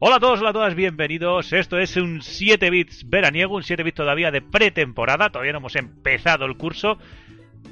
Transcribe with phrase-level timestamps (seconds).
[0.00, 1.52] Hola a todos, hola a todas, bienvenidos.
[1.52, 5.30] Esto es un 7 bits veraniego, un 7 bits todavía de pretemporada.
[5.30, 6.98] Todavía no hemos empezado el curso.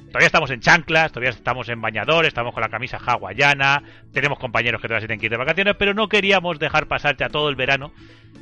[0.09, 3.81] Todavía estamos en chanclas, todavía estamos en bañador, estamos con la camisa hawaiana,
[4.13, 7.17] tenemos compañeros que todavía se tienen que ir de vacaciones, pero no queríamos dejar pasar
[7.17, 7.93] ya todo el verano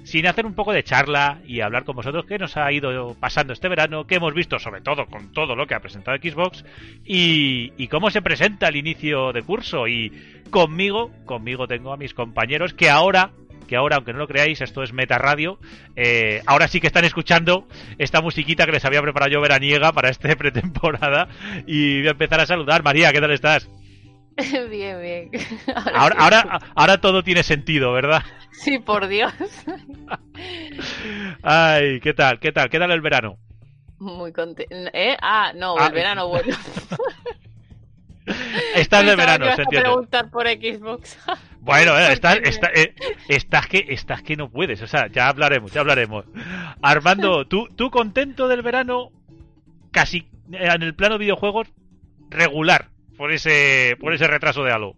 [0.05, 3.53] sin hacer un poco de charla y hablar con vosotros qué nos ha ido pasando
[3.53, 6.65] este verano, qué hemos visto sobre todo con todo lo que ha presentado Xbox
[7.05, 9.87] y, y cómo se presenta el inicio de curso.
[9.89, 10.11] Y
[10.51, 13.33] conmigo, conmigo tengo a mis compañeros que ahora
[13.65, 15.59] que ahora, aunque no lo creáis, esto es Meta Radio.
[15.97, 17.67] Eh, ahora sí que están escuchando
[17.99, 21.29] esta musiquita que les había preparado yo veraniega para esta pretemporada.
[21.67, 22.83] Y voy a empezar a saludar.
[22.83, 23.69] María, ¿qué tal estás?
[24.71, 25.31] Bien, bien.
[25.95, 28.23] Ahora, ahora, ahora, todo tiene sentido, ¿verdad?
[28.51, 29.33] Sí, por Dios.
[31.43, 32.41] Ay, ¿qué tal?
[32.41, 32.69] ¿Qué tal?
[32.69, 33.39] ¿Qué tal el verano?
[33.99, 34.75] Muy contento.
[34.93, 35.17] ¿Eh?
[35.23, 36.55] Ah, no, el verano bueno.
[38.75, 39.89] Estás de verano, se entiende.
[39.89, 41.19] preguntar por Xbox.
[41.65, 42.95] Bueno, eh, estás, eh,
[43.27, 46.27] estás, que, estás que no puedes, o sea, ya hablaremos, ya hablaremos.
[46.83, 49.13] Armando, ¿tú, tú contento del verano?
[49.91, 51.69] Casi en el plano videojuegos
[52.29, 54.97] regular por ese, por ese retraso de Halo.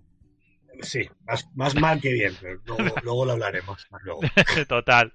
[0.81, 2.59] Sí, más, más mal que bien, pero
[3.05, 3.87] luego, lo hablaremos.
[4.03, 4.21] luego.
[4.69, 5.13] Total.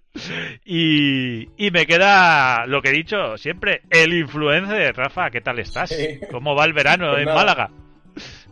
[0.64, 4.96] Y, y, me queda lo que he dicho siempre, el influencer.
[4.96, 5.94] Rafa, ¿qué tal estás?
[6.32, 7.70] ¿Cómo va el verano pues en Málaga?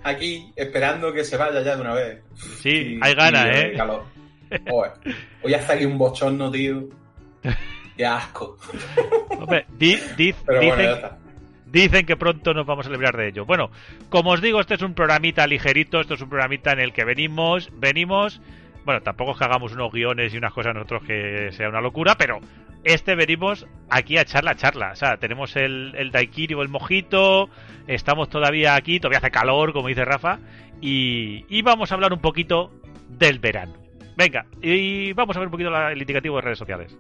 [0.03, 2.23] Aquí esperando que se vaya ya de una vez.
[2.61, 3.73] Sí, hay ganas, ¿eh?
[3.75, 4.05] Calor.
[5.43, 6.87] hoy hasta aquí un bochorno, tío.
[7.97, 8.57] Qué asco.
[9.37, 9.65] Hombre,
[11.65, 13.45] dicen, que pronto nos vamos a librar de ello.
[13.45, 13.71] Bueno,
[14.09, 17.03] como os digo, este es un programita ligerito, esto es un programita en el que
[17.03, 18.41] venimos, venimos,
[18.85, 22.15] bueno, tampoco es que hagamos unos guiones y unas cosas nosotros que sea una locura,
[22.17, 22.39] pero
[22.83, 24.91] este venimos aquí a charla, charla.
[24.91, 27.49] O sea, tenemos el, el daiquiri o el mojito,
[27.87, 30.39] estamos todavía aquí, todavía hace calor, como dice Rafa,
[30.81, 32.71] y, vamos a hablar un poquito
[33.07, 33.73] del verano.
[34.15, 36.97] Venga, y vamos a ver un poquito el indicativo de redes sociales.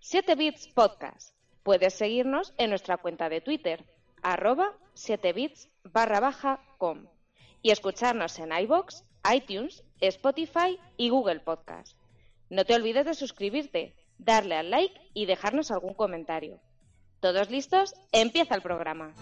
[0.00, 1.34] Siete Bits Podcast.
[1.62, 3.84] Puedes seguirnos en nuestra cuenta de Twitter,
[4.22, 7.17] arroba 7bits barra baja com
[7.62, 11.96] y escucharnos en iBox, iTunes, Spotify y Google Podcast.
[12.50, 16.60] No te olvides de suscribirte, darle al like y dejarnos algún comentario.
[17.20, 17.94] ¿Todos listos?
[18.12, 19.14] Empieza el programa.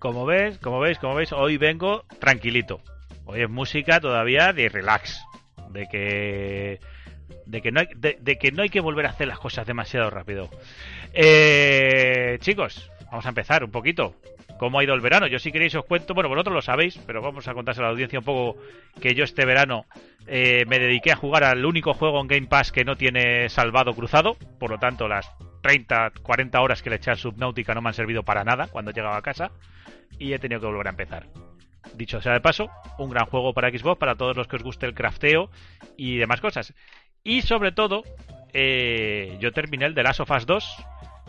[0.00, 2.80] Como ves, como veis, como veis, hoy vengo tranquilito.
[3.26, 5.22] Hoy es música todavía de relax,
[5.68, 6.80] de que
[7.46, 10.08] de que no hay, de, que no hay que volver a hacer las cosas demasiado
[10.10, 10.48] rápido.
[11.12, 14.16] Eh, chicos, vamos a empezar un poquito.
[14.58, 15.26] ¿Cómo ha ido el verano?
[15.26, 17.92] Yo si queréis os cuento, bueno, vosotros lo sabéis, pero vamos a contárselo a la
[17.92, 18.60] audiencia un poco
[19.00, 19.86] que yo este verano
[20.26, 23.94] eh, me dediqué a jugar al único juego en Game Pass que no tiene salvado
[23.94, 27.88] cruzado, por lo tanto las 30, 40 horas que le eché a Subnautica no me
[27.88, 29.50] han servido para nada cuando llegaba a casa
[30.18, 31.26] y he tenido que volver a empezar.
[31.94, 34.86] Dicho sea de paso, un gran juego para Xbox, para todos los que os guste
[34.86, 35.50] el crafteo
[35.96, 36.74] y demás cosas.
[37.24, 38.02] Y sobre todo,
[38.52, 40.76] eh, yo terminé el de Last of Us 2.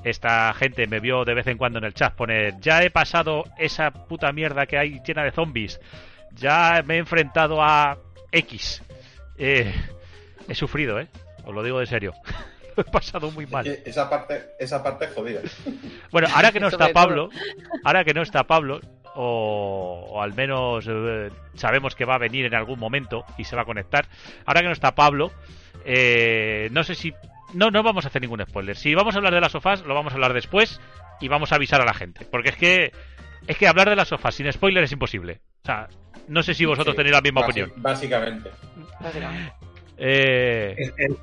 [0.04, 3.44] Esta gente me vio de vez en cuando en el chat poner, ya he pasado
[3.58, 5.80] esa puta mierda que hay llena de zombies.
[6.34, 7.98] Ya me he enfrentado a
[8.32, 8.84] X.
[9.38, 9.74] Eh,
[10.48, 11.08] he sufrido, ¿eh?
[11.46, 12.14] Os lo digo de serio.
[12.78, 13.66] he pasado muy mal.
[13.68, 15.42] Esa parte, esa parte es jodida.
[16.12, 17.30] Bueno, ahora que no está Pablo,
[17.86, 18.82] ahora que no está Pablo,
[19.16, 23.62] o, al menos eh, sabemos que va a venir en algún momento y se va
[23.62, 24.08] a conectar.
[24.46, 25.32] Ahora que no está Pablo,
[25.86, 27.14] eh, no sé si.
[27.54, 28.76] No, no vamos a hacer ningún spoiler.
[28.76, 30.80] Si vamos a hablar de las sofás, lo vamos a hablar después
[31.20, 32.26] y vamos a avisar a la gente.
[32.26, 32.92] Porque es que.
[33.48, 35.40] Es que hablar de las sofás sin spoiler es imposible.
[35.64, 35.88] O sea,
[36.28, 37.74] no sé si vosotros tenéis la misma opinión.
[37.78, 38.52] Básicamente.
[40.04, 40.76] Eh,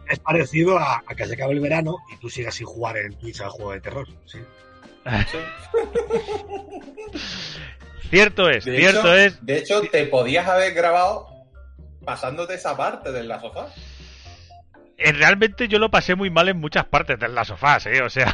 [0.09, 3.41] es, parecido a, que se acabe el verano y tú sigas sin jugar en Twitch
[3.41, 4.07] al juego de terror.
[8.09, 9.45] cierto es, cierto es.
[9.45, 11.27] De hecho, te podías haber grabado
[12.05, 13.67] pasándote esa parte de la sofá.
[14.97, 18.03] Eh, realmente yo lo pasé muy mal en muchas partes de la sofá, ¿eh?
[18.03, 18.33] O sea.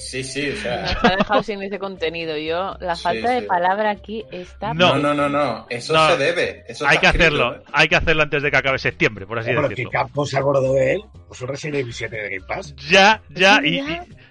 [0.00, 0.82] Sí, sí, o sea.
[0.82, 2.36] Nos ha dejado sin ese contenido.
[2.36, 4.72] Yo, la falta de palabra aquí está.
[4.72, 5.66] No, no, no, no.
[5.68, 6.64] Eso se debe.
[6.66, 7.62] Eso hay que hacerlo.
[7.72, 9.68] Hay que hacerlo antes de que acabe septiembre, por así decirlo.
[9.68, 11.02] Pero que Capcom se acordó de él.
[11.28, 12.74] Pues un Resident Evil 7 de Game Pass.
[12.88, 13.60] Ya, ya.
[13.62, 13.82] Y,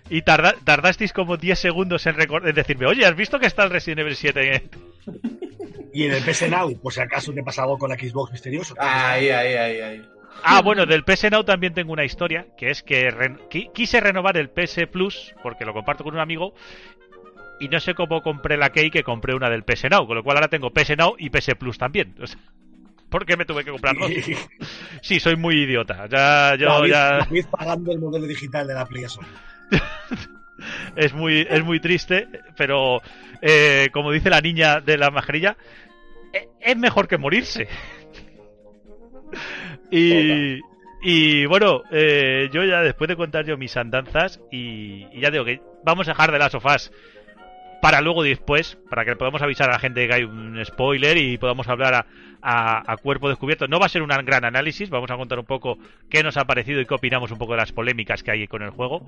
[0.09, 3.99] y, tardasteis como 10 segundos en, en, decirme, oye, ¿has visto que está el Resident
[3.99, 4.69] Evil 7?
[5.93, 8.73] y en el PS Now, por si acaso te pasa algo con la Xbox misterioso.
[8.79, 10.01] Ahí, ahí, ahí, ahí.
[10.43, 13.09] Ah, bueno, del PS Now también tengo una historia, que es que
[13.73, 16.53] quise renovar el PS Plus, porque lo comparto con un amigo,
[17.59, 20.23] y no sé cómo compré la Key que compré una del PS Now, con lo
[20.23, 22.15] cual ahora tengo PS Now y PS Plus también.
[22.21, 22.39] O sea,
[23.09, 24.11] ¿Por qué me tuve que comprar dos?
[25.01, 26.07] Sí, soy muy idiota.
[26.07, 27.27] Ya, yo ya...
[27.49, 29.25] pagando el modelo digital de la PlayStation.
[30.95, 32.27] es muy, es muy triste,
[32.57, 33.01] pero
[33.41, 35.57] eh, como dice la niña de la mascarilla,
[36.33, 37.67] e, es mejor que morirse.
[39.91, 40.59] Y,
[41.01, 45.61] y bueno, eh, yo ya después de contar yo mis andanzas, y, ya digo que
[45.83, 46.91] vamos a dejar de las sofás
[47.81, 51.37] para luego después, para que podamos avisar a la gente que hay un spoiler y
[51.37, 52.05] podamos hablar
[52.41, 53.67] a, a, cuerpo descubierto.
[53.67, 55.77] No va a ser un gran análisis, vamos a contar un poco
[56.09, 58.63] qué nos ha parecido y qué opinamos un poco de las polémicas que hay con
[58.63, 59.05] el juego.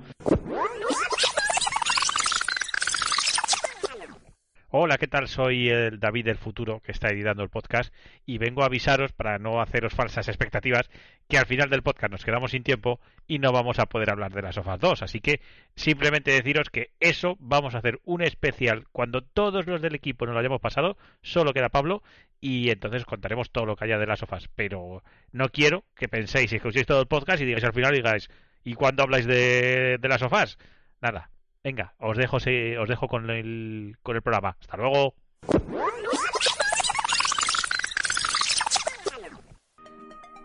[4.73, 5.27] Hola, ¿qué tal?
[5.27, 7.93] Soy el David del futuro que está editando el podcast
[8.25, 10.89] y vengo a avisaros para no haceros falsas expectativas
[11.27, 14.31] que al final del podcast nos quedamos sin tiempo y no vamos a poder hablar
[14.31, 15.01] de las sofas 2.
[15.01, 15.41] Así que
[15.75, 20.35] simplemente deciros que eso vamos a hacer un especial cuando todos los del equipo nos
[20.35, 22.01] lo hayamos pasado, solo queda Pablo
[22.39, 24.47] y entonces contaremos todo lo que haya de las sofás.
[24.55, 25.03] Pero
[25.33, 28.29] no quiero que penséis y escuchéis todo el podcast y digáis al final digáis
[28.63, 30.57] ¿y cuándo habláis de, de las sofás?
[31.01, 31.30] Nada,
[31.63, 34.57] Venga, os dejo, os dejo con el, con el programa.
[34.59, 35.13] Hasta luego.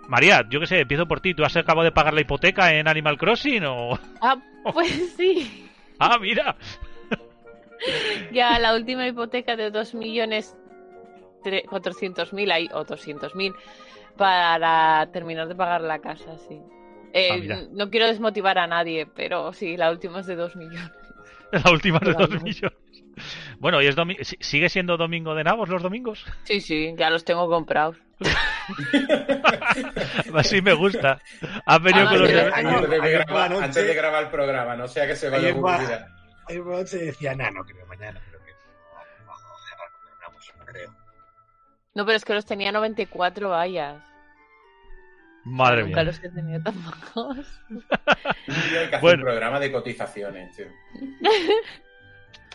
[0.09, 1.35] María, yo qué sé, empiezo por ti.
[1.35, 3.99] ¿Tú has acabado de pagar la hipoteca en Animal Crossing o...?
[4.21, 4.37] Ah,
[4.73, 5.69] pues sí.
[5.99, 6.57] ah, mira.
[8.33, 10.57] ya la última hipoteca de 2 millones
[12.33, 13.55] mil hay o 200.000
[14.17, 16.61] para terminar de pagar la casa, sí.
[17.13, 21.06] Eh, ah, no quiero desmotivar a nadie, pero sí, la última es de 2 millones.
[21.53, 22.79] La última de 2 millones.
[23.59, 23.97] Bueno, ¿y es
[24.41, 26.25] sigue siendo domingo de nabos los domingos?
[26.45, 27.97] Sí, sí, ya los tengo comprados.
[30.35, 31.21] Así me gusta.
[31.65, 32.31] Han venido con los...
[32.31, 36.09] Antes de, grabar, el programa, no sea que se vaya a publicidad.
[36.49, 38.53] Ayer se decía nano, creo, mañana, pero que
[40.59, 40.95] no, creo.
[41.95, 44.03] No, pero es que los tenía 94 vallas.
[45.47, 46.03] Madre mía.
[46.03, 50.67] los he tenido tan hay que hacer un programa de cotizaciones, tío.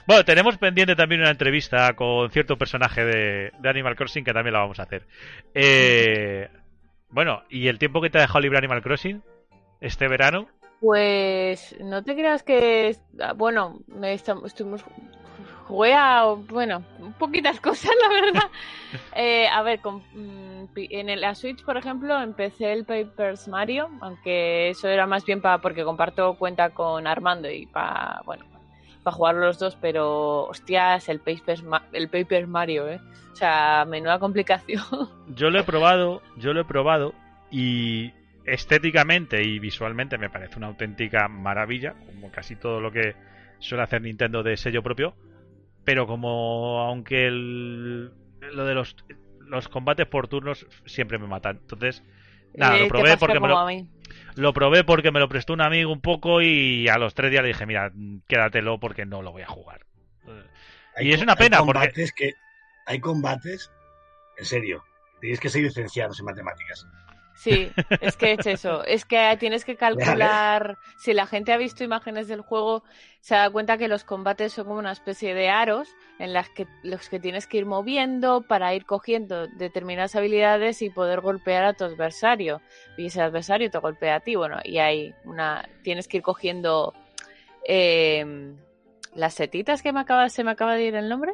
[0.08, 4.62] Bueno, tenemos pendiente también una entrevista con cierto personaje de, Animal Crossing que también la
[4.62, 5.06] vamos a hacer.
[5.54, 6.50] Eh,
[7.10, 9.22] bueno, ¿y el tiempo que te ha dejado libre Animal Crossing
[9.80, 10.50] este verano?
[10.80, 12.98] Pues no te creas que.
[13.36, 14.84] Bueno, me estuvimos
[15.72, 16.84] jugué a, bueno,
[17.18, 18.52] poquitas cosas, la verdad.
[19.16, 24.70] Eh, a ver, con, mm, en la Switch, por ejemplo, empecé el Papers Mario, aunque
[24.70, 28.44] eso era más bien para porque comparto cuenta con Armando y para, bueno,
[29.02, 31.64] para jugar los dos, pero hostias, el Papers,
[31.94, 33.00] el Papers Mario, ¿eh?
[33.32, 34.84] O sea, menuda complicación.
[35.30, 37.14] Yo lo he probado, yo lo he probado
[37.50, 38.12] y
[38.46, 43.16] estéticamente y visualmente me parece una auténtica maravilla, como casi todo lo que
[43.60, 45.14] suele hacer Nintendo de sello propio
[45.84, 48.12] pero como aunque el,
[48.52, 48.96] lo de los,
[49.40, 51.58] los combates por turnos siempre me matan.
[51.62, 52.04] Entonces,
[52.54, 53.68] nada, lo eh, probé porque me lo,
[54.36, 57.44] lo, probé porque me lo prestó un amigo un poco y a los tres días
[57.44, 57.92] le dije, mira,
[58.28, 59.86] quédatelo porque no lo voy a jugar.
[61.00, 62.34] y es una pena hay combates que
[62.86, 63.72] hay combates,
[64.38, 64.84] en serio,
[65.20, 66.86] tienes que ser licenciados en matemáticas.
[67.34, 67.72] Sí,
[68.02, 68.84] es que es eso.
[68.84, 70.78] Es que tienes que calcular.
[70.98, 72.84] Si la gente ha visto imágenes del juego,
[73.20, 76.68] se da cuenta que los combates son como una especie de aros en las que
[76.84, 81.74] los que tienes que ir moviendo para ir cogiendo determinadas habilidades y poder golpear a
[81.74, 82.62] tu adversario.
[82.98, 84.36] Y ese adversario te golpea a ti.
[84.36, 85.68] Bueno, y hay una.
[85.84, 86.94] Tienes que ir cogiendo
[87.68, 88.54] eh,
[89.16, 91.34] las setitas que me acaba, se me acaba de ir el nombre.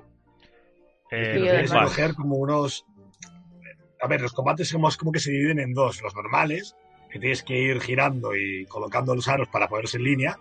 [1.12, 2.86] Eh, tienes que coger como unos
[4.00, 6.02] a ver, los combates como, como que se dividen en dos.
[6.02, 6.76] Los normales,
[7.10, 10.40] que tienes que ir girando y colocando los aros para ponerse en línea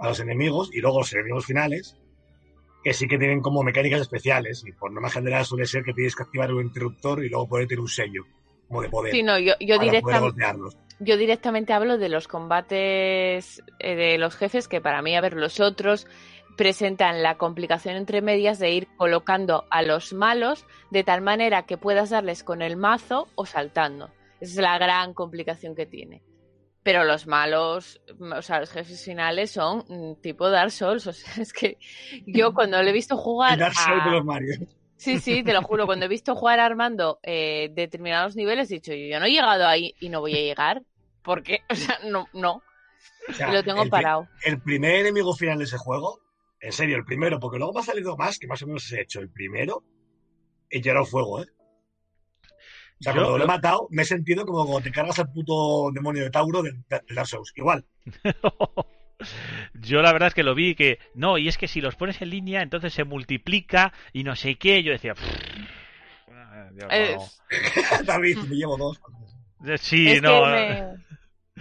[0.00, 1.96] a los enemigos, y luego los enemigos finales,
[2.82, 6.16] que sí que tienen como mecánicas especiales, y por norma general suele ser que tienes
[6.16, 8.24] que activar un interruptor y luego poder tener un sello,
[8.68, 9.12] como de poder.
[9.12, 10.44] Sí, no, yo, yo directamente...
[11.00, 15.34] Yo directamente hablo de los combates eh, de los jefes, que para mí, a ver,
[15.34, 16.06] los otros
[16.56, 21.76] presentan la complicación entre medias de ir colocando a los malos de tal manera que
[21.76, 24.10] puedas darles con el mazo o saltando.
[24.40, 26.22] Esa es la gran complicación que tiene.
[26.82, 31.06] Pero los malos, o sea, los jefes finales son mm, tipo Dark Souls.
[31.08, 31.78] O sea, es que
[32.26, 33.58] yo cuando le he visto jugar.
[33.58, 34.54] Dark Souls de los Mario.
[34.96, 35.86] Sí, sí, te lo juro.
[35.86, 39.66] Cuando he visto jugar a Armando eh, determinados niveles, he dicho, yo no he llegado
[39.66, 40.82] ahí y no voy a llegar.
[41.22, 42.62] Porque, o sea, no, no.
[43.50, 44.28] lo tengo parado.
[44.44, 46.23] El primer enemigo final de ese juego
[46.64, 48.98] en serio, el primero, porque luego me ha salido más que más o menos se
[48.98, 49.20] ha hecho.
[49.20, 49.84] El primero,
[50.70, 51.46] he llorado fuego, ¿eh?
[53.00, 55.90] O sea, cuando lo he matado, me he sentido como cuando te cargas al puto
[55.92, 57.52] demonio de Tauro de, Dark Souls.
[57.54, 57.84] Igual.
[59.74, 62.22] Yo la verdad es que lo vi que no, y es que si los pones
[62.22, 64.82] en línea, entonces se multiplica y no sé qué.
[64.82, 65.14] Yo decía,
[68.04, 69.00] David, me llevo dos.
[69.80, 70.44] Sí, no.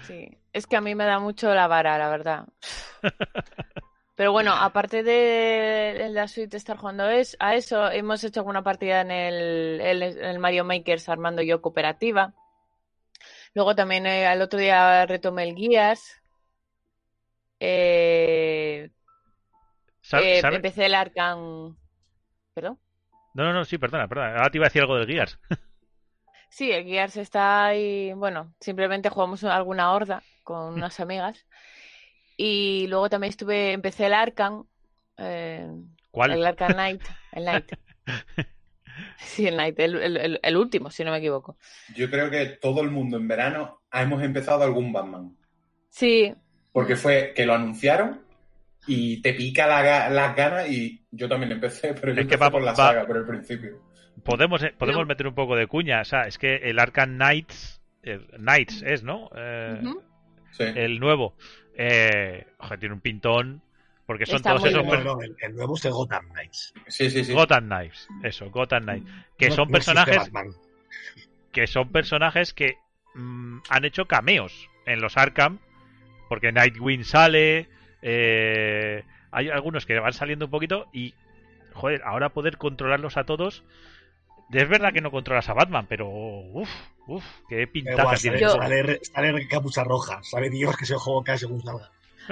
[0.03, 2.45] Sí, es que a mí me da mucho la vara, la verdad.
[4.15, 9.01] Pero bueno, aparte de la suite estar jugando es, a eso, hemos hecho alguna partida
[9.01, 12.33] en el, Mario Makers armando yo cooperativa.
[13.55, 16.21] Luego también el eh, otro día retomé el Guías.
[17.59, 18.91] Eh,
[20.11, 21.77] eh, empecé el Arcan.
[22.53, 22.79] ¿Perdón?
[23.33, 24.35] No, no, no, sí, perdona, perdona.
[24.35, 25.39] Ahora te iba a decir algo del Gears.
[26.49, 28.13] sí, el Gears está ahí.
[28.13, 31.47] Bueno, simplemente jugamos alguna horda con unas amigas.
[32.37, 34.65] Y luego también estuve, empecé el Arkham.
[35.17, 35.67] Eh,
[36.11, 36.31] ¿Cuál?
[36.31, 37.01] El Arkham Knight.
[37.33, 37.71] El Knight.
[39.17, 41.57] Sí, el Knight, el, el, último, si no me equivoco.
[41.95, 45.35] Yo creo que todo el mundo en verano hemos empezado algún Batman.
[45.89, 46.33] Sí.
[46.71, 48.21] Porque fue que lo anunciaron
[48.85, 52.51] y te pica la, las ganas y yo también empecé, pero yo es que va,
[52.51, 53.81] por la saga, por el principio.
[54.23, 57.81] Podemos, eh, podemos meter un poco de cuña, o sea, es que el Arkham Knights,
[58.37, 59.29] Knights es, ¿no?
[59.35, 59.81] Eh,
[60.51, 60.63] sí.
[60.63, 61.35] El nuevo
[61.75, 63.61] eh, ojo, tiene un pintón.
[64.05, 64.85] Porque son todos esos.
[65.39, 66.73] el, nuevo es el Gotham Knights.
[66.87, 67.33] Sí, sí, sí.
[67.33, 69.09] Gotham Knights, eso, Gotham Knights.
[69.37, 70.29] Que son personajes.
[71.51, 72.77] Que son personajes que
[73.13, 75.59] mm, han hecho cameos en los Arkham.
[76.27, 77.69] Porque Nightwing sale.
[78.01, 80.87] Eh, hay algunos que van saliendo un poquito.
[80.91, 81.13] Y,
[81.73, 83.63] joder, ahora poder controlarlos a todos.
[84.51, 86.69] Es verdad que no controlas a Batman, pero uff,
[87.07, 88.39] uff, qué pintaza tiene.
[88.39, 91.89] Sale, sale, capucha roja, sabe Dios que ese juego cae según salga.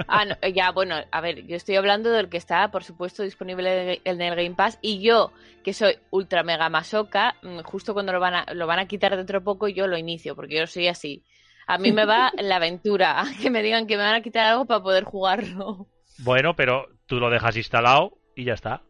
[0.08, 4.02] Ah, no, ya, bueno, a ver, yo estoy hablando del que está, por supuesto, disponible
[4.04, 5.32] en el Game Pass y yo,
[5.64, 9.16] que soy ultra mega masoca, mm, justo cuando lo van a, lo van a quitar
[9.16, 11.24] dentro de poco, yo lo inicio, porque yo soy así.
[11.68, 14.66] A mí me va la aventura, que me digan que me van a quitar algo
[14.66, 15.88] para poder jugarlo.
[16.20, 18.84] Bueno, pero tú lo dejas instalado y ya está.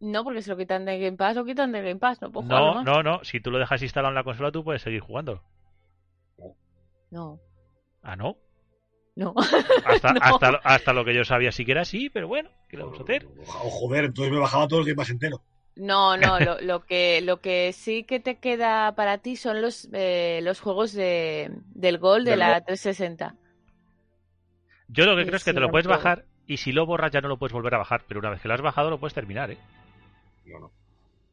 [0.00, 2.46] No, porque si lo quitan de Game Pass, lo quitan de Game Pass, no puedo
[2.46, 3.24] No, no, no.
[3.24, 5.42] Si tú lo dejas instalado en la consola, tú puedes seguir jugando.
[7.10, 7.40] No.
[8.02, 8.36] ¿Ah, no?
[9.16, 9.34] No.
[9.86, 10.08] Hasta,
[10.64, 13.02] hasta, lo que yo sabía sí que era así, pero bueno, ¿qué le vamos a
[13.04, 13.26] hacer?
[13.46, 15.40] Oh, joder, entonces me bajaba todo el Game Pass entero.
[15.76, 19.88] No, no, lo, lo, que, lo que sí que te queda para ti son los,
[19.92, 23.36] eh, los juegos de, del Gol de la 360.
[24.88, 27.20] Yo lo que creo es que te lo puedes bajar y si lo borras ya
[27.20, 29.14] no lo puedes volver a bajar, pero una vez que lo has bajado lo puedes
[29.14, 29.58] terminar, ¿eh?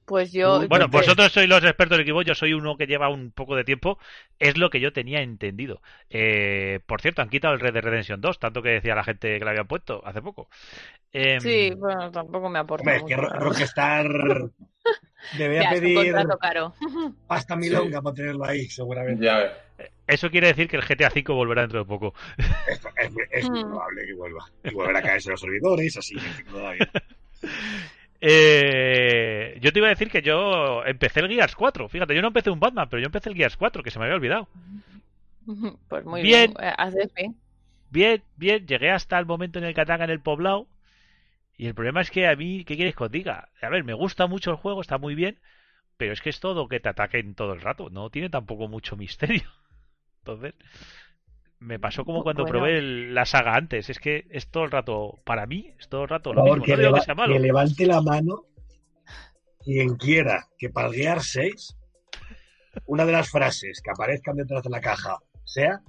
[0.05, 0.67] Pues yo.
[0.67, 3.63] Bueno, vosotros sois los expertos del equipo, yo soy uno que lleva un poco de
[3.63, 3.97] tiempo.
[4.39, 5.81] Es lo que yo tenía entendido.
[6.09, 9.37] Eh, por cierto, han quitado el Red Dead Redemption 2, tanto que decía la gente
[9.37, 10.49] que lo habían puesto hace poco.
[11.13, 12.93] Em, sí, bueno, tampoco me aporta.
[12.93, 14.07] es que Rockstar
[15.37, 16.73] debía pedir caro.
[17.27, 19.29] pasta milonga para tenerlo ahí, seguramente.
[20.07, 22.13] Eso quiere decir que el GTA V volverá dentro de poco.
[23.31, 23.69] Es, muy mm.
[23.69, 24.45] probable que vuelva.
[24.65, 26.15] Y volverá a caerse los servidores, así,
[26.49, 26.89] todavía.
[28.21, 31.89] Eh, yo te iba a decir que yo empecé el Gears 4.
[31.89, 34.05] Fíjate, yo no empecé un Batman, pero yo empecé el Gears 4, que se me
[34.05, 34.47] había olvidado.
[35.89, 36.53] Pues muy bien.
[37.15, 37.35] Bien,
[37.89, 38.67] bien, bien.
[38.67, 40.67] Llegué hasta el momento en el que atacan el poblado.
[41.57, 43.49] Y el problema es que a mí, ¿qué quieres que os diga?
[43.61, 45.39] A ver, me gusta mucho el juego, está muy bien.
[45.97, 47.89] Pero es que es todo que te ataquen todo el rato.
[47.89, 49.49] No tiene tampoco mucho misterio.
[50.19, 50.53] Entonces,
[51.61, 53.89] me pasó como cuando probé la saga antes.
[53.89, 56.63] Es que es todo el rato, para mí, es todo el rato lo mismo.
[56.63, 58.45] Que, levante la mano
[59.63, 61.77] quien quiera que para el Gear 6
[62.87, 65.81] una de las frases que aparezcan detrás de la caja sea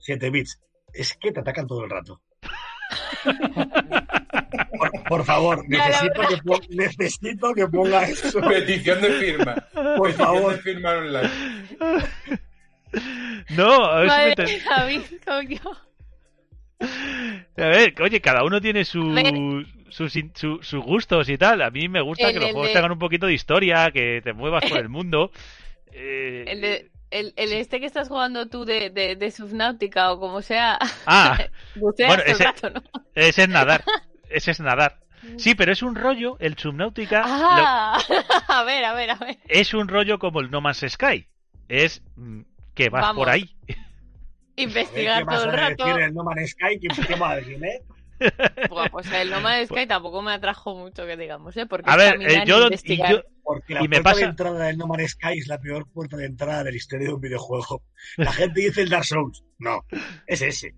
[0.00, 0.60] 7 bits.
[0.92, 2.20] Es que te atacan todo el rato.
[5.08, 8.40] Por, favor, necesito, que necesito que ponga eso.
[8.40, 9.56] Petición de firma.
[9.96, 10.54] Por favor.
[10.54, 11.30] De firma online.
[13.50, 14.34] No, a ver
[17.56, 19.18] A ver, oye, cada uno tiene sus,
[19.90, 21.62] sus, gustos y tal.
[21.62, 24.64] A mí me gusta que los juegos tengan un poquito de historia, que te muevas
[24.68, 25.30] por el mundo.
[25.92, 30.78] Eh, el, el, este que estás jugando tú de, de, Subnautica o como sea.
[31.06, 31.38] Ah,
[31.76, 32.46] bueno, ese,
[33.14, 33.84] ese es nadar.
[34.28, 34.98] Ese es nadar.
[35.36, 37.22] Sí, pero es un rollo, el Subnautica.
[37.24, 37.98] Ah,
[38.48, 39.38] a ver, a ver, a ver.
[39.48, 41.26] Es un rollo como el No Man's Sky.
[41.68, 42.42] Es mm,
[42.74, 43.56] que vas por ahí.
[44.56, 45.84] Investigar todo el rato.
[45.84, 46.78] Decir el No Man's Sky?
[46.78, 47.82] ¿Qué, va a decir, eh?
[48.92, 51.66] pues el No Man's Sky tampoco me atrajo mucho que digamos, ¿eh?
[51.66, 52.98] Porque a ver, eh, yo, y
[53.42, 56.62] Porque la puerta de entrada del No Man's Sky es la peor puerta de entrada
[56.62, 57.82] de la historia de un videojuego.
[58.16, 59.44] La gente dice el Dark Souls.
[59.58, 59.84] No,
[60.26, 60.74] es ese.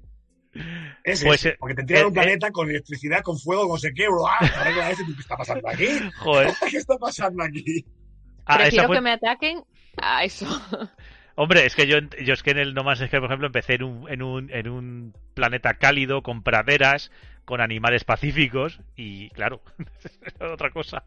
[1.04, 1.56] Es pues, ese.
[1.58, 4.06] Porque te tiran eh, un planeta con electricidad, con fuego, no sé qué.
[4.06, 5.86] ¿Qué está pasando aquí?
[6.18, 6.54] Joder.
[6.70, 7.84] ¿Qué está pasando aquí?
[8.46, 9.62] Ah, Prefiero que me ataquen
[9.98, 10.46] a eso.
[11.38, 13.74] Hombre, es que yo, yo es que en el No Man's Sky, por ejemplo, empecé
[13.74, 17.12] en un, en un, en un planeta cálido, con praderas,
[17.44, 19.60] con animales pacíficos, y claro,
[20.40, 21.04] otra cosa.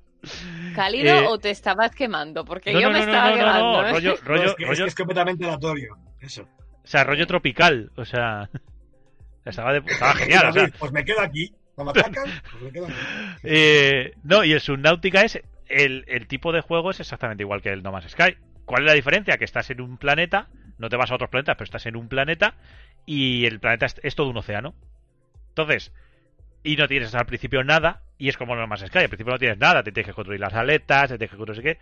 [0.75, 2.45] ¿Cálido eh, o te estabas quemando?
[2.45, 3.87] Porque yo me estaba quemando.
[3.87, 3.91] ¿eh?
[3.91, 6.43] rollo, rollo, es, es, completamente aleatorio, eso.
[6.43, 8.49] O sea, rollo tropical, o sea...
[9.45, 10.49] Estaba, de, estaba genial.
[10.49, 10.67] o sea.
[10.77, 11.51] Pues me quedo aquí.
[11.75, 12.95] No me atacan, pues me quedo aquí.
[13.43, 15.39] Eh, no, y el Subnautica es...
[15.67, 18.35] El, el tipo de juego es exactamente igual que el No Man's Sky
[18.69, 19.39] ¿Cuál es la diferencia?
[19.39, 20.47] Que estás en un planeta,
[20.77, 22.53] no te vas a otros planetas, pero estás en un planeta
[23.07, 24.75] y el planeta es, todo un océano.
[25.47, 25.91] Entonces,
[26.61, 29.39] y no tienes al principio nada, y es como lo más Sky, al principio no
[29.39, 31.79] tienes nada, te tienes que construir las aletas, te tienes que construir no qué.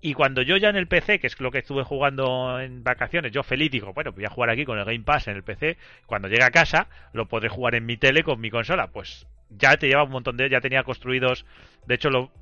[0.00, 3.32] Y cuando yo ya en el PC, que es lo que estuve jugando en vacaciones,
[3.32, 5.76] yo feliz digo, bueno, voy a jugar aquí con el Game Pass en el PC,
[6.06, 8.86] cuando llegue a casa lo podré jugar en mi tele con mi consola.
[8.86, 11.44] Pues ya te lleva un montón de, ya tenía construidos,
[11.86, 12.32] de hecho lo,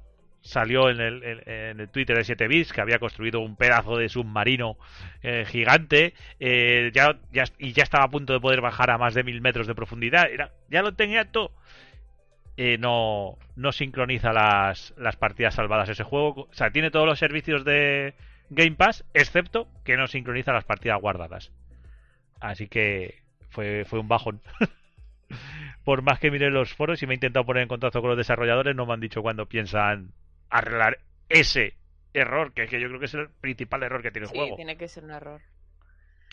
[0.40, 4.08] salió en el, en el Twitter de 7 bits que había construido un pedazo de
[4.08, 4.76] submarino
[5.22, 9.14] eh, gigante eh, ya, ya, y ya estaba a punto de poder bajar a más
[9.14, 10.30] de mil metros de profundidad.
[10.30, 11.52] Era, ya lo tenía todo.
[12.56, 16.48] Eh, no, no sincroniza las, las partidas salvadas ese juego.
[16.50, 18.14] O sea, tiene todos los servicios de
[18.50, 21.52] Game Pass, excepto que no sincroniza las partidas guardadas.
[22.40, 24.40] Así que fue, fue un bajón.
[25.84, 28.18] Por más que mire los foros y me he intentado poner en contacto con los
[28.18, 30.12] desarrolladores, no me han dicho cuándo piensan
[30.50, 31.74] arreglar ese
[32.12, 34.56] error, que, que yo creo que es el principal error que tiene el juego.
[34.56, 35.40] tiene que ser un error.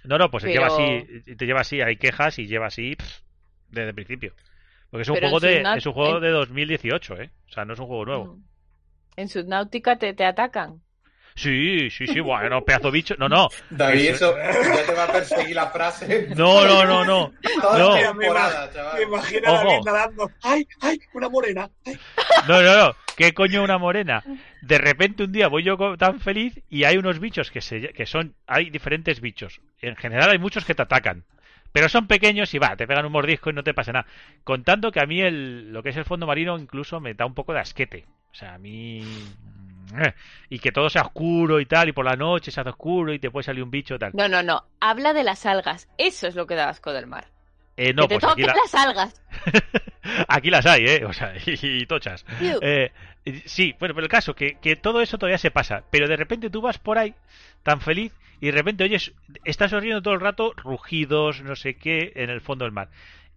[0.04, 2.96] No, no, pues te lleva así, te lleva así, hay quejas y lleva así
[3.70, 4.34] desde el principio.
[4.90, 7.32] Porque es un juego de es un juego de 2018, ¿eh?
[7.50, 8.26] O sea, no es un juego nuevo.
[8.36, 8.44] Mm.
[9.18, 10.82] En Subnautica te, te atacan.
[11.36, 13.16] Sí, sí, sí, bueno, pedazo bicho.
[13.18, 13.50] No, no.
[13.70, 16.30] David, eso, ya te va a perseguir la frase.
[16.36, 17.34] No, no, no, no.
[17.78, 17.96] no.
[17.96, 18.96] Temporada, chaval.
[18.96, 20.32] Me imagino a David nadando.
[20.44, 21.70] ¡Ay, ay, una morena!
[22.48, 22.96] No, no, no.
[23.18, 24.24] ¿Qué coño una morena?
[24.62, 28.06] De repente un día voy yo tan feliz y hay unos bichos que, se, que
[28.06, 28.36] son.
[28.48, 29.60] Hay diferentes bichos.
[29.82, 31.26] En general hay muchos que te atacan.
[31.74, 34.08] Pero son pequeños y va, te pegan un mordisco y no te pasa nada.
[34.46, 37.34] Contando que a mí el, lo que es el fondo marino incluso me da un
[37.34, 38.06] poco de asquete.
[38.32, 39.04] O sea, a mí
[40.50, 43.20] y que todo sea oscuro y tal, y por la noche se hace oscuro y
[43.20, 44.12] te puede salir un bicho y tal.
[44.14, 44.64] No, no, no.
[44.80, 45.88] Habla de las algas.
[45.98, 47.28] Eso es lo que da asco del mar.
[47.78, 49.22] Eh, no, que te pues las algas.
[50.28, 51.06] aquí las hay, ¿eh?
[51.06, 52.26] O sea, y, tochas.
[52.40, 52.92] Eh,
[53.46, 55.84] sí, bueno, pero el caso, que, que todo eso todavía se pasa.
[55.92, 57.14] Pero de repente tú vas por ahí,
[57.64, 62.14] tan feliz, y de repente oyes, estás oyendo todo el rato rugidos, no sé qué,
[62.16, 62.90] en el fondo del mar.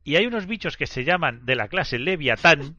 [0.04, 2.76] Y hay unos bichos que se llaman de la clase Leviatán.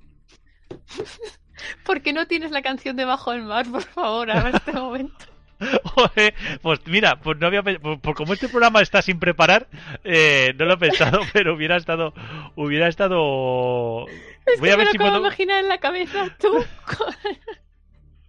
[1.84, 5.26] ¿Por qué no tienes la canción de Bajo el Mar, por favor, a este momento?
[6.62, 9.68] pues mira, pues no había por, como este programa está sin preparar,
[10.04, 12.14] eh, no lo he pensado, pero hubiera estado,
[12.56, 14.08] hubiera estado.
[14.46, 16.64] Es Voy que a ver me lo si puedo imaginar en la cabeza tú.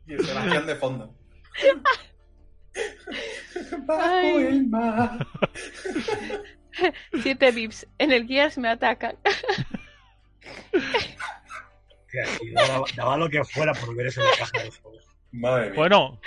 [0.07, 1.15] y canción de fondo.
[3.87, 5.27] Bajo el mar.
[7.23, 7.87] Siete vips.
[7.99, 9.17] En el guías me atacan
[12.97, 15.05] daba, lo que fuera por ver eso en la caja de juegos.
[15.33, 16.21] Bueno,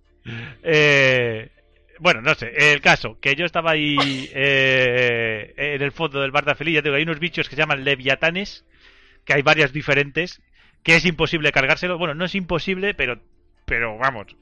[0.62, 1.50] eh,
[1.98, 3.96] bueno, no sé, el caso, que yo estaba ahí
[4.34, 7.62] eh, en el fondo del bar de Feliz, ya tengo, hay unos bichos que se
[7.62, 8.64] llaman leviatanes,
[9.24, 10.40] que hay varias diferentes,
[10.82, 11.98] que es imposible cargárselo.
[11.98, 13.20] Bueno, no es imposible, pero
[13.68, 14.34] pero vamos,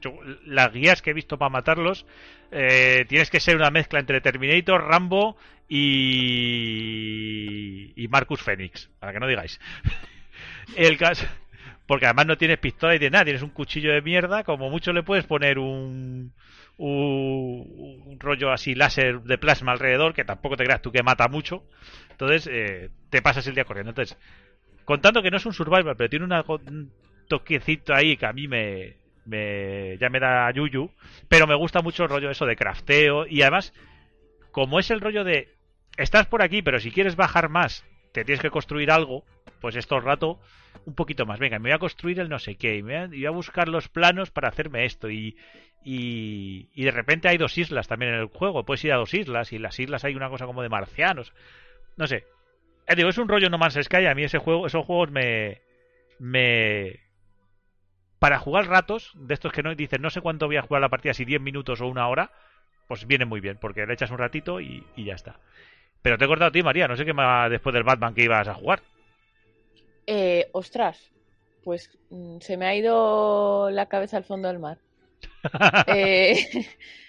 [0.45, 2.07] las guías que he visto para matarlos,
[2.53, 5.37] eh, tienes que ser una mezcla entre Terminator, Rambo
[5.69, 6.63] y,
[7.97, 9.59] y Marcus Phoenix, para que no digáis.
[10.75, 11.27] El caso.
[11.87, 14.93] Porque además no tienes pistola y de nada, tienes un cuchillo de mierda, como mucho
[14.93, 16.33] le puedes poner un,
[16.79, 21.63] un, rollo así láser de plasma alrededor, que tampoco te creas tú que mata mucho.
[22.11, 23.91] Entonces, eh, te pasas el día corriendo.
[23.91, 24.19] Entonces,
[24.85, 26.91] contando que no es un survival, pero tiene un
[27.29, 30.91] toquecito ahí que a mí me, me ya me da yuyu,
[31.29, 33.73] pero me gusta mucho el rollo eso de crafteo y además,
[34.51, 35.55] como es el rollo de
[35.97, 37.85] estás por aquí, pero si quieres bajar más,
[38.21, 39.25] te tienes que construir algo
[39.61, 40.39] pues esto rato
[40.85, 41.39] un poquito más.
[41.39, 43.89] Venga, me voy a construir el no sé qué, y me voy a, buscar los
[43.89, 45.11] planos para hacerme esto.
[45.11, 45.37] Y,
[45.85, 48.65] y, y, de repente hay dos islas también en el juego.
[48.65, 51.33] Puedes ir a dos islas y en las islas hay una cosa como de marcianos.
[51.97, 52.25] No sé.
[52.87, 54.07] Eh, digo, es un rollo No Man's Sky.
[54.07, 55.63] A mí ese juego, esos juegos me.
[56.19, 57.01] me.
[58.19, 60.89] Para jugar ratos, de estos que no dicen no sé cuánto voy a jugar la
[60.89, 62.31] partida, si 10 minutos o una hora,
[62.89, 65.39] pues viene muy bien, porque le echas un ratito y, y ya está.
[66.07, 66.87] Pero te he cortado a ti, María.
[66.87, 68.81] No sé qué más después del Batman que ibas a jugar.
[70.07, 71.11] Eh, ostras,
[71.65, 74.79] pues mm, se me ha ido la cabeza al fondo del mar.
[75.89, 76.47] Eh,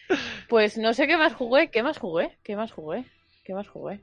[0.50, 3.06] pues no sé qué más jugué, qué más jugué, qué más jugué,
[3.46, 4.02] qué más jugué.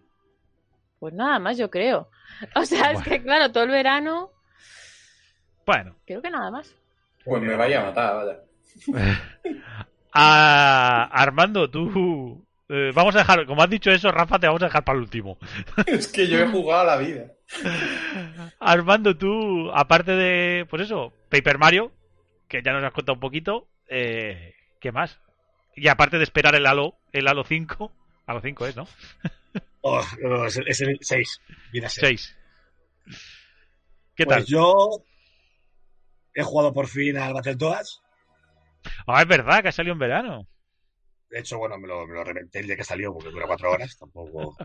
[1.01, 2.09] Pues nada más, yo creo.
[2.55, 4.31] O sea, es que claro, todo el verano.
[5.67, 5.97] Bueno.
[6.07, 6.73] Creo que nada más.
[7.25, 9.19] Pues me vaya a matar, vaya.
[11.11, 12.47] Armando, tú.
[12.69, 15.05] Eh, vamos a dejar, como has dicho eso, Rafa, te vamos a dejar para el
[15.05, 15.39] último.
[15.87, 17.33] es que yo he jugado la vida.
[18.59, 21.93] Armando, tú, aparte de, pues eso, Paper Mario,
[22.49, 25.21] que ya nos has contado un poquito, eh, ¿qué más?
[25.77, 27.93] Y aparte de esperar el Halo, el Halo 5,
[28.27, 28.89] Halo 5 es, ¿no?
[29.87, 30.01] Oh,
[30.47, 31.41] es, el 6.
[31.89, 32.37] 6.
[34.17, 34.45] ¿Qué pues tal?
[34.47, 35.05] Yo
[36.33, 38.03] he jugado por fin al Battletoads.
[39.07, 40.49] Ah, es verdad que ha salido en verano.
[41.35, 43.73] De hecho, bueno, me lo, me lo reventé el día que salió porque dura cuatro
[43.73, 43.99] horas.
[43.99, 44.57] Tampoco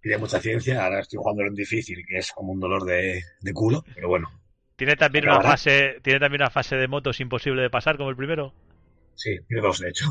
[0.00, 0.84] tiene mucha ciencia.
[0.84, 3.20] Ahora estoy jugando en difícil, que es como un dolor de,
[3.52, 4.30] culo, pero bueno.
[4.76, 8.16] ¿Tiene también, una fase, ¿Tiene también una fase de motos imposible de pasar como el
[8.16, 8.54] primero?
[9.16, 10.04] Sí, tiene dos, de hecho.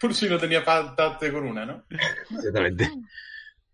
[0.00, 1.84] Por si no tenía faltarte con una, ¿no?
[2.30, 2.88] Exactamente.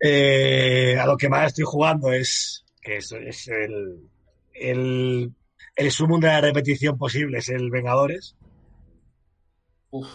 [0.00, 4.10] Eh, a lo que más estoy jugando es que es, es el,
[4.52, 5.32] el,
[5.76, 8.34] el sumo de la repetición posible, es el Vengadores.
[9.90, 10.08] Uf.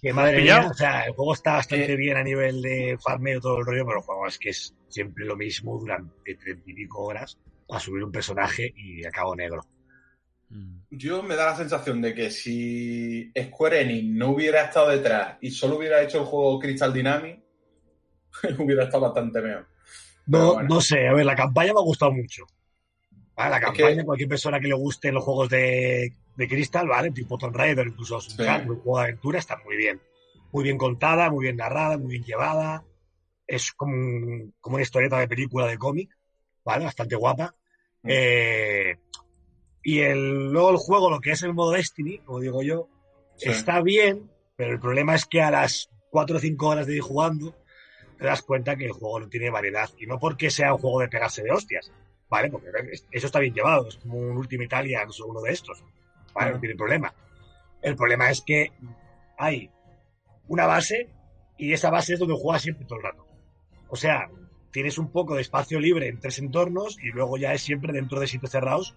[0.00, 3.58] Que madre mía, o sea, el juego está bastante bien a nivel de farmeo todo
[3.58, 7.02] el rollo, pero el juego es que es siempre lo mismo durante treinta y pico
[7.02, 9.66] horas para subir un personaje y acabo negro.
[10.50, 10.78] Mm.
[10.90, 15.50] Yo me da la sensación de que si Square Enix no hubiera estado detrás y
[15.50, 17.42] solo hubiera hecho el juego Crystal Dynamics,
[18.58, 19.66] hubiera estado bastante mejor.
[20.26, 22.44] No, no sé, a ver, la campaña me ha gustado mucho.
[23.36, 27.10] La campaña, cualquier persona que le guste los juegos de, de Crystal, ¿vale?
[27.10, 30.00] Tipo Tomb Raider, incluso un juego de aventura, está muy bien.
[30.52, 32.84] Muy bien contada, muy bien narrada, muy bien llevada.
[33.44, 36.16] Es como, como una historieta de película de cómic,
[36.64, 36.84] ¿vale?
[36.84, 37.56] Bastante guapa.
[38.02, 38.08] Mm.
[38.08, 38.98] Eh,
[39.82, 42.88] y el, luego el juego, lo que es el modo Destiny, como digo yo,
[43.40, 47.02] está bien, pero el problema es que a las 4 o 5 horas de ir
[47.02, 47.56] jugando,
[48.16, 49.90] te das cuenta que el juego no tiene variedad.
[49.98, 51.90] Y no porque sea un juego de pegarse de hostias,
[52.28, 52.48] ¿vale?
[52.48, 52.68] Porque
[53.10, 55.82] eso está bien llevado, es como un Ultimate Alliance o uno de estos,
[56.34, 56.52] ¿vale?
[56.52, 57.14] No tiene problema.
[57.82, 58.72] El problema es que
[59.36, 59.70] hay
[60.48, 61.08] una base
[61.56, 63.26] y esa base es donde juegas siempre todo el rato.
[63.88, 64.28] O sea,
[64.70, 68.20] tienes un poco de espacio libre en tres entornos y luego ya es siempre dentro
[68.20, 68.96] de sitios cerrados.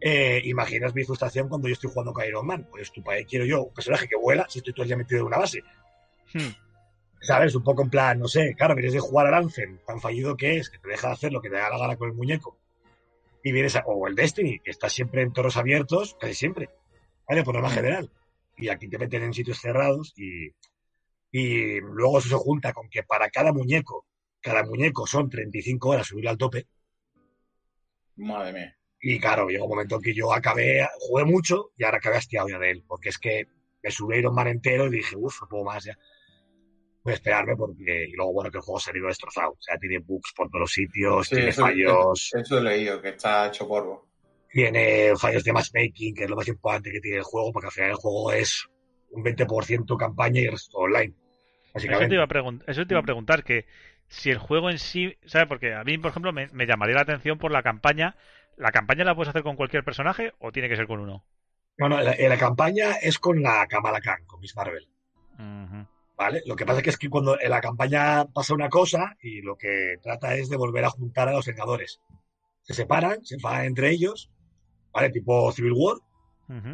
[0.00, 2.66] Eh, imaginas mi frustración cuando yo estoy jugando con Iron Man.
[2.70, 5.20] Pues tu país quiero yo un personaje que vuela si estoy todo el día metido
[5.20, 5.62] en una base.
[6.32, 6.52] Hmm.
[7.20, 7.54] ¿Sabes?
[7.54, 10.58] Un poco en plan, no sé, claro, vienes de jugar al Anthem, tan fallido que
[10.58, 12.58] es, que te deja de hacer lo que te da la gana con el muñeco.
[13.44, 16.70] Y vienes a, o el Destiny, que está siempre en toros abiertos, casi siempre.
[17.28, 17.44] ¿Vale?
[17.44, 17.74] Por norma mm.
[17.74, 18.10] general.
[18.56, 20.48] Y aquí te meten en sitios cerrados y,
[21.30, 24.06] y luego eso se junta con que para cada muñeco,
[24.40, 26.66] cada muñeco son 35 horas subir al tope.
[28.16, 28.76] Madre mía.
[29.00, 32.48] Y claro, llegó un momento en que yo acabé, jugué mucho y ahora acabé hastiado
[32.48, 33.46] ya de él, porque es que
[33.82, 35.96] me subí Iron Man entero y dije, uff, no puedo más ya
[37.04, 39.50] voy a esperarme porque y luego bueno que el juego se ha ido destrozado.
[39.50, 42.30] O sea, tiene bugs por todos los sitios, tiene fallos.
[42.34, 44.08] Eso, he leído, que está hecho polvo.
[44.50, 47.72] Tiene fallos de matchmaking, que es lo más importante que tiene el juego, porque al
[47.72, 48.66] final el juego es
[49.10, 51.14] un 20% campaña y el resto online.
[51.74, 53.66] Eso te, iba a eso te iba a preguntar, que
[54.06, 55.48] si el juego en sí, ¿sabes?
[55.48, 58.16] Porque a mí, por ejemplo, me, llamaría la atención por la campaña.
[58.56, 61.24] ¿La campaña la puedes hacer con cualquier personaje o tiene que ser con uno?
[61.76, 64.88] No, no, la, la campaña es con la Kamala Khan, con Miss Marvel.
[66.16, 66.42] ¿Vale?
[66.46, 69.96] Lo que pasa es que cuando en la campaña pasa una cosa y lo que
[70.00, 72.00] trata es de volver a juntar a los Vengadores.
[72.62, 74.30] Se separan, se van entre ellos,
[74.92, 75.10] ¿vale?
[75.10, 75.96] Tipo Civil War,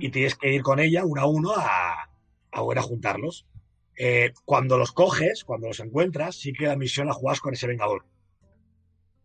[0.01, 2.11] y tienes que ir con ella uno a uno a,
[2.53, 3.47] a volver a juntarlos.
[3.97, 7.67] Eh, cuando los coges, cuando los encuentras, sí que la misión la juegas con ese
[7.67, 8.07] Vengador.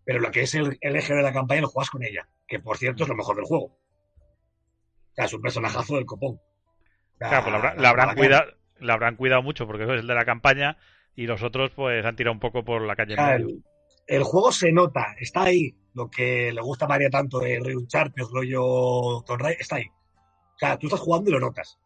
[0.05, 2.77] Pero lo que es el, eje de la campaña lo juegas con ella, que por
[2.77, 3.65] cierto es lo mejor del juego.
[3.65, 6.39] O sea, es un personajazo del copón.
[7.17, 10.77] claro, pues la, habrán cuidado la habrán cuidado mucho porque es el de la campaña
[11.15, 13.15] y los otros pues han tirado un poco por la calle.
[14.07, 15.75] el, juego se nota, está ahí.
[15.93, 19.85] Lo que le gusta a María tanto de Uncharted, rollo Tomb está ahí.
[19.87, 21.79] O sea, tú estás jugando y lo notas.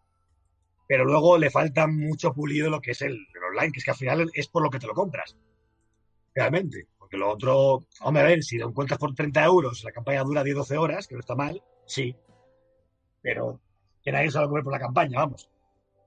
[0.87, 3.97] Pero luego le falta mucho pulido lo que es el, online, que es que al
[3.97, 5.37] final es por lo que te lo compras.
[6.33, 6.87] Realmente.
[6.97, 10.43] Porque lo otro, hombre, a ver, si lo encuentras por 30 euros, la campaña dura
[10.43, 12.15] 10-12 horas, que no está mal, sí.
[13.21, 13.59] Pero
[14.03, 15.49] que nadie se va a comer por la campaña, vamos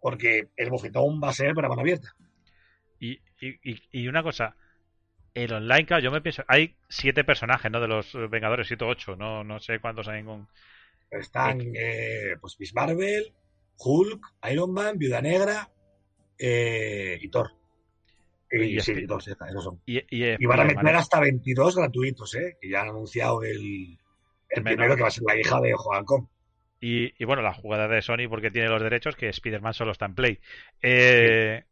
[0.03, 2.15] porque el bofetón va a ser para mano abierta.
[2.99, 4.55] Y, y, una cosa,
[5.35, 7.81] el online, claro, yo me pienso, hay siete personajes, ¿no?
[7.81, 10.49] De los Vengadores, siete o ocho, no, no sé cuántos hay con...
[11.11, 13.33] Están, eh, pues, Miss Marvel,
[13.79, 15.71] Hulk, Iron Man, Viuda Negra
[16.39, 17.51] eh, y Thor.
[18.51, 19.81] Y, sí, Thor, esos son.
[19.87, 22.57] Y, van a meter hasta 22 gratuitos, ¿eh?
[22.61, 23.99] Que ya han anunciado el,
[24.49, 26.29] el primero que va a ser la hija de Joan Com.
[26.85, 30.17] Y, bueno, la jugada de Sony porque tiene los derechos que Spider-Man solo está en
[30.17, 30.41] Play.
[30.83, 31.63] Eh,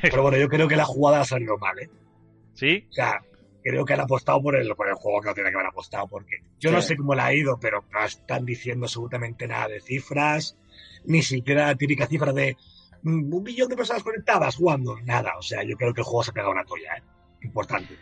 [0.00, 1.90] Pero bueno, yo creo que la jugada ha salido mal, ¿eh?
[2.54, 2.86] ¿Sí?
[2.88, 3.20] O sea,
[3.62, 6.08] creo que han apostado por el, por el juego que no tiene que haber apostado
[6.08, 9.80] porque yo no sé cómo le ha ido, pero no están diciendo absolutamente nada de
[9.82, 10.56] cifras.
[11.04, 12.56] ni siquiera la típica cifra de
[13.02, 15.36] mm, un millón de personas conectadas jugando, nada.
[15.36, 17.02] O sea, yo creo que el juego se ha pegado una toalla, ¿eh?
[17.42, 17.94] Importante.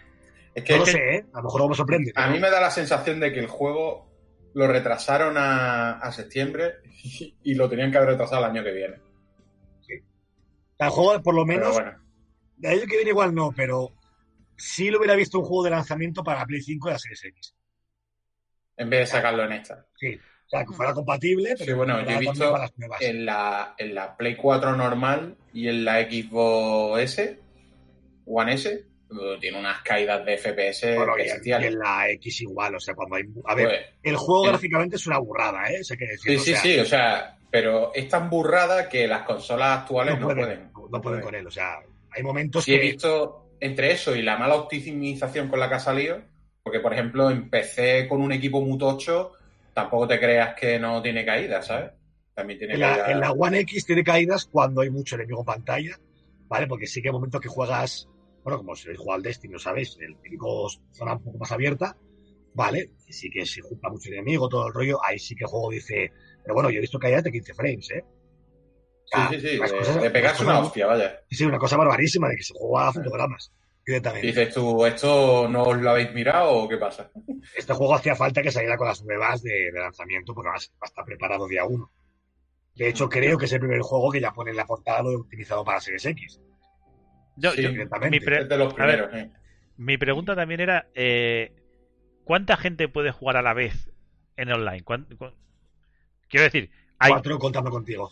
[0.54, 1.26] Es que, no lo sé, ¿eh?
[1.32, 2.12] A lo mejor no me sorprende.
[2.14, 4.13] A mí me da la sensación de que el juego
[4.54, 6.76] lo retrasaron a, septiembre
[7.42, 8.96] y, lo tenían que haber retrasado el año que viene.
[9.80, 9.94] Sí.
[10.78, 11.92] El juego, por lo menos, bueno.
[12.56, 13.92] de año que viene igual no, pero
[14.56, 17.54] sí lo hubiera visto un juego de lanzamiento para Play 5 y la Series X.
[18.76, 19.86] En vez de sacarlo en esta.
[19.96, 20.18] Sí.
[20.46, 21.54] O sea, que fuera compatible.
[21.58, 22.56] Pero sí, bueno, yo he visto
[23.00, 27.40] en la, en la Play 4 normal y en la Xbox S,
[28.26, 28.86] One S,
[29.40, 33.24] tiene unas caídas de FPS bueno, y, en la X igual, o sea, cuando hay...
[33.46, 35.84] A ver, pues, el juego gráficamente es una burrada, ¿eh?
[35.84, 40.18] Sé que sí, sí, sí, o sea, pero es tan burrada que las consolas actuales
[40.18, 40.70] no, pueden.
[40.90, 41.78] No, pueden, con él, o sea,
[42.10, 42.76] hay momentos que...
[42.76, 46.20] he visto entre eso y la mala optimización con la que ha salido,
[46.62, 49.32] porque por ejemplo empecé con un equipo mutocho,
[49.72, 51.92] tampoco te creas que no tiene caídas, ¿sabes?
[52.34, 55.46] También tiene en La, en la One X tiene caídas cuando hay mucho enemigo en
[55.46, 55.98] pantalla,
[56.48, 56.66] ¿vale?
[56.66, 58.08] Porque sí que hay momentos que juegas,
[58.44, 59.96] bueno, como si juega al Destiny, ¿sabéis?
[59.98, 61.96] El típico zona un poco más abierta,
[62.52, 62.90] ¿vale?
[63.08, 66.12] Sí que si junta mucho enemigo, todo el rollo, ahí sí que el juego dice,
[66.42, 68.04] pero bueno, yo he visto caídas de 15 frames, ¿eh?
[69.30, 69.98] sí, sí, sí.
[69.98, 71.20] de, pegarse una hostia, vaya.
[71.30, 73.50] Sí, una cosa barbarísima de que se juega a fotogramas.
[73.86, 74.26] Directamente.
[74.26, 77.10] Dices tú, ¿esto no os lo habéis mirado o qué pasa?
[77.56, 81.04] Este juego hacía falta que saliera con las nuevas de, lanzamiento porque va a estar
[81.04, 81.90] preparado día uno.
[82.74, 85.10] De hecho, creo que es el primer juego que ya pone en la portada lo
[85.10, 86.40] utilizado para Series X.
[87.36, 89.10] Yo, sí, mi, de los primeros,
[89.76, 91.52] mi pregunta también era: eh,
[92.24, 93.90] ¿cuánta gente puede jugar a la vez
[94.36, 94.84] en online?
[96.28, 97.12] Quiero decir, hay...
[97.12, 98.10] Cuatro contando contigo.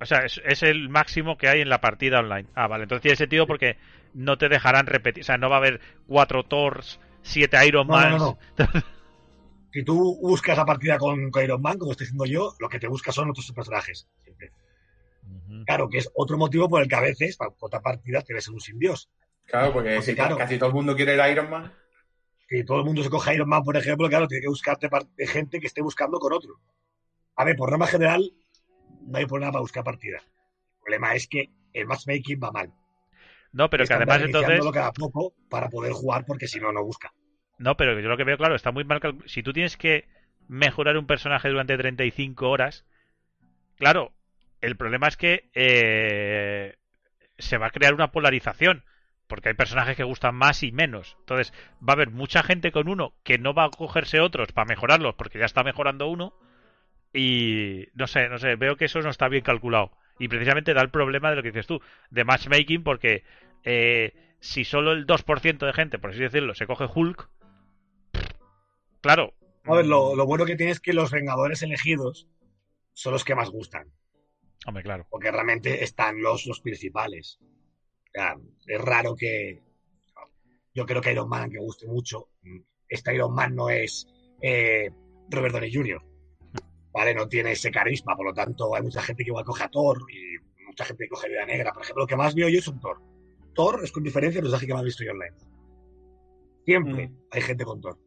[0.00, 2.48] O sea, es, el máximo que hay en la partida online.
[2.54, 2.84] Ah, vale.
[2.84, 3.76] Entonces tiene sentido porque
[4.14, 5.22] no te dejarán repetir.
[5.22, 8.16] O sea, no va a haber cuatro Thors, siete Iron Man.
[8.18, 8.38] No,
[9.72, 12.88] si tú buscas la partida con, Iron Man, como estoy diciendo yo, lo que te
[12.88, 14.08] buscas son otros personajes.
[15.66, 18.60] Claro, que es otro motivo por el que a veces, para otra partida, tienes un
[18.60, 19.10] sin Dios.
[19.46, 21.72] Claro, porque, si casi todo el mundo quiere el Iron Man.
[22.48, 24.88] Si todo el mundo se coge Iron Man, por ejemplo, claro, tiene que buscarte
[25.26, 26.60] gente que esté buscando con otro.
[27.36, 28.32] A ver, por norma general,
[29.06, 30.18] no hay problema para buscar partida.
[30.18, 32.72] El problema es que el matchmaking va mal.
[33.52, 34.60] No, pero que además entonces.
[34.72, 37.12] cada poco para poder jugar porque si no, no busca.
[37.58, 39.00] No, pero yo lo que veo claro, está muy mal.
[39.26, 40.08] Si tú tienes que
[40.48, 42.84] mejorar un personaje durante 35 horas,
[43.76, 44.12] claro,
[44.62, 46.76] el problema es que eh,
[47.38, 48.84] se va a crear una polarización.
[49.28, 51.16] Porque hay personajes que gustan más y menos.
[51.20, 54.66] Entonces, va a haber mucha gente con uno que no va a cogerse otros para
[54.66, 56.34] mejorarlos porque ya está mejorando uno
[57.12, 59.92] y no sé, no sé, veo que eso no está bien calculado.
[60.18, 63.24] Y precisamente da el problema de lo que dices tú, de matchmaking, porque
[63.64, 67.28] eh, si solo el 2% de gente, por así decirlo, se coge Hulk,
[69.00, 69.34] claro.
[69.64, 72.28] A ver, lo, bueno que tiene es que los Vengadores elegidos
[72.92, 73.92] son los que más gustan.
[74.66, 75.06] Hombre, claro.
[75.10, 77.38] Porque realmente están los, los principales.
[78.66, 79.62] es raro que.
[80.74, 82.30] Yo creo que Iron Man, que guste mucho,
[82.88, 84.06] este Iron Man no es
[84.40, 84.90] eh,
[85.28, 86.02] Robert Downey Jr.
[86.92, 87.14] ¿vale?
[87.14, 89.98] No tiene ese carisma, por lo tanto hay mucha gente que igual coge a Thor
[90.10, 91.72] y mucha gente que coge Vida Negra.
[91.72, 93.00] Por ejemplo, lo que más veo yo es un Thor.
[93.54, 95.36] Thor es con diferencia el personaje que más he visto yo online.
[96.64, 97.18] Siempre mm.
[97.30, 97.98] hay gente con Thor.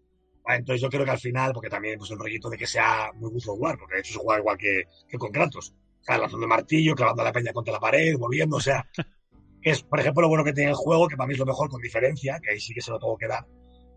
[0.48, 3.32] entonces yo creo que al final, porque también pues el rollito de que sea muy
[3.32, 4.84] gusto jugar, porque de hecho se juega igual que,
[5.18, 5.74] con Kratos.
[6.06, 8.88] O sea, lanzando martillo, clavando la peña contra la pared, volviendo, o sea,
[9.64, 11.68] es, por ejemplo, lo bueno que tiene el juego, que para mí es lo mejor
[11.68, 13.48] con diferencia, que ahí sí que se lo tengo que dar,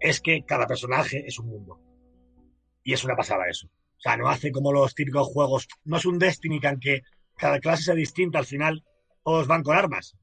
[0.00, 1.78] es que cada personaje es un mundo.
[2.82, 3.66] Y es una pasada eso.
[3.66, 5.68] O sea, no hace como los típicos juegos.
[5.84, 7.02] No es un Destiny que aunque
[7.36, 8.82] cada clase sea distinta, al final
[9.22, 10.16] todos van con armas.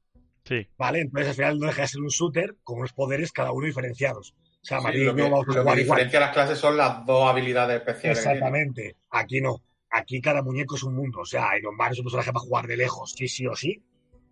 [0.44, 0.66] Sí.
[0.76, 1.02] ¿Vale?
[1.02, 4.34] Entonces al final no deja de ser un shooter con unos poderes cada uno diferenciados.
[4.62, 8.18] O sea, sí, lo que, lo diferencia las clases son las dos habilidades especiales.
[8.18, 8.96] Exactamente.
[9.10, 9.62] Aquí no.
[9.90, 11.20] Aquí cada muñeco es un mundo.
[11.20, 13.82] O sea, Iron Man es un personaje para jugar de lejos, sí, sí o sí.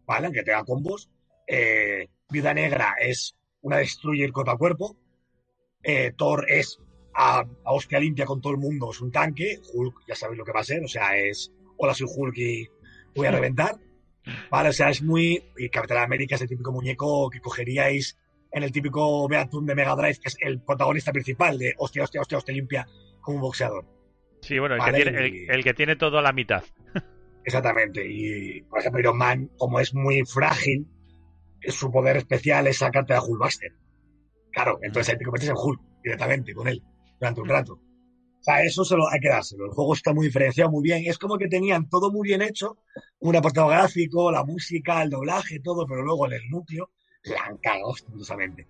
[0.07, 0.27] ¿Vale?
[0.27, 1.11] Aunque tenga combos.
[1.47, 4.97] Eh, Vida Negra es una destruyer cuerpo a cuerpo.
[5.83, 6.79] Eh, Thor es
[7.15, 10.53] a, hostia limpia con todo el mundo es un tanque, Hulk ya sabéis lo que
[10.53, 12.69] va a ser, o sea, es hola soy Hulk y
[13.15, 13.77] voy a reventar,
[14.51, 14.71] ¿vale?
[14.71, 15.43] O sea, es muy...
[15.57, 18.19] Y Capitán América es el típico muñeco que cogeríais
[18.51, 22.21] en el típico Beatum de Mega Drive, que es el protagonista principal de hostia, hostia,
[22.21, 22.89] hostia, hostia limpia
[23.21, 23.85] como un boxeador.
[24.45, 26.63] Sí, bueno, el, que, tiene, el, que tiene todo a la mitad.
[27.45, 28.07] Exactamente.
[28.07, 30.87] Y, por ejemplo, Iron Man, como es muy frágil,
[31.63, 33.73] su poder especial es sacarte a Hulkbuster.
[34.53, 36.83] Claro, entonces ahí te conviertes en Hulk directamente con él
[37.19, 37.73] durante un rato.
[37.73, 39.65] O sea, eso se lo hay que dárselo.
[39.65, 41.05] El juego está muy diferenciado, muy bien.
[41.07, 42.77] Es como que tenían todo muy bien hecho,
[43.21, 46.91] un apartado gráfico, la música, el doblaje, todo, pero luego en el núcleo
[47.23, 48.69] la han cagado ostentosamente.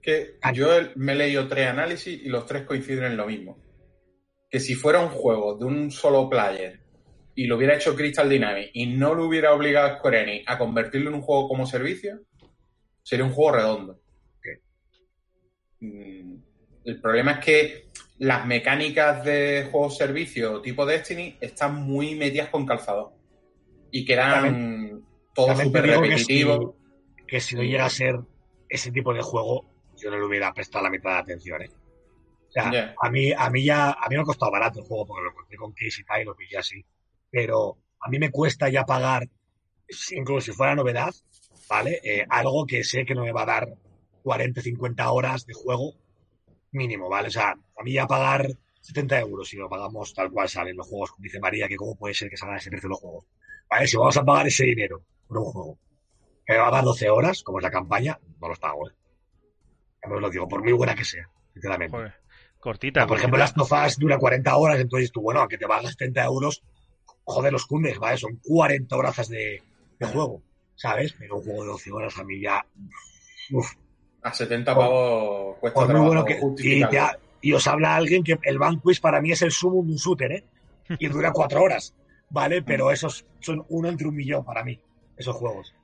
[0.00, 3.58] Que yo me he leído tres análisis y los tres coinciden en lo mismo.
[4.50, 6.80] Que si fuera un juego de un solo player
[7.34, 10.58] y lo hubiera hecho Crystal Dynamics y no lo hubiera obligado a Square Enix a
[10.58, 12.20] convertirlo en un juego como servicio,
[13.02, 14.00] sería un juego redondo.
[15.80, 16.36] Mm,
[16.84, 22.66] el problema es que las mecánicas de juegos servicio tipo Destiny están muy medias con
[22.66, 23.12] calzador
[23.90, 25.02] y quedan
[25.34, 26.74] todos súper repetitivos.
[27.26, 28.18] Que, si, no llega a ser
[28.68, 29.64] ese tipo de juego,
[29.96, 31.62] yo no le hubiera prestado la mitad de atención.
[31.62, 31.70] ¿eh?
[32.50, 35.06] O sea, a, mí, a mí ya a mí me ha costado barato el juego
[35.06, 36.84] porque lo encontré con Case y lo pillé así.
[37.30, 39.28] Pero a mí me cuesta ya pagar,
[40.10, 41.14] incluso si fuera novedad,
[41.68, 42.00] ¿vale?
[42.02, 43.68] Eh, algo que sé que no me va a dar
[44.24, 45.94] 40, 50 horas de juego
[46.72, 47.28] mínimo, ¿vale?
[47.28, 48.48] O sea, a mí ya pagar
[48.80, 51.94] 70 euros si lo pagamos tal cual salen los juegos, como dice María, que cómo
[51.94, 53.26] puede ser que salgan ese precio los juegos.
[53.70, 55.78] Vale, si vamos a pagar ese dinero por un juego
[56.44, 58.94] que me va a dar 12 horas, como es la campaña, no los pago, ¿eh?
[60.02, 61.96] Ya lo digo, por muy buena que sea, sinceramente.
[62.60, 63.06] Cortita.
[63.06, 66.62] por ejemplo, las tofas dura 40 horas, entonces tú, bueno, que te valgas 70 euros,
[67.24, 68.16] joder, los cundes, ¿vale?
[68.16, 69.62] Son 40 horas de,
[70.12, 70.42] juego,
[70.76, 71.14] ¿sabes?
[71.18, 72.64] Pero un juego de 12 horas a mí ya...
[73.52, 73.72] Uf.
[74.22, 76.82] A 70 pavos cuesta muy bueno que, y,
[77.40, 80.32] y, os habla alguien que el Vanquish para mí es el sumo de un shooter,
[80.32, 80.44] ¿eh?
[80.98, 81.94] Y dura 4 horas.
[82.30, 82.62] ¿vale?
[82.62, 84.80] Pero esos son uno entre un millón para mí,
[85.16, 85.74] esos juegos.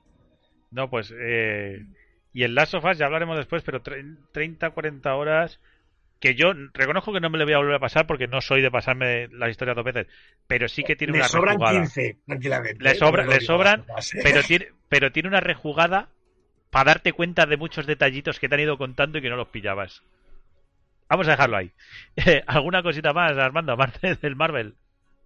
[0.71, 1.85] No, pues, eh,
[2.33, 5.59] y el Last of Us ya hablaremos después, pero 30, 40 horas,
[6.19, 8.61] que yo reconozco que no me le voy a volver a pasar porque no soy
[8.61, 10.07] de pasarme la historia dos veces,
[10.47, 12.83] pero sí que tiene una sobran 15, tranquilamente.
[12.83, 13.85] Le, le sobran,
[14.23, 16.09] pero tiene, pero tiene una rejugada
[16.69, 19.49] para darte cuenta de muchos detallitos que te han ido contando y que no los
[19.49, 20.03] pillabas.
[21.09, 21.71] Vamos a dejarlo ahí.
[22.47, 24.75] ¿Alguna cosita más, Armando, aparte del Marvel?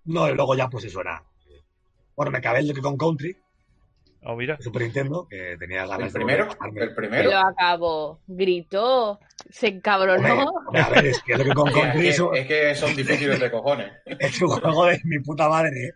[0.06, 1.24] No, y luego ya pues eso era.
[2.16, 3.36] Bueno, me acabé el de Con Country.
[4.24, 4.58] Oh, mira.
[4.62, 6.48] Super Nintendo, que tenía ganas ¿El primero?
[6.76, 7.32] ¿El primero?
[7.32, 10.46] Lo acabó, gritó, se encabronó.
[10.74, 12.10] a ver, es que el de Con Country...
[12.10, 13.92] es, que, son difíciles de cojones.
[14.20, 15.94] Es un juego de mi puta madre, ¿eh?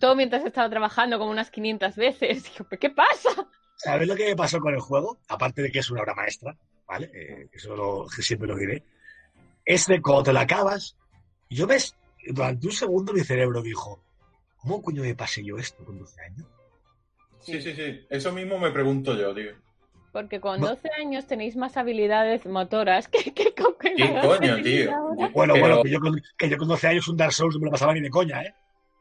[0.00, 2.50] Todo mientras estaba trabajando como unas 500 veces.
[2.80, 3.30] ¿qué pasa?
[3.76, 5.18] ¿Sabes lo que me pasó con el juego?
[5.28, 7.10] Aparte de que es una obra maestra, ¿vale?
[7.12, 8.82] Eh, eso lo, siempre lo diré.
[9.66, 10.96] Es de cuando te la acabas,
[11.50, 11.94] yo ves
[12.26, 14.02] durante un segundo mi cerebro dijo,
[14.56, 16.46] ¿cómo coño me pasé yo esto con 12 años?
[17.44, 18.06] Sí, sí, sí.
[18.08, 19.52] Eso mismo me pregunto yo, tío.
[20.12, 24.92] Porque con 12 años tenéis más habilidades motoras que, que con ¿Qué coño, tío?
[25.32, 27.66] Bueno, bueno, que yo, con, que yo con 12 años un Dark Souls no me
[27.66, 28.54] lo pasaba ni de coña, ¿eh?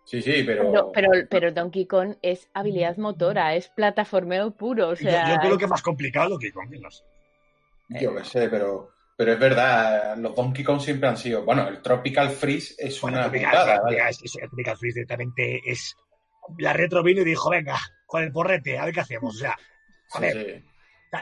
[0.06, 0.92] Sí, sí, pero...
[0.92, 1.10] pero...
[1.30, 5.36] Pero, Donkey Kong es habilidad motora, es plataformeo puro, o sea...
[5.36, 7.04] Yo, creo que es más complicado Donkey Kong, no sé.
[7.90, 8.94] Yo qué sé, pero...
[9.16, 11.46] Pero es verdad, los Donkey Kong siempre han sido.
[11.46, 13.30] Bueno, el Tropical Freeze es una.
[13.30, 15.96] Tropical, el Tropical Freeze directamente es.
[16.58, 17.78] La retro vino y dijo: Venga,
[18.14, 19.34] con el porrete, a ver qué hacemos.
[19.34, 19.58] O sea,
[20.12, 20.64] a ver.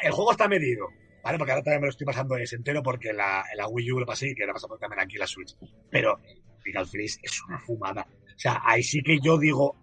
[0.01, 0.89] El juego está medido,
[1.23, 1.37] ¿vale?
[1.37, 4.05] Porque ahora también me lo estoy pasando ese entero porque la, la Wii U lo
[4.05, 5.55] pasé y que ahora pasamos también aquí la Switch.
[5.89, 6.19] Pero
[6.55, 8.05] Tropical Freeze es una fumada.
[8.35, 9.77] O sea, ahí sí que yo digo.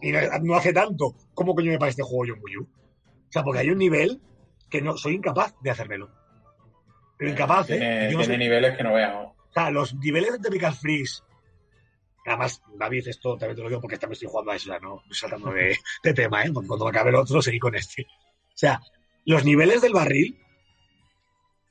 [0.00, 1.16] Y no, hace tanto.
[1.34, 2.62] ¿Cómo coño me parece este juego yo en Wii U?
[2.62, 4.20] O sea, porque hay un nivel
[4.70, 6.10] que no soy incapaz de hacérmelo
[7.18, 8.08] pero incapaz, ¿eh?
[8.10, 9.32] Tiene, niveles que no veamos.
[9.48, 11.22] O sea, los niveles de Tropical Freeze.
[12.26, 15.00] Además, David, esto también te lo digo porque también estoy jugando a eso, ¿no?
[15.02, 16.50] Estoy saltando de, tema, ¿eh?
[16.52, 18.02] Cuando me acabe el otro, seguí con este.
[18.02, 18.80] O sea,
[19.24, 20.36] los niveles del barril.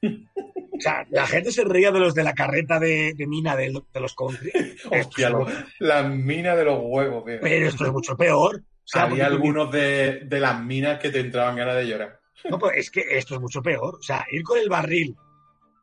[0.01, 4.15] O sea, la gente se reía de los de la carreta de, mina de, los
[4.15, 4.51] country.
[4.91, 5.31] Hostia,
[5.79, 7.39] la mina de los huevos, tío.
[7.41, 8.57] Pero esto es mucho peor.
[8.57, 12.19] O sea, Había algunos de, de, las minas que te entraban ganas de llorar.
[12.49, 13.95] No, pues es que esto es mucho peor.
[13.95, 15.15] O sea, ir con el barril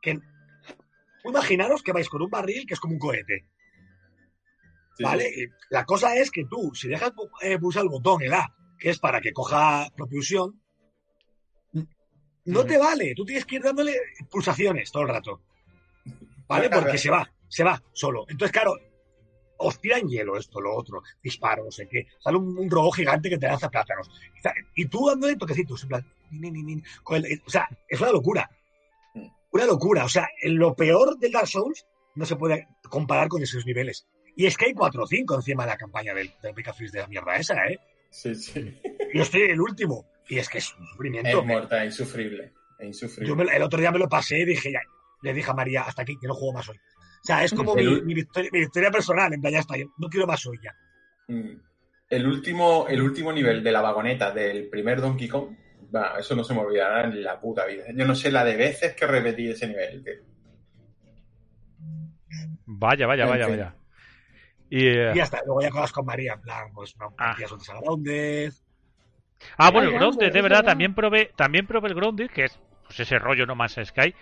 [0.00, 0.18] que
[1.24, 3.44] imaginaros que vais con un barril que es como un cohete.
[5.00, 5.50] ¿Vale?
[5.70, 8.98] la cosa es que tú, si dejas eh, pulsar el botón, el A, que es
[8.98, 10.60] para que coja propulsión,
[12.44, 13.14] no te vale.
[13.14, 13.96] Tú tienes que ir dándole
[14.30, 15.40] pulsaciones todo el rato.
[16.48, 16.68] ¿Vale?
[16.68, 18.24] Porque se va, se va solo.
[18.28, 18.74] Entonces, claro,
[19.58, 22.08] os tiran hielo, esto, lo otro, disparo, no sé qué.
[22.18, 24.10] Sale un, un robot gigante que te lanza plátanos.
[24.74, 26.06] Y tú dándole toquecitos, en plan,
[27.46, 28.50] o sea, es una locura
[29.52, 30.04] una locura.
[30.04, 34.06] O sea, lo peor del Dark Souls no se puede comparar con esos niveles.
[34.36, 37.06] Y es que hay 4 o 5 encima de la campaña del, del de la
[37.06, 37.78] mierda esa, ¿eh?
[38.10, 38.80] Sí, sí.
[39.14, 40.06] Yo estoy el último.
[40.28, 41.40] Y es que es un sufrimiento.
[41.40, 42.52] Es muerta, es insufrible.
[42.78, 43.28] Es insufrible.
[43.28, 44.80] Yo el otro día me lo pasé y dije, ya,
[45.22, 46.76] le dije a María, hasta aquí, que no juego más hoy.
[46.76, 50.58] O sea, es como mi, victoria, personal, en plan, ya está, no quiero más hoy
[50.62, 50.74] ya.
[51.28, 51.60] Mm.
[52.08, 55.54] El último, el último nivel de la vagoneta del primer Donkey Kong
[56.18, 57.84] eso no se me olvidará en la puta vida.
[57.94, 60.04] Yo no sé la de veces que repetí ese nivel.
[62.66, 63.76] Vaya, vaya, vaya, vaya.
[64.74, 67.36] Y, eh, ya está, luego ya acabas con María, en plan, pues no, ah.
[67.82, 68.54] Grounded.
[69.58, 72.98] Ah, bueno, el Grounded, de verdad, también probé, también probé el Grounded, que es pues,
[73.00, 74.14] ese rollo no más Sky.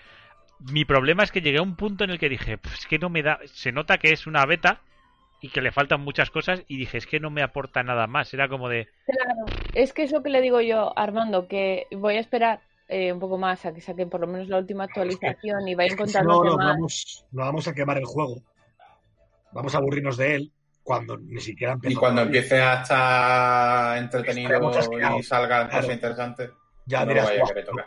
[0.59, 3.11] Mi problema es que llegué a un punto en el que dije, pues que no
[3.11, 4.81] me da, se nota que es una beta
[5.41, 8.35] y que le faltan muchas cosas y dije, es que no me aporta nada más.
[8.35, 8.89] Era como de...
[9.07, 13.21] Claro, es que eso que le digo yo, Armando, que voy a esperar eh, un
[13.21, 16.51] poco más a que saquen por lo menos la última actualización y vayan contando no,
[16.51, 18.43] no, vamos, no vamos a quemar el juego.
[19.53, 21.95] Vamos a aburrirnos de él cuando ni siquiera empiece.
[21.95, 24.71] Y cuando empiece a estar entretenido
[25.19, 26.51] y salgan cosas interesantes.
[26.87, 27.15] Ya no,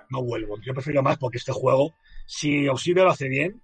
[0.10, 0.60] no, vuelvo.
[0.62, 1.94] Yo prefiero más porque este juego,
[2.26, 3.62] si Obsidio lo hace bien,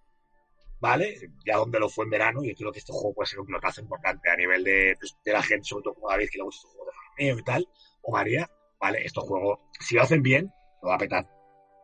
[0.81, 1.15] ¿vale?
[1.45, 3.79] Ya donde lo fue en verano, yo creo que este juego puede ser un pilotazo
[3.81, 6.91] importante a nivel de, la gente, sobre todo como David, que le gusta este juego
[6.91, 7.67] de farmeo y tal,
[8.01, 9.05] o María, ¿vale?
[9.05, 11.27] Este juego, si lo hacen bien, lo va a petar.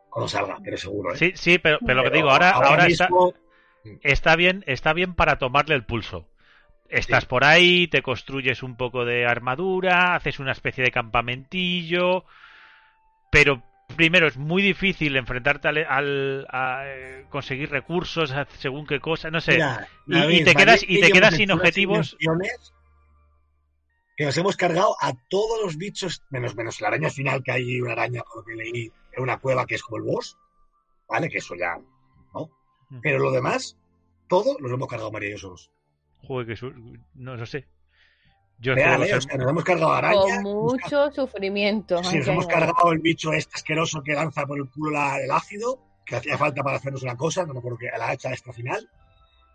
[0.10, 1.18] Cuando salga, eres seguro, ¿eh?
[1.18, 3.08] Sí, sí, pero, pero, lo que digo, ahora, ahora, está,
[4.02, 6.28] está, bien, está bien para tomarle el pulso.
[6.90, 12.26] Estás por ahí, te construyes un poco de armadura, haces una especie de campamentillo,
[13.32, 13.64] pero
[13.96, 19.60] primero es muy difícil enfrentarte al, a, eh, conseguir recursos según qué cosa, no sé,
[20.08, 22.18] y, te quedas y te quedas sin objetivos.
[24.18, 27.82] Que nos hemos cargado a todos los bichos, menos menos la araña final que hay
[27.82, 30.38] una araña por lo que leí en una cueva que es como el boss,
[31.08, 31.78] vale, que eso ya.
[33.02, 33.78] Pero lo demás,
[34.28, 35.56] todo los hemos cargado María y yo
[36.28, 36.74] Joder, que
[37.14, 37.68] no lo sé.
[38.60, 39.10] Yo nos
[39.50, 40.42] hemos cargado araña.
[40.42, 42.04] Con mucho sufrimiento.
[42.04, 45.80] Sí, nos hemos cargado el bicho este asqueroso que lanza por el culo el ácido,
[46.06, 48.90] que hacía falta para hacernos una cosa, no me acuerdo que la hacha esta final.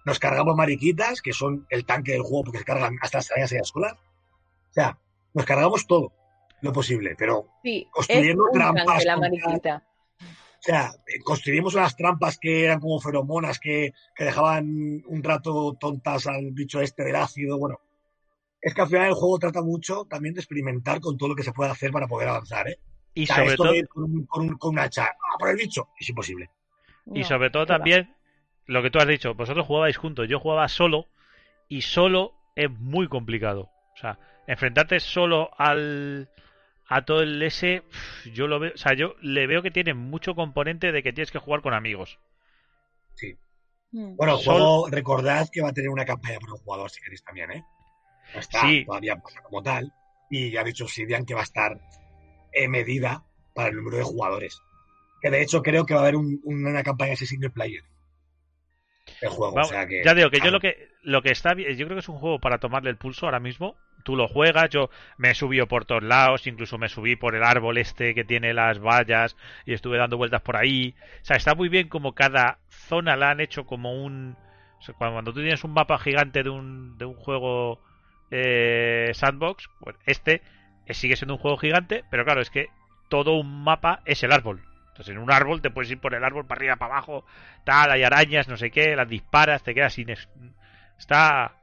[0.04, 3.52] Nos cargamos mariquitas, que son el tanque del juego porque se cargan hasta las arañas
[3.52, 3.94] y las colas.
[3.94, 4.98] O sea,
[5.34, 6.12] nos cargamos todo
[6.60, 7.48] lo posible, pero
[7.90, 9.04] construyendo trampas.
[9.04, 9.82] La mariquita.
[10.60, 10.92] O sea,
[11.24, 16.82] construimos unas trampas que eran como feromonas que, que dejaban un rato tontas al bicho
[16.82, 17.58] este del ácido.
[17.58, 17.80] Bueno,
[18.60, 21.42] es que al final el juego trata mucho también de experimentar con todo lo que
[21.42, 22.78] se puede hacer para poder avanzar, ¿eh?
[23.14, 26.50] Y sobre todo con, con, con, una hacha, ah, por el bicho, es imposible.
[27.12, 28.14] Y sobre todo también
[28.66, 31.08] lo que tú has dicho, vosotros jugabais juntos, yo jugaba solo
[31.68, 33.70] y solo es muy complicado.
[33.94, 36.28] O sea, enfrentarte solo al
[36.90, 37.84] a todo el S,
[38.34, 41.30] yo lo veo, o sea, yo le veo que tiene mucho componente de que tienes
[41.30, 42.18] que jugar con amigos.
[43.14, 43.38] Sí.
[43.92, 44.16] Mm.
[44.16, 47.22] Bueno, el juego, recordad que va a tener una campaña para un jugador si queréis
[47.22, 47.64] también, ¿eh?
[48.34, 49.92] No está todavía como tal.
[50.30, 51.80] Y ya ha dicho Sidian que va a estar
[52.52, 53.24] en medida
[53.54, 54.60] para el número de jugadores.
[55.22, 57.84] Que de hecho creo que va a haber una campaña así single player.
[59.20, 59.60] El juego.
[59.60, 62.00] o sea que, ya digo que yo lo que lo que está yo creo que
[62.00, 63.76] es un juego para tomarle el pulso ahora mismo.
[64.04, 67.44] Tú lo juegas, yo me he subido por todos lados, incluso me subí por el
[67.44, 69.36] árbol este que tiene las vallas
[69.66, 70.94] y estuve dando vueltas por ahí.
[71.22, 74.36] O sea, está muy bien como cada zona la han hecho como un...
[74.98, 77.80] cuando tú tienes un mapa gigante de un, de un juego
[78.30, 80.42] eh, sandbox, pues este
[80.94, 82.68] sigue siendo un juego gigante, pero claro, es que
[83.08, 84.62] todo un mapa es el árbol.
[84.88, 87.24] Entonces en un árbol te puedes ir por el árbol para arriba, para abajo,
[87.64, 90.10] tal, hay arañas, no sé qué, las disparas, te quedas sin...
[90.98, 91.54] Está...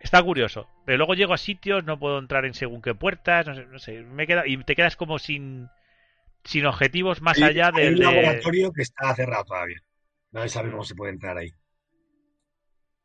[0.00, 0.68] Está curioso.
[0.84, 4.26] Pero luego llego a sitios, no puedo entrar en según qué puertas, no sé, me
[4.26, 5.68] queda, y te quedas como sin,
[6.44, 7.94] sin objetivos más allá del...
[7.94, 9.80] un laboratorio que está cerrado todavía.
[10.32, 11.52] No sabe cómo se puede entrar ahí.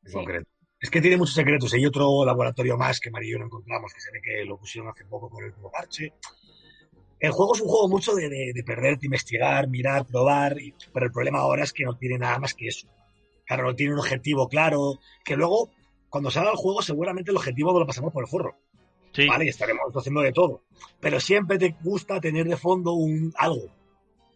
[0.03, 0.49] En concreto.
[0.79, 1.73] Es que tiene muchos secretos.
[1.73, 4.57] Hay otro laboratorio más que Mario y yo no encontramos, que se ve que lo
[4.57, 6.13] pusieron hace poco con el nuevo parche.
[7.19, 10.55] El juego es un juego mucho de, de, perderte, investigar, mirar, probar,
[10.91, 12.87] pero el problema ahora es que no tiene nada más que eso.
[13.45, 15.69] Claro, no tiene un objetivo claro, que luego,
[16.11, 18.57] cuando salga el juego, seguramente el objetivo lo pasamos por el forro.
[19.13, 19.27] Sí.
[19.27, 20.63] Vale, y estaremos haciendo de todo.
[20.99, 23.73] Pero siempre te gusta tener de fondo un algo.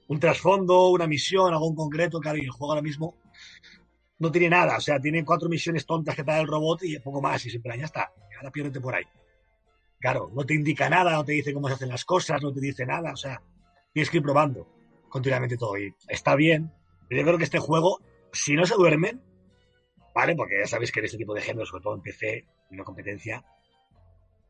[0.07, 2.21] Un trasfondo, una misión, algo en concreto.
[2.21, 3.15] Claro, y el juego ahora mismo
[4.19, 4.78] no tiene nada.
[4.78, 7.45] O sea, tiene cuatro misiones tontas que te da el robot y poco más.
[7.45, 8.09] Y siempre ya está.
[8.38, 9.03] Ahora piérdete por ahí.
[9.99, 12.61] Claro, no te indica nada, no te dice cómo se hacen las cosas, no te
[12.61, 13.11] dice nada.
[13.11, 13.41] O sea,
[13.91, 14.65] tienes que ir probando
[15.09, 15.78] continuamente todo.
[15.78, 16.71] Y está bien.
[17.09, 17.99] Pero yo creo que este juego,
[18.32, 19.21] si no se duermen,
[20.16, 20.36] ¿vale?
[20.36, 23.43] Porque ya sabéis que en este tipo de género, sobre todo en PC, una competencia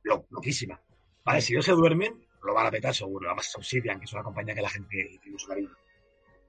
[0.03, 0.79] lo, loquísima.
[1.25, 1.41] ¿Vale?
[1.41, 3.27] Si no se duermen, lo van a petar seguro.
[3.27, 4.87] Además es Obsidian, que es una compañía que la gente
[5.21, 5.71] tiene mucho cariño.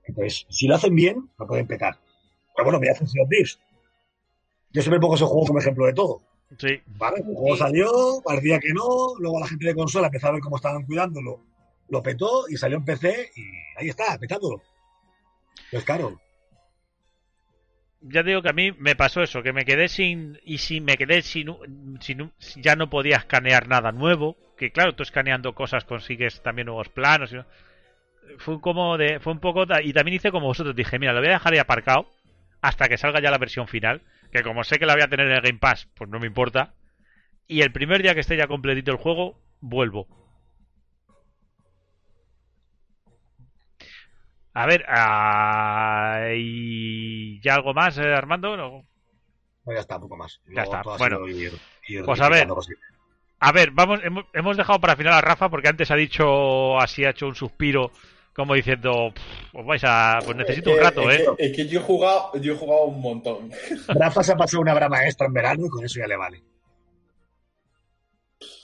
[0.05, 1.99] Entonces, si lo hacen bien, lo pueden petar.
[2.55, 3.59] Pero bueno, mira Sea of Thieves.
[4.71, 6.23] Yo siempre pongo ese juego como ejemplo de todo.
[6.59, 6.81] Sí.
[6.99, 7.17] ¿Vale?
[7.27, 10.57] El juego salió, parecía que no, luego la gente de consola empezó a ver cómo
[10.57, 11.41] estaban cuidándolo,
[11.89, 13.43] lo petó y salió en PC y
[13.79, 14.62] ahí está, petándolo.
[15.71, 16.21] Pues claro.
[18.01, 20.38] Ya digo que a mí me pasó eso, que me quedé sin.
[20.44, 21.57] Y si me quedé sin,
[22.01, 22.32] sin.
[22.57, 24.36] Ya no podía escanear nada nuevo.
[24.57, 27.34] Que claro, tú escaneando cosas consigues también nuevos planos.
[28.38, 29.20] Fue como de.
[29.20, 29.64] Fue un poco.
[29.82, 30.76] Y también hice como vosotros.
[30.76, 32.11] Dije, mira, lo voy a dejar ahí aparcado
[32.66, 35.26] hasta que salga ya la versión final, que como sé que la voy a tener
[35.26, 36.74] en el Game Pass, pues no me importa.
[37.47, 40.09] Y el primer día que esté ya completito el juego, vuelvo.
[44.59, 44.86] A ver,
[46.34, 48.57] ¿y ya algo más, eh, Armando?
[49.66, 50.40] ya está, poco más.
[50.46, 50.80] ya está.
[50.96, 51.18] Bueno,
[52.07, 52.48] pues a ver.
[53.38, 57.04] A ver, vamos, hemos, hemos, dejado para final a Rafa porque antes ha dicho, así
[57.04, 57.90] ha hecho un suspiro,
[58.34, 59.12] como diciendo,
[59.52, 61.26] pues vais a, pues necesito un rato, ¿eh?
[61.36, 63.50] Es que, yo he jugado, yo he jugado un montón.
[63.88, 66.42] Rafa se ha pasado una brama extra en verano y con eso ya le vale.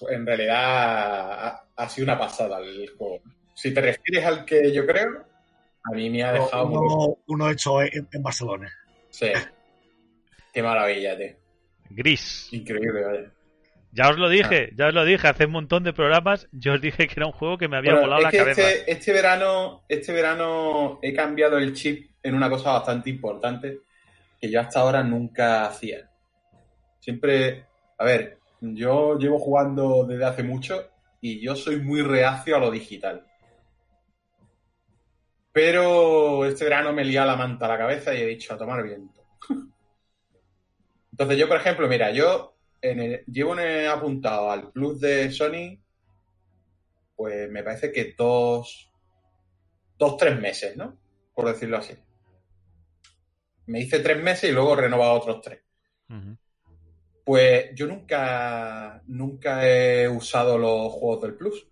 [0.08, 3.20] En realidad ha, sido una pasada el juego.
[3.52, 5.31] Si te refieres al que yo creo,
[5.84, 8.70] a mí me ha dejado uno, uno hecho en, Barcelona.
[9.10, 9.28] Sí.
[10.52, 11.36] Qué maravilla, tío.
[11.90, 12.48] Gris.
[12.52, 13.32] Increíble, vaya.
[13.94, 14.74] Ya os lo dije, ah.
[14.74, 17.32] ya os lo dije, hace un montón de programas yo os dije que era un
[17.32, 18.70] juego que me había volado la cabeza.
[18.70, 23.80] Este, este, verano, este verano he cambiado el chip en una cosa bastante importante
[24.40, 26.08] que yo hasta ahora nunca hacía.
[27.00, 27.66] Siempre,
[27.98, 32.70] a ver, yo llevo jugando desde hace mucho y yo soy muy reacio a lo
[32.70, 33.26] digital.
[35.52, 38.82] Pero este verano me lía la manta a la cabeza y he dicho a tomar
[38.82, 39.22] viento.
[41.12, 42.56] Entonces yo, por ejemplo, mira, yo
[43.26, 43.54] llevo
[43.90, 45.78] apuntado al plus de Sony,
[47.14, 48.90] pues me parece que dos,
[49.98, 50.98] dos, tres meses, ¿no?
[51.34, 51.94] Por decirlo así.
[53.66, 55.60] Me hice tres meses y luego he renovado otros tres.
[57.24, 61.68] Pues yo nunca, nunca he usado los juegos del Plus.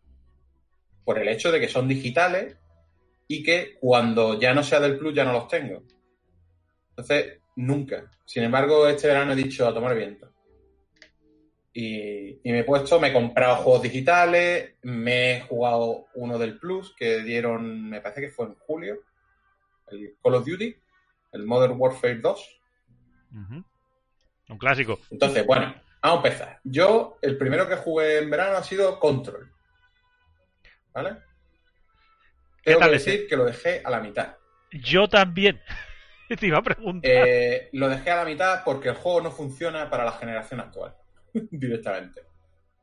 [1.05, 2.60] Por el hecho de que son digitales
[3.31, 5.85] y que cuando ya no sea del Plus ya no los tengo.
[6.89, 8.11] Entonces, nunca.
[8.25, 10.33] Sin embargo, este verano he dicho a tomar viento.
[11.73, 16.93] Y, me he puesto, me he comprado juegos digitales, me he jugado uno del Plus
[16.97, 18.99] que dieron, me parece que fue en julio,
[19.93, 20.77] el Call of Duty,
[21.31, 22.61] el Modern Warfare 2.
[24.49, 24.99] Un clásico.
[25.09, 25.73] Entonces, bueno,
[26.03, 26.61] vamos a empezar.
[26.65, 29.49] Yo, el primero que jugué en verano ha sido Control.
[30.93, 31.30] ¿Vale?
[32.65, 34.37] Tengo que decir que lo dejé a la mitad.
[34.71, 35.61] Yo también.
[36.29, 37.11] Te iba a preguntar.
[37.13, 40.95] Eh, lo dejé a la mitad porque el juego no funciona para la generación actual.
[41.51, 42.23] directamente.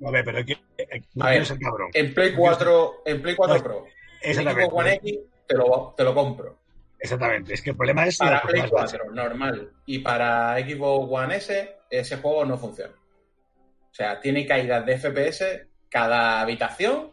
[0.05, 1.89] A ver, pero cabrón.
[1.93, 3.85] En Play 4, en Play 4 Pro,
[4.21, 6.59] en equipo One X, te lo, te lo compro.
[6.99, 8.17] Exactamente, es que el problema es...
[8.17, 9.71] Para Play 4, normal.
[9.85, 12.93] Y para Xbox One S, ese juego no funciona.
[12.93, 17.11] O sea, tiene caídas de FPS cada habitación.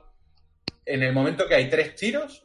[0.84, 2.43] En el momento que hay tres tiros,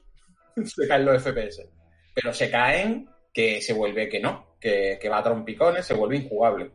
[0.66, 1.68] se caen los FPS.
[2.14, 6.18] Pero se caen que se vuelve que no, que, que va a trompicones, se vuelve
[6.18, 6.72] injugable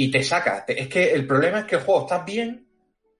[0.00, 0.64] y te saca.
[0.68, 2.68] Es que el problema es que el juego está bien,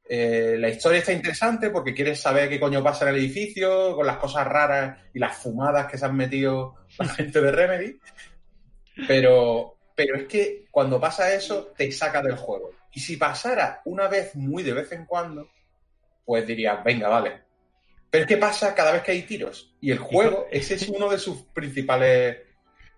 [0.09, 4.07] eh, la historia está interesante porque quieres saber qué coño pasa en el edificio, con
[4.07, 7.99] las cosas raras y las fumadas que se han metido la gente de Remedy.
[9.09, 12.71] Pero, pero es que cuando pasa eso, te saca del juego.
[12.93, 15.49] Y si pasara una vez muy de vez en cuando,
[16.25, 17.43] pues dirías, venga, vale.
[18.11, 19.75] Pero es que pasa cada vez que hay tiros.
[19.81, 22.39] Y el juego, ese es uno de sus principales.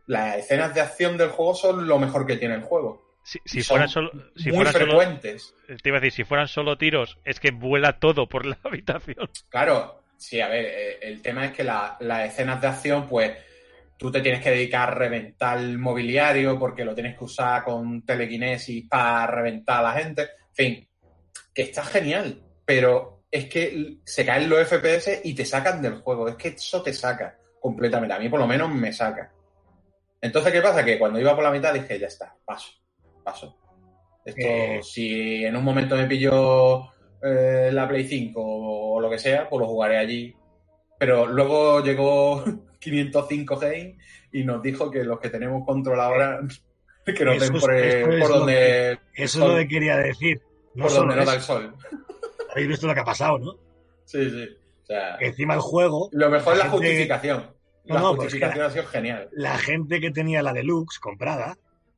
[0.06, 3.10] Las escenas de acción del juego son lo mejor que tiene el juego.
[3.22, 5.54] Si, fueran solo, si muy frecuentes.
[5.66, 9.30] te iba a decir, si fueran solo tiros, es que vuela todo por la habitación.
[9.48, 13.32] Claro, sí, a ver, eh, el tema es que las escenas de acción, pues
[14.00, 18.02] tú te tienes que dedicar a reventar el mobiliario porque lo tienes que usar con
[18.02, 20.22] telequinesis para reventar a la gente.
[20.22, 20.88] En fin,
[21.54, 26.28] que está genial, pero es que se caen los FPS y te sacan del juego.
[26.28, 28.14] Es que eso te saca completamente.
[28.14, 29.32] A mí por lo menos me saca.
[30.20, 30.84] Entonces, ¿qué pasa?
[30.84, 32.80] Que cuando iba por la mitad dije, ya está, paso
[33.22, 33.56] paso.
[34.24, 34.80] Esto, eh.
[34.82, 36.90] si en un momento me pillo
[37.22, 40.34] eh, la Play 5 o, lo que sea, pues lo jugaré allí.
[40.98, 42.44] Pero luego llegó
[42.80, 43.98] 505 Game
[44.32, 46.40] y nos dijo que los que tenemos control ahora
[47.04, 48.98] que nos den por, donde.
[49.14, 50.40] eso es lo que quería decir.
[50.76, 51.74] por donde no da el sol.
[52.50, 53.54] Habéis visto lo que ha pasado, ¿no?
[54.04, 54.48] Sí, sí.
[54.82, 56.08] O sea, encima el juego.
[56.12, 57.46] Lo mejor es la justificación.
[57.84, 59.28] La justificación ha sido genial.
[59.32, 61.56] La gente que tenía la deluxe comprada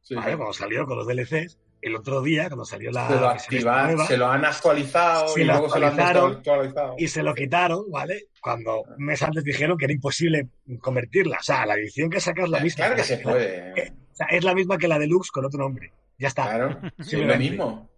[0.09, 3.09] cuando salió con los DLCs, el otro día, cuando salió la.
[3.39, 6.95] Se lo, se lo han actualizado y luego se lo han actualizado.
[6.99, 8.27] Y se lo quitaron, ¿vale?
[8.41, 10.49] Cuando un mes antes dijeron que era imposible
[10.81, 11.39] convertirla.
[11.41, 12.77] O sea, la edición que sacas es la misma.
[12.77, 13.73] Claro que se puede.
[13.73, 15.93] o sea, es la misma que la deluxe con otro nombre.
[16.19, 16.45] Ya está.
[16.45, 17.91] Claro, es lo mismo.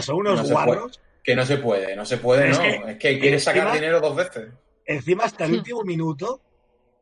[0.00, 1.00] Son unos guarros.
[1.22, 2.88] Que no se puede, no se puede, no.
[2.88, 4.48] Es que, quieres sacar dinero dos veces.
[4.86, 6.40] Encima, hasta el último minuto,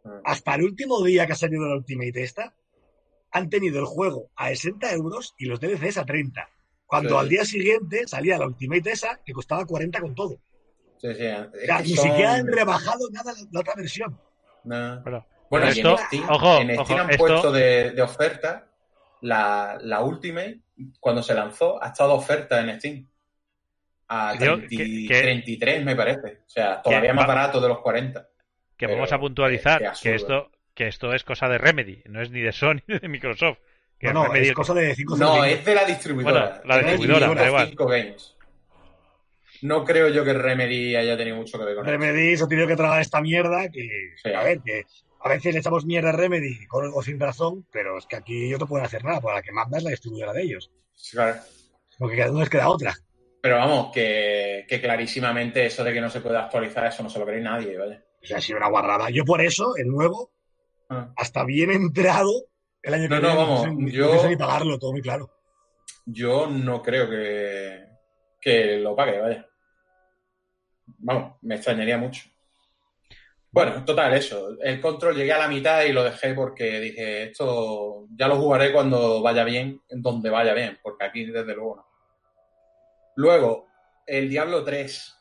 [0.04, 0.20] ah.
[0.24, 2.54] hasta el último día que ha salido la Ultimate esta,
[3.30, 6.48] han tenido el juego a 60 euros y los DLCs a 30.
[6.86, 10.38] Cuando al día siguiente salía la Ultimate esa que costaba 40 con todo.
[11.00, 11.24] Sí, sí.
[11.82, 14.18] ni siquiera han rebajado nada la, otra versión.
[14.64, 18.68] bueno, esto, en Steam, ojo, en Steam han puesto de, oferta
[19.20, 20.60] la, la, Ultimate,
[20.98, 23.08] cuando se lanzó, ha estado oferta en Steam.
[24.08, 26.40] A 33, me parece.
[26.46, 28.26] O sea, todavía más barato de los 40.
[28.76, 32.40] Que vamos a puntualizar que esto que esto es cosa de Remedy, no es ni
[32.40, 33.58] de Sony ni de Microsoft.
[34.00, 36.62] no, no, es cosa de 5 No, es de la distribuidora.
[36.64, 37.74] Bueno, la distribuidora, da igual.
[37.76, 38.36] Games.
[39.62, 42.68] No creo yo que Remedy haya tenido mucho que ver con Remedy se ha tenido
[42.68, 44.84] que tragar esta mierda que, a ver, que
[45.20, 48.46] a veces le echamos mierda a Remedy con o sin razón, pero es que aquí
[48.46, 50.70] ellos no pueden hacer nada, porque la que manda es la distribuidora de ellos.
[51.10, 51.40] claro.
[51.98, 52.94] Lo que queda uno es queda otra.
[53.40, 57.26] Pero vamos, que, clarísimamente eso de que no se puede actualizar, eso no se lo
[57.26, 58.02] cree nadie, ¿vale?
[58.22, 59.10] O sea, ha sido una guarrada.
[59.10, 60.32] Yo por eso, el nuevo,
[60.88, 61.12] ah.
[61.16, 62.30] hasta bien entrado,
[62.82, 65.30] el año que viene, no, vamos, no yo, ni pagarlo, todo muy claro.
[66.04, 67.84] Yo no creo que,
[68.40, 69.48] que lo pague, vaya.
[70.98, 72.22] Vamos, me extrañaría mucho.
[73.50, 74.56] Bueno, total, eso.
[74.60, 78.72] El control llegué a la mitad y lo dejé porque dije, esto ya lo jugaré
[78.72, 81.87] cuando vaya bien, en donde vaya bien, porque aquí desde luego no.
[83.18, 83.66] Luego,
[84.06, 85.18] el Diablo 3,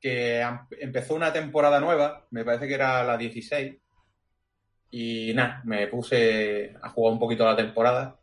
[0.00, 0.40] que
[0.78, 3.74] empezó una temporada nueva, me parece que era la 16,
[4.92, 8.20] y nada, me puse a jugar un poquito la temporada.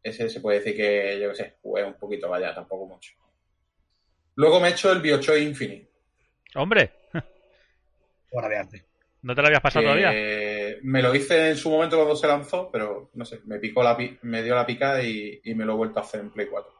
[0.00, 3.14] Ese se puede decir que, yo qué sé, jugué un poquito, vaya, tampoco mucho.
[4.36, 5.90] Luego me he hecho el Biochoy Infinite.
[6.54, 6.92] Hombre.
[7.12, 8.84] de
[9.22, 10.12] ¿No te lo habías pasado todavía?
[10.82, 13.98] Me lo hice en su momento cuando se lanzó, pero no sé, me picó la
[14.22, 16.79] me dio la pica y, me lo he vuelto a hacer en Play 4.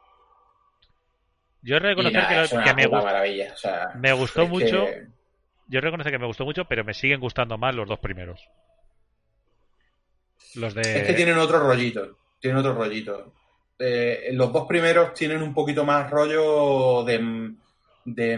[1.61, 3.53] Yo reconocer que, me, maravilla.
[3.95, 4.87] me gustó mucho.
[5.67, 8.41] Yo reconozco que me gustó mucho, pero me siguen gustando más los dos primeros.
[10.55, 10.81] Los de...
[10.81, 12.17] Es que tienen otro rollito.
[12.39, 13.33] Tienen otro rollito.
[13.79, 17.53] Eh, los dos primeros tienen un poquito más rollo de,
[18.05, 18.37] de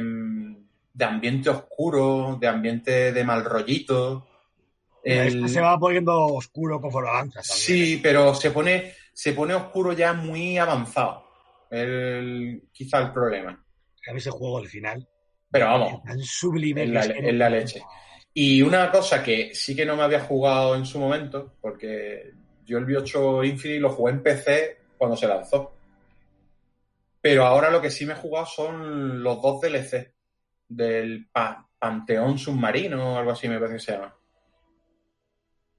[0.93, 4.27] de ambiente oscuro, de ambiente de mal rollito.
[5.03, 7.41] Este se va poniendo oscuro conforme avanza.
[7.43, 11.22] Sí, pero se pone, se pone oscuro ya muy avanzado.
[11.73, 13.49] El, quizá el problema.
[13.49, 15.07] A mí ese juego al final.
[15.49, 16.03] Pero vamos.
[16.03, 16.83] Tan sublime.
[16.83, 17.81] En la, leche.
[18.31, 22.31] Y una cosa que sí que no me había jugado en su momento, porque
[22.63, 25.75] yo el B8 Infinite lo jugué en PC cuando se lanzó.
[27.19, 30.13] Pero ahora lo que sí me he jugado son los dos DLC
[30.67, 31.27] del
[31.79, 34.15] Panteón Submarino o algo así me parece que se llama.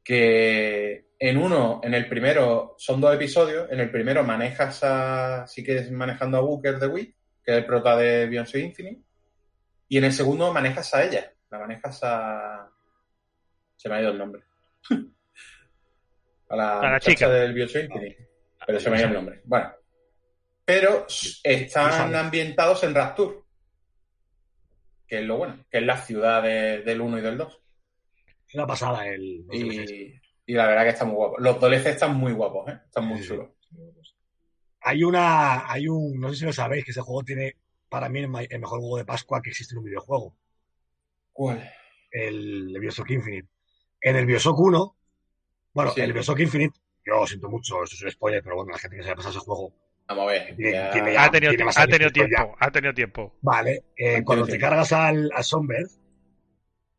[0.03, 3.71] Que en uno, en el primero, son dos episodios.
[3.71, 7.59] En el primero manejas a, sí que es manejando a Booker de Wii, que es
[7.59, 9.03] el prota de Beyoncé Infinite.
[9.89, 11.33] Y en el segundo manejas a ella.
[11.51, 12.71] La manejas a.
[13.77, 14.43] Se me ha ido el nombre.
[16.49, 18.29] a la, chica del Beyoncé Infinite.
[18.67, 19.41] Pero se me ha ido el nombre.
[19.45, 19.73] Bueno.
[20.65, 21.07] Pero
[21.43, 23.45] están ambientados en Rapture
[25.07, 27.63] que es lo bueno, que es la ciudad del 1 y del 2.
[28.49, 29.45] Es una pasada el...
[29.53, 30.21] Y,
[30.53, 31.39] la verdad que está muy guapo.
[31.39, 32.81] Los DLC están muy guapos, ¿eh?
[32.85, 33.49] Están muy chulos.
[34.83, 37.57] Hay una, hay un, no sé si lo sabéis, que ese juego tiene
[37.89, 40.37] para mí el, mejor juego de Pascua que existe en un videojuego.
[41.33, 41.71] ¿Cuál?
[42.11, 43.49] El, Bioshock Infinite.
[44.01, 44.97] En el Bioshock 1,
[45.73, 48.97] bueno, el Bioshock Infinite, yo siento mucho, esto es un spoiler, pero bueno, la gente
[48.97, 49.73] que se haya pasado ese juego
[50.07, 50.43] Vamos a ver.
[51.19, 51.73] ha tenido, tiempo,
[52.59, 53.39] ha tenido tiempo.
[53.41, 55.89] Vale, eh, cuando te cargas al, al Songbird,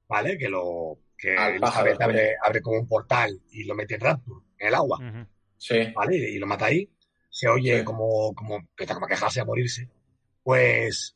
[0.08, 0.38] ¿vale?
[0.38, 4.68] Que lo que Elizabeth abre, abre, como un portal y lo mete en Rapture, en
[4.68, 5.28] el agua.
[5.58, 5.92] Sí.
[5.96, 6.18] ¿Vale?
[6.18, 6.90] Y lo mata ahí.
[7.30, 9.90] Se oye como, como empieza como a quejarse, a morirse.
[10.44, 11.16] Pues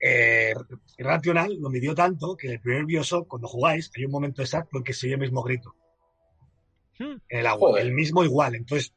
[0.00, 0.54] eh,
[0.98, 4.78] Rational lo midió tanto que en el primer Bioshock, cuando jugáis, hay un momento exacto
[4.78, 5.74] en que se oye el mismo grito.
[6.98, 7.16] Hmm.
[7.28, 8.54] En el agua, el mismo igual.
[8.54, 8.92] Entonces,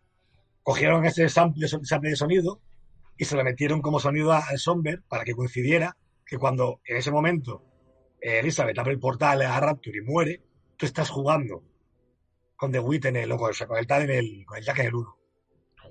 [0.64, 2.62] cogieron ese sample, de sonido
[3.18, 7.12] y se lo metieron como sonido al Somber para que coincidiera que cuando en ese
[7.12, 7.64] momento
[8.22, 10.42] Elizabeth abre el portal a Rapture y muere,
[10.78, 11.64] tú estás jugando
[12.56, 14.86] con The Wit en el, o con el tal en el, con el Jack en
[14.86, 15.18] el 1.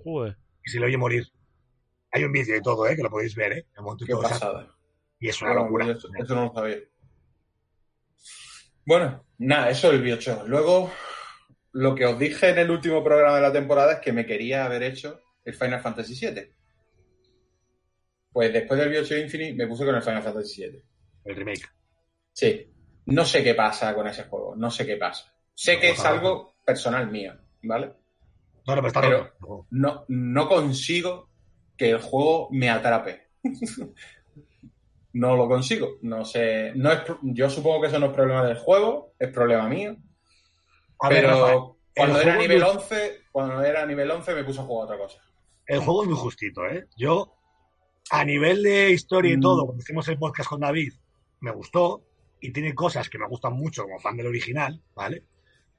[0.05, 0.37] Joder.
[0.65, 1.27] Y se le oye morir.
[2.13, 2.95] Hay un vídeo y todo, ¿eh?
[2.95, 3.67] Que lo podéis ver, ¿eh?
[4.07, 4.73] Qué pasada.
[5.19, 5.91] Y es una locura.
[5.91, 6.79] Eso, no lo sabía.
[8.87, 10.45] Bueno, nada, eso es el biocho.
[10.47, 10.93] Luego,
[11.73, 14.65] lo que os dije en el último programa de la temporada es que me quería
[14.65, 16.53] haber hecho el Final Fantasy VII.
[18.33, 20.83] Pues después del Bioshock Infinite me puse con el Final Fantasy VII.
[21.25, 21.80] El remake.
[22.41, 22.73] Sí.
[23.05, 24.57] No sé qué pasa con ese juego.
[24.57, 25.31] No sé qué pasa.
[25.55, 27.35] Sé que es algo personal mío,
[27.65, 27.93] ¿vale?
[28.67, 31.29] No, no, pero no, no consigo
[31.77, 33.29] que el juego me atrape.
[35.13, 35.99] no lo consigo.
[36.01, 36.73] No sé.
[36.77, 39.97] No es, yo supongo que eso no es problema del juego, es problema mío.
[41.11, 45.21] Pero cuando era nivel 11, cuando era nivel 11 me puso a jugar otra cosa.
[45.67, 46.87] El juego es muy justito, ¿eh?
[46.97, 47.35] Yo,
[48.11, 49.41] a nivel de historia y mm.
[49.43, 50.95] todo, cuando hicimos el podcast con David,
[51.41, 52.07] me gustó
[52.41, 55.25] y tiene cosas que me gustan mucho como fan del original, ¿vale?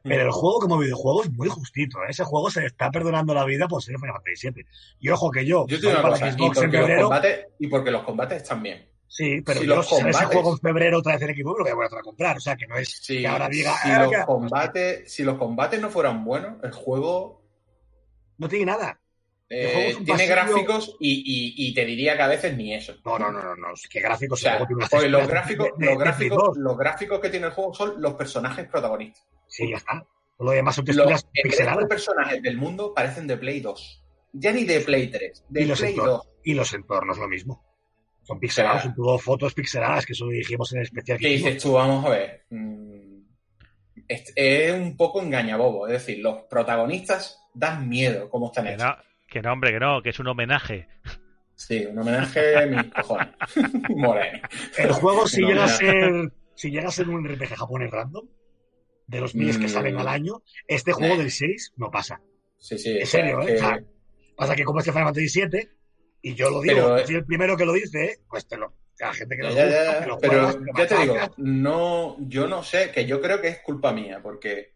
[0.03, 0.33] Pero el mm.
[0.33, 1.99] juego como videojuego es muy justito.
[1.99, 2.07] ¿eh?
[2.09, 4.65] Ese juego se está perdonando la vida por ser Final Fantasy VII.
[4.99, 8.63] Y ojo que yo, yo tengo una cosa, y, porque y porque los combates están
[8.63, 8.89] bien.
[9.07, 11.73] Sí, pero si yo, si ese juego en febrero otra vez en equipo, lo que
[11.73, 12.37] voy a comprar.
[12.37, 13.75] O sea, que no es que ahora diga.
[13.83, 17.43] Si, ah, los combates, si los combates no fueran buenos, el juego
[18.37, 19.00] No tiene nada.
[19.53, 22.95] Eh, tiene gráficos y, te diría que a veces ni eso.
[23.03, 23.67] No, no, no, no, no.
[23.89, 24.41] ¿Qué gráficos?
[24.89, 29.27] pues los gráficos, los, gráficos, los gráficos que tiene el juego son los personajes protagonistas.
[29.47, 30.05] Sí, ya está.
[30.39, 31.81] Lo demás son texturas pixeladas.
[31.81, 34.05] Los personajes del mundo parecen de Play 2.
[34.33, 36.29] Ya ni de Play 3, de y Play 2.
[36.45, 37.61] Y los entornos lo mismo.
[38.23, 41.17] Son pixelados, son todo fotos pixeladas, que eso lo dijimos en el especial.
[41.17, 41.73] ¿Qué dices tú?
[41.73, 42.45] Vamos a ver.
[42.49, 43.23] Mm,
[44.07, 45.87] es, un poco engañabobo.
[45.87, 48.95] Es decir, los protagonistas dan miedo cómo están hechos.
[49.31, 50.89] Que no, hombre, que no, que es un homenaje.
[51.55, 53.29] Sí, un homenaje a mis cojones.
[53.95, 54.41] Moreno.
[54.77, 58.27] El juego, si llega, a ser, si llega a ser un RPG japonés random,
[59.07, 60.09] de los miles que salen al mm.
[60.09, 62.19] año, este juego del 6 no pasa.
[62.57, 62.97] Sí, sí.
[62.99, 63.57] En serio, ¿eh?
[64.35, 65.69] pasa que como este Final Fantasy VII,
[66.23, 69.37] y yo lo digo, si el primero que lo dice, pues te lo, la gente
[69.37, 73.59] que lo Pero ya te digo, no, yo no sé, que yo creo que es
[73.59, 74.73] culpa mía, porque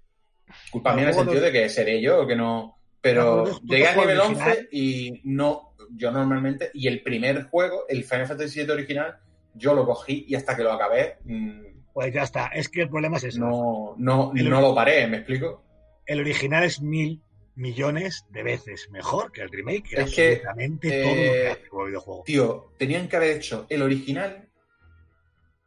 [0.71, 2.75] culpa mía en el sentido de que seré yo o que no
[3.05, 8.25] pero llegué a nivel 11 y no, yo normalmente, y el primer juego, el Final
[8.25, 9.19] Fantasy VII original,
[9.53, 11.17] yo lo cogí y hasta que lo acabé.
[11.23, 13.41] Mm, pues ya está, es que el problema es eso.
[13.41, 15.63] No, no, no lo paré, ¿me explico?
[16.07, 17.21] El original es mil
[17.53, 19.85] millones de veces mejor que el remake.
[19.91, 22.23] Es que absolutamente todo lo que hace el videojuego.
[22.25, 24.49] Tío, tenían que haber hecho el original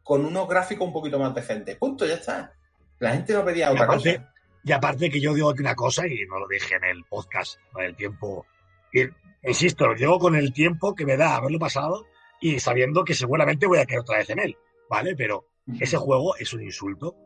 [0.02, 1.76] con unos gráficos un poquito más decentes.
[1.76, 2.52] Punto, ya está.
[2.98, 4.34] La gente no pedía otra cosa.
[4.68, 7.82] Y aparte que yo digo una cosa, y no lo dije en el podcast, con
[7.84, 8.44] el tiempo,
[8.92, 9.00] y,
[9.42, 12.04] insisto, lo digo con el tiempo que me da haberlo pasado
[12.38, 14.58] y sabiendo que seguramente voy a caer otra vez en él,
[14.90, 15.16] ¿vale?
[15.16, 15.46] Pero
[15.80, 17.16] ese juego es un insulto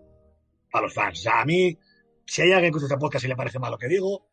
[0.72, 1.18] a los fans.
[1.18, 1.76] O sea, a mí,
[2.24, 4.24] si hay alguien que escucha este podcast y le parece mal lo que digo,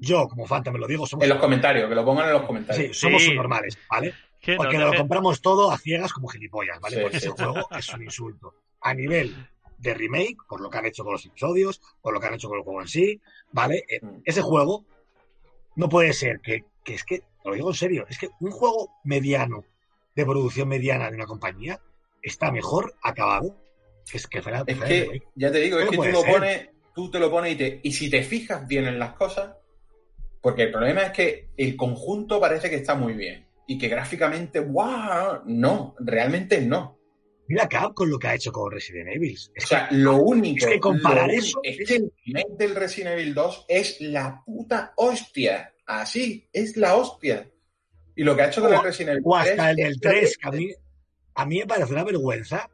[0.00, 1.06] yo como fan también lo digo.
[1.06, 2.88] Somos en los comentarios, que lo pongan en los comentarios.
[2.88, 4.12] Sí, somos normales, ¿vale?
[4.56, 7.00] Porque lo compramos todo a ciegas como gilipollas, ¿vale?
[7.02, 8.54] Porque ese juego es un insulto.
[8.80, 9.36] A nivel
[9.78, 12.48] de remake, por lo que han hecho con los episodios, por lo que han hecho
[12.48, 13.20] con el juego en sí,
[13.52, 13.84] ¿vale?
[13.88, 14.22] Eh, mm.
[14.24, 14.84] Ese juego
[15.74, 18.90] no puede ser que, que es que, lo digo en serio, es que un juego
[19.04, 19.64] mediano,
[20.14, 21.80] de producción mediana de una compañía,
[22.22, 23.56] está mejor acabado
[24.10, 27.10] que es que fuera, Es que, ya te digo, es que tú lo pones, tú
[27.10, 29.56] te lo pones y, te, y si te fijas bien en las cosas,
[30.40, 34.60] porque el problema es que el conjunto parece que está muy bien y que gráficamente,
[34.60, 35.42] ¡wow!
[35.44, 36.95] No, realmente no.
[37.48, 39.38] Mira con lo que ha hecho con Resident Evil.
[39.56, 40.66] o sea, lo único.
[40.66, 41.60] Es que comparar eso.
[41.62, 45.72] Es que el remake del Resident Evil 2 es la puta hostia.
[45.86, 47.48] Así, es la hostia.
[48.16, 49.32] Y lo que ha hecho con el Resident Evil 3.
[49.32, 50.74] O hasta el del 3, que a mí,
[51.34, 52.68] a mí me parece una vergüenza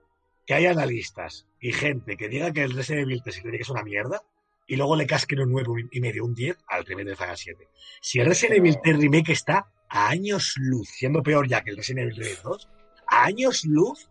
[0.46, 4.22] que haya analistas y gente que diga que el Resident Evil 3 es una mierda
[4.66, 7.68] y luego le casquen un 9 y medio, un 10 al remake de Final 7.
[8.00, 11.76] Si el Resident Evil 3 remake está a años luz, siendo peor ya que el
[11.76, 12.68] Resident Evil 2,
[13.06, 14.08] a años luz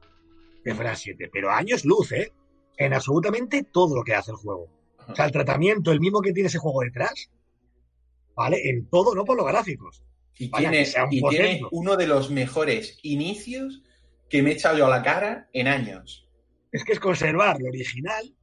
[0.64, 2.32] de Final 7, pero años luz, ¿eh?
[2.78, 4.70] En absolutamente todo lo que hace el juego.
[5.08, 7.30] O sea, el tratamiento, el mismo que tiene ese juego detrás,
[8.36, 8.70] ¿vale?
[8.70, 10.04] En todo, no por los gráficos.
[10.38, 13.84] Y, tiene, uno de los mejores inicios
[14.30, 16.28] que me he echado yo a la cara en años.
[16.72, 18.34] Es que es conservar lo original,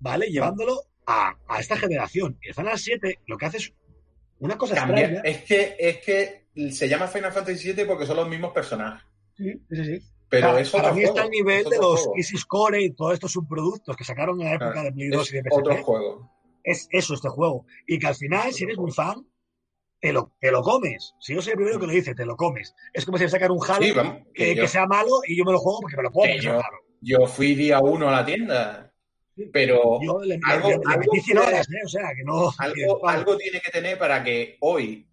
[0.00, 0.26] ¿vale?
[0.26, 2.38] Llevándolo a, esta generación.
[2.42, 3.72] El Final 7 lo que hace es
[4.40, 5.20] una cosa extraña.
[5.24, 9.06] Es que, es que se llama Final Fantasy 7 porque son los mismos personajes.
[9.36, 10.02] Sí, sí, sí.
[10.28, 13.96] Pero eso para mí está al nivel de los Crisis Core y todos estos subproductos
[13.96, 15.52] que sacaron en la época de Play 2 y de PSP.
[15.52, 16.32] Otro juego.
[16.62, 17.64] Es eso, este juego.
[17.86, 19.26] Y que al final, si eres muy fan,
[20.00, 21.14] te lo, te lo comes.
[21.18, 22.74] Si yo soy el primero que lo dice, te lo comes.
[22.92, 25.96] Es como si sacar un Halo que, sea malo y yo me lo juego porque
[25.96, 26.26] me lo como.
[26.36, 26.60] Yo,
[27.00, 28.92] yo, fui día uno a la tienda.
[29.52, 30.00] Pero
[32.58, 35.08] algo, algo, tiene que tener para que hoy,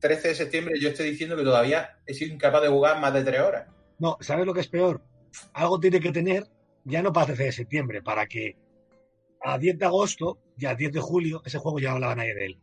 [0.00, 3.22] 13 de septiembre, yo esté diciendo que todavía he sido incapaz de jugar más de
[3.22, 3.68] tres horas.
[4.02, 5.00] No, ¿sabes lo que es peor?
[5.52, 6.48] Algo tiene que tener,
[6.82, 8.56] ya no para 13 de septiembre, para que
[9.40, 12.46] a 10 de agosto y a 10 de julio ese juego ya hablaba nadie de
[12.46, 12.60] él.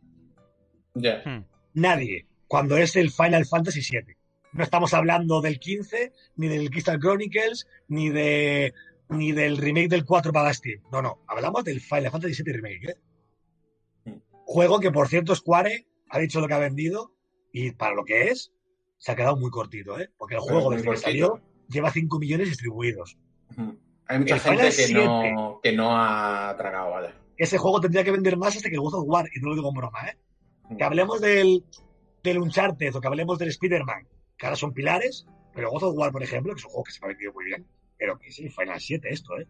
[0.92, 1.22] Ya.
[1.24, 1.46] Hmm.
[1.72, 2.26] Nadie.
[2.46, 4.18] Cuando es el Final Fantasy VII.
[4.52, 8.74] No estamos hablando del 15, ni del Crystal Chronicles, ni de
[9.08, 10.82] ni del remake del 4 para Steam.
[10.92, 11.22] No, no.
[11.26, 12.90] Hablamos del Final Fantasy VII Remake.
[12.90, 12.96] ¿eh?
[14.04, 14.20] Hmm.
[14.44, 17.14] Juego que, por cierto, Square ha dicho lo que ha vendido
[17.50, 18.52] y para lo que es,
[19.00, 20.10] se ha quedado muy cortito, ¿eh?
[20.18, 23.16] Porque el juego desde que salió lleva 5 millones distribuidos.
[24.06, 27.14] Hay mucha gente que no, que no, ha tragado, ¿vale?
[27.38, 29.68] Ese juego tendría que vender más hasta que God of War, y no lo digo
[29.70, 30.18] en broma, ¿eh?
[30.76, 31.64] Que hablemos del,
[32.22, 36.12] del Uncharted o que hablemos del Spider-Man, que ahora son pilares, pero God of War,
[36.12, 38.28] por ejemplo, que es un juego que se me ha vendido muy bien, pero que
[38.28, 39.48] es el Final 7 esto, ¿eh?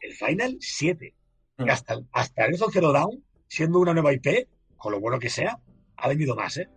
[0.00, 1.14] El Final 7.
[1.56, 5.60] Que hasta, hasta el Zero Down, siendo una nueva IP, con lo bueno que sea,
[5.96, 6.68] ha vendido más, ¿eh?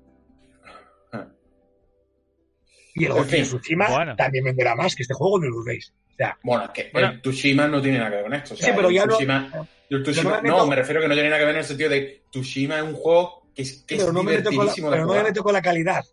[2.99, 5.93] Y el Ghost Tsushima también venderá más que este juego, no lo dudéis.
[6.43, 8.55] bueno, es que el Tsushima no tiene nada que ver con esto.
[8.55, 9.17] sí, pero ya no.
[10.43, 12.83] no, me refiero que no tiene nada que ver en el sentido de Tsushima es
[12.83, 15.13] un juego que es, que pero es no me meto con la, de pero no
[15.13, 16.03] me meto con la calidad.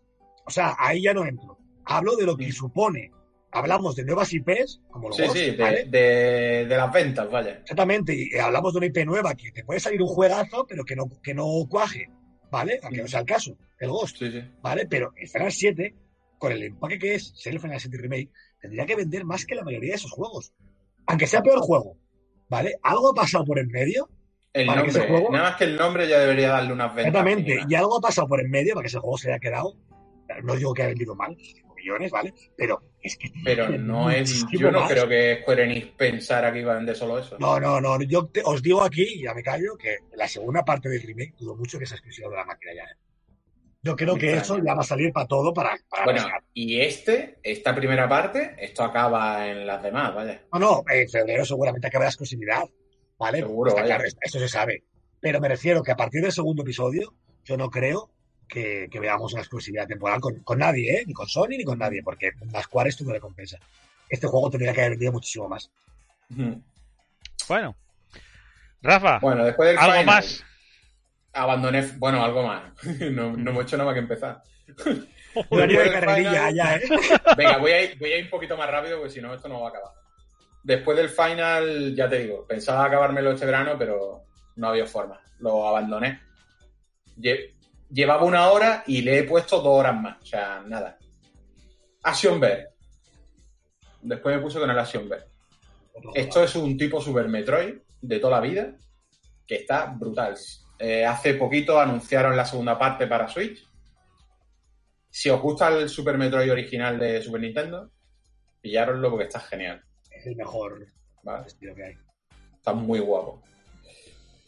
[0.47, 1.59] O sea, ahí ya no entro.
[1.87, 2.53] Hablo de lo que Mm.
[2.53, 3.11] supone.
[3.57, 5.85] Hablamos de nuevas IPs, como los Sí, Ghost, sí, de, ¿vale?
[5.85, 7.53] de- de las ventas, vaya.
[7.61, 10.97] Exactamente, y hablamos de una IP nueva que te puede salir un juegazo, pero que
[10.97, 12.09] no, que no cuaje,
[12.51, 12.81] ¿vale?
[12.83, 14.43] Aunque no sea el caso, el Ghost, Sí, sí.
[14.61, 14.87] ¿vale?
[14.91, 15.95] Pero el Final 7,
[16.45, 18.31] con el empaque que es ser el Final 7 Remake,
[18.61, 20.53] tendría que vender más que la mayoría de esos juegos.
[21.07, 21.97] Aunque sea peor juego,
[22.49, 22.77] ¿vale?
[22.83, 24.09] Algo ha pasado por en medio,
[24.53, 26.95] El Para que ese nombre, juego- nada más que el nombre ya debería darle unas
[26.95, 27.07] ventas.
[27.09, 29.75] exactamente, y algo ha pasado por en medio para que ese juego se haya quedado.
[30.45, 31.37] No digo que haya vendido mal,
[31.77, 32.33] millones, ¿vale?
[32.57, 33.31] Pero es que.
[33.45, 34.47] Pero no es.
[34.53, 34.91] Yo no más.
[34.91, 37.37] creo que Square Enix pensara que iba a vender solo eso.
[37.39, 38.01] No, no, no.
[38.03, 41.57] Yo te- os digo aquí, ya me callo, que la segunda parte del remake dudo
[41.57, 42.83] mucho que sea exclusiva de la máquina ya.
[42.85, 42.97] ¿eh?
[43.85, 47.39] Yo creo que eso ya va a salir para todo, para, para Bueno, y este,
[47.43, 50.43] esta primera parte, esto acaba en las demás, vaya.
[50.55, 52.63] No, no, en febrero seguramente acabará exclusividad,
[53.19, 53.41] ¿vale?
[53.41, 54.85] Seguro, claro, esto se sabe.
[55.21, 57.13] Pero me refiero que a partir del segundo episodio,
[57.45, 58.11] yo no creo
[58.49, 61.05] que, que veamos una exclusividad temporal con, con nadie, ¿eh?
[61.07, 63.59] Ni con Sony ni con nadie, porque las cuales esto no le compensa.
[64.09, 65.71] Este juego tendría que haber vendido muchísimo más.
[67.47, 67.77] Bueno.
[68.81, 70.43] Rafa, Bueno, después del ¿algo final, más?
[71.35, 71.83] Abandoné.
[71.99, 72.73] Bueno, algo más.
[73.11, 74.43] no, no hemos hecho nada más que empezar.
[75.51, 76.83] Horario de carrerilla final- allá, ¿eh?
[77.37, 79.49] Venga, voy a, ir, voy a ir un poquito más rápido porque si no, esto
[79.49, 79.93] no va a acabar.
[80.63, 84.25] Después del final, ya te digo, pensaba acabármelo este verano, pero
[84.57, 85.21] no había forma.
[85.41, 86.21] Lo abandoné.
[87.19, 87.53] Lle-
[87.91, 90.17] Llevaba una hora y le he puesto dos horas más.
[90.23, 90.97] O sea, nada.
[92.03, 92.69] Action Bear.
[94.03, 95.25] Después me puse con el Action Bear.
[96.15, 98.73] Esto es un tipo Super Metroid de toda la vida
[99.47, 100.35] que está brutal.
[100.87, 103.67] Eh, hace poquito anunciaron la segunda parte para Switch.
[105.09, 107.91] Si os gusta el Super Metroid original de Super Nintendo,
[108.61, 109.83] pillároslo porque está genial.
[110.11, 110.87] Es el mejor
[111.23, 111.47] ¿vale?
[111.47, 111.95] estilo que hay.
[112.55, 113.43] Está muy guapo.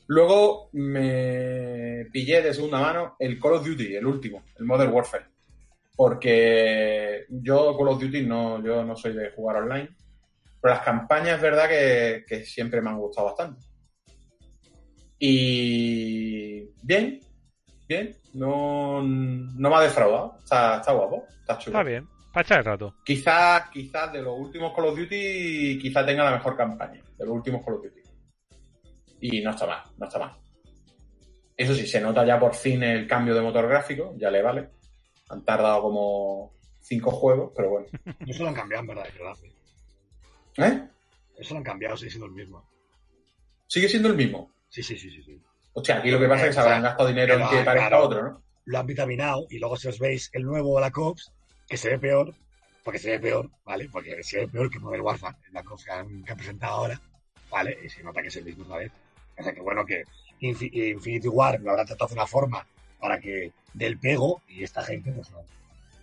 [0.09, 5.25] Luego me pillé de segunda mano el Call of Duty, el último, el Modern Warfare.
[5.97, 9.89] Porque yo Call of Duty no, yo no soy de jugar online.
[10.61, 13.65] Pero las campañas es verdad que, que siempre me han gustado bastante.
[15.19, 17.21] Y bien,
[17.89, 18.17] bien.
[18.35, 20.37] No, no me ha defraudado.
[20.43, 21.79] Está, está guapo, está chulo.
[21.79, 22.95] Está bien, para echar el rato.
[23.05, 27.35] Quizás, quizás de los últimos Call of Duty, quizás tenga la mejor campaña de los
[27.35, 28.01] últimos Call of Duty.
[29.21, 30.37] Y no está mal, no está mal.
[31.57, 34.69] Eso sí, se nota ya por fin el cambio de motor gráfico, ya le vale.
[35.31, 36.53] Han tardado como
[36.83, 37.87] cinco juegos, pero bueno.
[38.27, 39.37] Eso lo han cambiado, en verdad, verdad.
[40.59, 40.89] ¿Eh?
[41.39, 42.69] Eso lo han cambiado, sigue siendo el mismo.
[43.67, 44.53] Sigue siendo el mismo.
[44.77, 45.23] Sí, sí, sí, sí.
[45.23, 45.41] sí.
[45.73, 48.05] Hostia, aquí lo que pasa es que se habrán gastado dinero en que parezca claro.
[48.05, 48.43] otro, ¿no?
[48.67, 51.33] Lo han vitaminado y luego si os veis el nuevo Black Ops,
[51.67, 52.35] que se ve peor,
[52.85, 53.89] porque se ve peor, ¿vale?
[53.91, 56.75] Porque se ve peor que Modern Warfare, el Black Ops que han, que han presentado
[56.75, 57.01] ahora,
[57.51, 57.79] ¿vale?
[57.83, 58.93] Y se nota que es el mismo otra vez.
[59.39, 60.05] O sea que bueno que
[60.43, 62.67] Infi- Infinity War lo habrá tratado de una forma
[63.01, 65.39] para que del pego y esta gente pues no,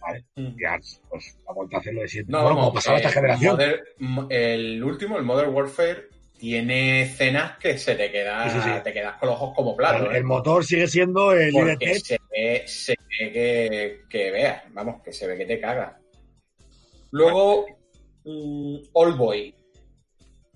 [0.01, 0.23] ¿vale?
[0.35, 2.31] Ya pues ha vuelto a hacerlo de siempre.
[2.31, 3.55] No, bueno, vamos, como pasaba esta generación.
[3.99, 6.09] Modern- el último, el Modern Warfare,
[6.43, 8.83] tiene escenas que se te queda, Sí, sí, sí.
[8.83, 10.09] te quedas con los ojos como platos.
[10.09, 10.17] el, ¿eh?
[10.17, 12.03] el motor sigue siendo el Porque IDT.
[12.03, 15.93] se ve, se ve que, que veas, vamos, que se ve que te cagas.
[17.11, 17.65] Luego,
[18.25, 19.55] mm, Old Boy.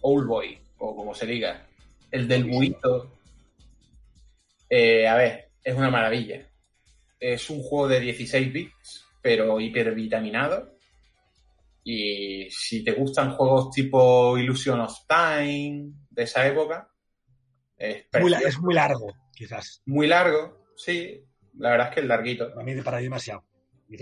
[0.02, 1.66] Old Boy, o como se diga.
[2.12, 3.14] El del buito.
[4.70, 6.46] Eh, a ver, es una maravilla.
[7.18, 10.77] Es un juego de 16 bits, pero hipervitaminado.
[11.90, 16.92] Y si te gustan juegos tipo Illusion of Time, de esa época,
[17.78, 19.84] es Muy es muy largo, quizás.
[19.86, 21.24] Muy largo, sí.
[21.54, 22.52] La verdad es que es larguito.
[22.60, 23.46] A mí me para demasiado.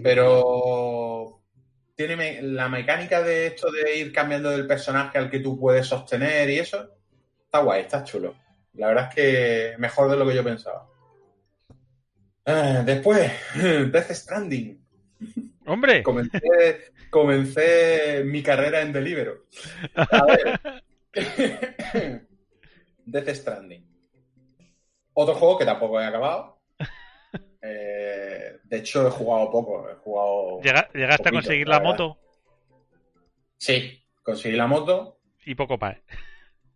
[0.01, 1.43] Pero
[1.95, 6.49] tiene la mecánica de esto de ir cambiando del personaje al que tú puedes sostener
[6.49, 6.89] y eso.
[7.43, 8.36] Está guay, está chulo.
[8.73, 10.89] La verdad es que mejor de lo que yo pensaba.
[12.47, 13.31] Ah, después,
[13.91, 14.83] Death Stranding.
[15.66, 16.41] Hombre, Comencé,
[17.09, 19.45] comencé mi carrera en Deliveroo.
[19.95, 20.59] A ver.
[23.05, 23.86] Death Stranding.
[25.13, 26.59] Otro juego que tampoco he acabado.
[27.61, 29.89] Eh, de hecho, he jugado poco.
[29.89, 30.61] He jugado.
[30.61, 32.20] llega- llegaste a conseguir la moto
[33.57, 35.97] Sí, conseguí la moto y poco más.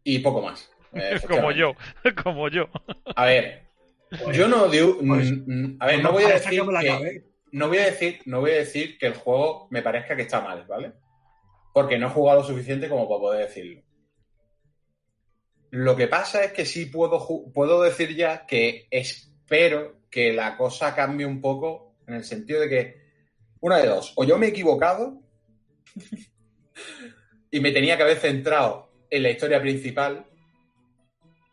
[0.04, 0.72] y poco más.
[0.94, 1.76] Eh, como yo,
[2.24, 2.68] como yo.
[3.16, 3.68] A ver,
[4.24, 4.98] Pues, yo no digo.
[5.08, 5.32] pues,
[5.80, 8.98] a ver, no voy a decir que no voy a decir, no voy a decir
[8.98, 10.94] que el juego me parezca que está mal, ¿vale?
[11.74, 13.82] Porque no he jugado lo suficiente como para poder decirlo.
[15.72, 20.96] Lo que pasa es que sí puedo, puedo decir ya que espero que la cosa
[20.96, 23.02] cambie un poco en el sentido de que,
[23.62, 25.22] una de dos, o yo me he equivocado
[27.52, 30.26] y me tenía que haber centrado en la historia principal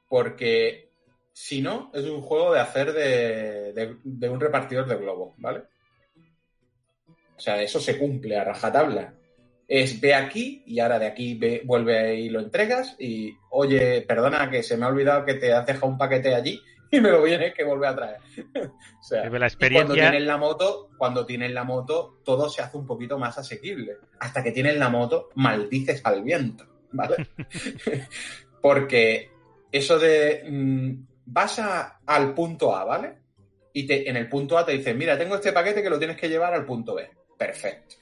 [0.09, 0.87] porque
[1.33, 5.65] Si no, es un juego de hacer de, de un repartidor de globos, ¿vale?
[7.37, 9.15] O sea, eso se cumple a rajatabla
[9.69, 14.63] es ve aquí y ahora de aquí vuelve y lo entregas y oye, perdona que
[14.63, 16.61] se me ha olvidado que te has dejado un paquete allí
[16.91, 18.19] y me lo vienes que vuelve a traer.
[18.55, 19.87] o sea, la experiencia...
[19.87, 23.97] cuando tienes la moto, cuando tienes la moto, todo se hace un poquito más asequible.
[24.21, 27.17] Hasta que tienes la moto, maldices al viento, ¿vale?
[28.63, 29.31] Porque
[29.73, 31.61] eso de mm, vas
[32.07, 33.15] al punto A, ¿vale?
[33.73, 36.17] Y te, en el punto A te dicen, mira, tengo este paquete que lo tienes
[36.17, 37.11] que llevar al punto B.
[37.37, 37.97] Perfecto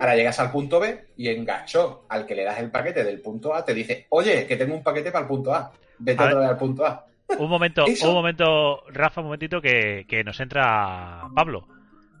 [0.00, 3.54] Ahora llegas al punto B y enganchó al que le das el paquete del punto
[3.54, 6.56] A, te dice, oye, que tengo un paquete para el punto A, vete a al
[6.56, 7.06] punto A.
[7.38, 11.68] Un momento, un momento, Rafa, un momentito que, nos entra Pablo.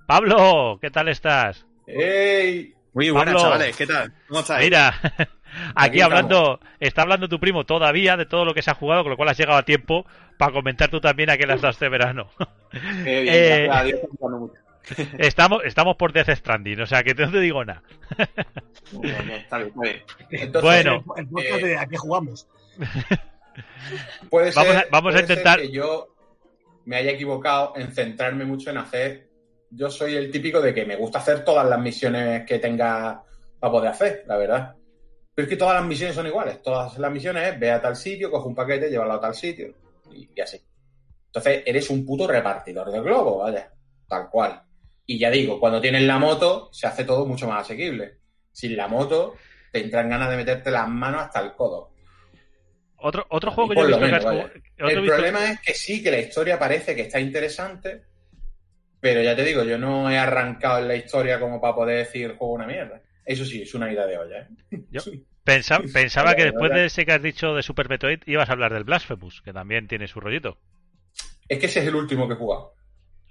[0.06, 1.66] Pablo, ¿qué tal estás?
[1.86, 2.72] ¡Ey!
[2.94, 4.12] Muy buenas, chavales, ¿qué tal?
[4.28, 4.64] ¿Cómo estáis?
[4.64, 4.94] Mira,
[5.74, 9.10] aquí, hablando, está hablando tu primo todavía de todo lo que se ha jugado, con
[9.10, 10.06] lo cual has llegado a tiempo
[10.38, 12.28] para comentar tú también a qué las das de verano.
[13.02, 13.68] Qué bien, eh,
[15.18, 17.82] estamos, estamos por Death Stranding, o sea que no te digo nada.
[19.32, 20.02] está bien,
[20.60, 21.04] bueno,
[21.38, 22.48] eh, ¿a qué jugamos?
[24.30, 25.60] Puede ser, vamos a, intentar.
[25.60, 26.14] que yo
[26.84, 29.28] me haya equivocado en centrarme mucho en hacer.
[29.70, 33.22] Yo soy el típico de que me gusta hacer todas las misiones que tenga
[33.58, 34.76] para poder hacer, la verdad.
[35.34, 36.62] Pero es que todas las misiones son iguales.
[36.62, 39.74] Todas las misiones es ve a tal sitio, coge un paquete, llévalo a tal sitio
[40.12, 40.60] y, y así.
[41.26, 43.70] Entonces eres un puto repartidor de globo, vaya.
[44.06, 44.62] Tal cual.
[45.06, 48.18] Y ya digo, cuando tienes la moto, se hace todo mucho más asequible.
[48.52, 49.36] Sin la moto,
[49.72, 51.92] te entran ganas de meterte las manos hasta el codo.
[52.96, 56.58] Otro, otro juego que yo he visto El problema es que sí, que la historia
[56.58, 58.02] parece que está interesante,
[59.00, 62.36] pero ya te digo, yo no he arrancado en la historia como para poder decir
[62.36, 63.02] juego una mierda.
[63.24, 64.48] Eso sí, es una idea de olla.
[64.70, 64.84] ¿eh?
[64.90, 65.00] Yo
[65.44, 68.72] pensaba, pensaba que después de ese que has dicho de Super Metroid ibas a hablar
[68.72, 70.58] del Blasphemous, que también tiene su rollito.
[71.48, 72.74] Es que ese es el último que he jugado.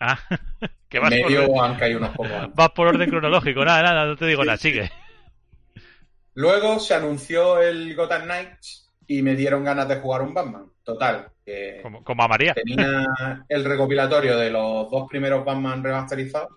[0.03, 0.17] Ah,
[0.89, 1.63] que vas Medio por...
[1.63, 2.31] han caído unos pocos.
[2.55, 4.91] Vas por orden cronológico, nada, nada, no te digo nada, sigue.
[6.33, 10.71] Luego se anunció el Gotham Knights y me dieron ganas de jugar un Batman.
[10.83, 11.29] Total.
[11.45, 12.55] Que como, a María.
[12.55, 13.05] Tenía
[13.49, 16.49] el recopilatorio de los dos primeros Batman remasterizados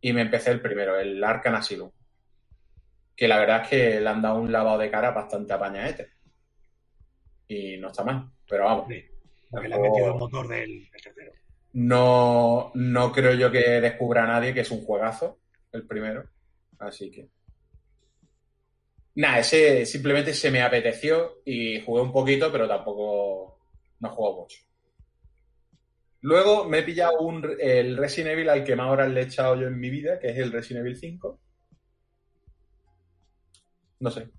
[0.00, 1.90] y me empecé el primero, el Arkham Asylum.
[3.14, 6.08] Que la verdad es que le han dado un lavado de cara bastante apañadete.
[7.46, 8.86] Y no está mal, pero vamos.
[8.88, 9.04] Sí,
[9.48, 11.32] porque le han metido el motor del tercero.
[11.76, 15.40] No, no creo yo que descubra a nadie que es un juegazo,
[15.72, 16.24] el primero.
[16.78, 17.28] Así que.
[19.16, 23.58] Nada, ese simplemente se me apeteció y jugué un poquito, pero tampoco
[24.00, 24.58] no juego mucho.
[26.22, 29.56] Luego me he pillado un, el Resident Evil al que más horas le he echado
[29.56, 31.40] yo en mi vida, que es el Resident Evil 5.
[34.00, 34.30] No sé.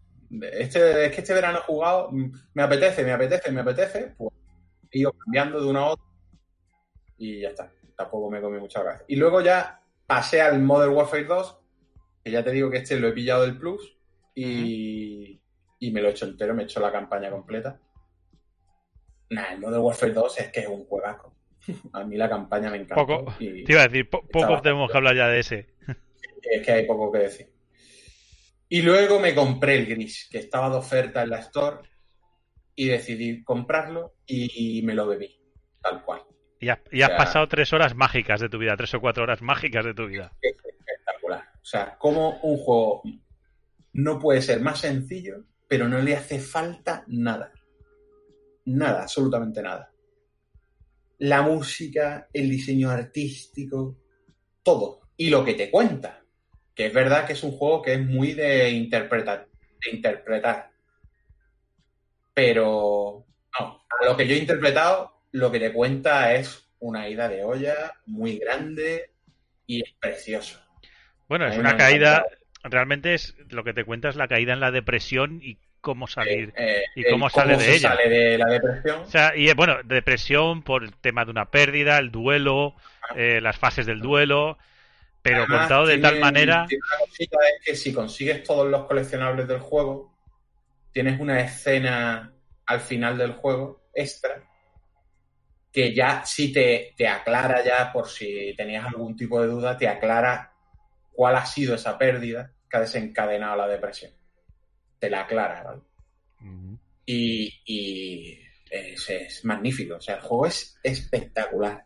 [0.41, 4.33] Este, es que este verano he jugado, me apetece, me apetece, me apetece, pues
[4.89, 6.06] he ido cambiando de una a otra
[7.17, 7.71] y ya está.
[7.95, 9.05] Tampoco me comí mucha gracia.
[9.07, 11.59] Y luego ya pasé al Modern Warfare 2,
[12.23, 13.97] que ya te digo que este lo he pillado del Plus
[14.35, 15.41] y,
[15.79, 17.79] y me lo he hecho entero, me he hecho la campaña completa.
[19.29, 21.33] Nah, el Modern Warfare 2 es que es un juegazo.
[21.93, 22.95] A mí la campaña me encanta.
[22.95, 25.75] Poco, te iba a decir, poco tenemos que hablar ya de ese.
[26.41, 27.51] Es que hay poco que decir.
[28.69, 31.77] Y luego me compré el gris, que estaba de oferta en la Store,
[32.75, 35.41] y decidí comprarlo y me lo bebí,
[35.81, 36.21] tal cual.
[36.59, 39.93] Y has, pasado tres horas mágicas de tu vida, tres o cuatro horas mágicas de
[39.93, 40.31] tu vida.
[40.41, 41.43] espectacular.
[41.61, 43.03] O sea, como un juego
[43.93, 47.51] no puede ser más sencillo, pero no le hace falta nada.
[48.65, 49.91] Nada, absolutamente nada.
[51.19, 53.97] La música, el diseño artístico,
[54.63, 55.01] todo.
[55.15, 56.23] Y lo que te cuenta.
[56.73, 59.47] Que es verdad que es un juego que es muy de interpretar.
[59.83, 60.71] De interpretar.
[62.33, 63.25] Pero,
[63.59, 67.43] no, a lo que yo he interpretado, lo que te cuenta es una ida de
[67.43, 69.11] olla muy grande
[69.65, 70.59] y es precioso.
[71.27, 72.25] Bueno, es una caída,
[72.63, 76.53] realmente es lo que te cuenta es la caída en la depresión y cómo salir
[76.57, 77.89] eh, y cómo sale de ella.
[77.89, 79.01] Sale de la depresión.
[79.01, 83.13] O sea, y bueno, depresión por el tema de una pérdida, el duelo, ah.
[83.15, 84.57] eh, las fases del duelo,
[85.21, 86.65] pero contado de tal manera.
[86.69, 90.13] una cosita es que si consigues todos los coleccionables del juego,
[90.91, 92.33] tienes una escena
[92.65, 94.41] al final del juego extra
[95.77, 99.87] que ya sí te, te, aclara ya, por si tenías algún tipo de duda, te
[99.87, 100.51] aclara
[101.11, 104.11] cuál ha sido esa pérdida que ha desencadenado la depresión.
[104.97, 105.81] Te la aclara, ¿vale?
[107.05, 108.39] Y,
[108.71, 109.97] es, magnífico.
[109.97, 111.85] O sea, el juego es espectacular.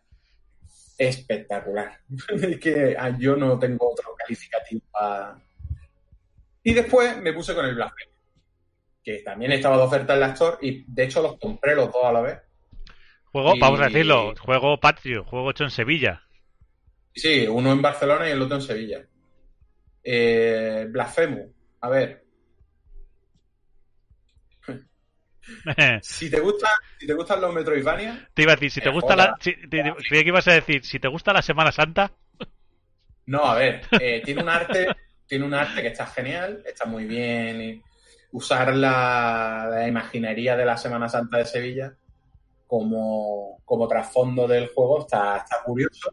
[0.96, 2.00] Espectacular.
[2.30, 5.38] es que ah, yo no tengo otro calificativo para...
[6.62, 8.16] Y después me puse con el Blasphemous,
[9.04, 12.06] que también estaba de oferta en la Store y de hecho los compré los dos
[12.06, 12.38] a la vez
[13.32, 16.22] Juego, vamos a decirlo, juego patrio, juego hecho en Sevilla.
[17.14, 19.06] Sí, uno en Barcelona y el otro en Sevilla.
[20.04, 21.48] Eh, Blasphemous,
[21.80, 22.24] a ver.
[26.02, 26.68] si te gusta,
[26.98, 28.28] si te gustan los Metroidvania.
[28.34, 29.34] Te iba a decir, si te eh, gusta la.
[29.40, 32.12] Si, te, que ibas a decir, si te gusta la Semana Santa.
[33.24, 34.88] No, a ver, eh, tiene un arte,
[35.26, 37.82] tiene un arte que está genial, está muy bien.
[38.32, 41.96] usar la, la, imaginería de la Semana Santa de Sevilla
[42.72, 46.10] como, como trasfondo del juego está, está curioso.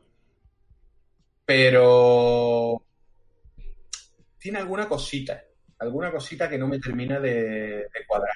[1.46, 2.84] Pero
[4.38, 5.42] tiene alguna cosita,
[5.78, 8.36] alguna cosita que no me termina de, cuadrar.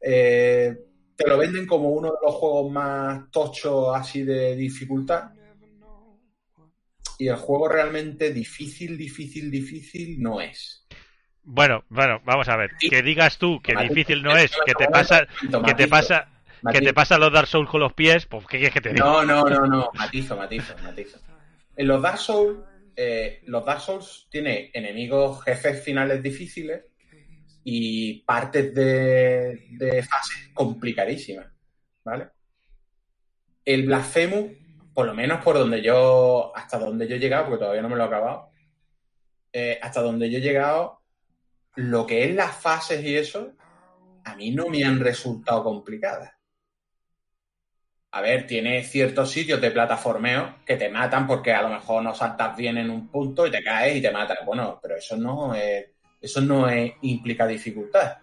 [0.00, 0.76] Eh,
[1.14, 5.30] te lo venden como uno de los juegos más tochos así de dificultad.
[7.20, 10.88] Y el juego realmente difícil, difícil, difícil no es.
[11.44, 12.72] Bueno, bueno, vamos a ver.
[12.80, 15.28] Que digas tú que difícil no es, que te pasa,
[15.64, 16.29] que te pasa,
[16.72, 19.04] que te pasa los Dark Souls con los pies, pues ¿qué quieres que te diga?
[19.04, 21.18] No, no, no, no, matizo, matizo, matizo.
[21.76, 22.58] En los Dark Souls
[23.02, 26.84] eh, los Dark Souls tiene enemigos, jefes finales difíciles
[27.64, 31.46] y partes de, de fases complicadísimas,
[32.04, 32.28] ¿vale?
[33.64, 34.52] El Blasphemous,
[34.92, 37.96] por lo menos por donde yo, hasta donde yo he llegado, porque todavía no me
[37.96, 38.50] lo he acabado,
[39.50, 41.00] eh, hasta donde yo he llegado,
[41.76, 43.52] lo que es las fases y eso,
[44.24, 46.32] a mí no me han resultado complicadas
[48.12, 52.12] a ver, tiene ciertos sitios de plataformeo que te matan porque a lo mejor no
[52.14, 54.38] saltas bien en un punto y te caes y te matan.
[54.44, 55.86] Bueno, pero eso no es,
[56.20, 56.66] eso no
[57.02, 58.18] implica dificultad.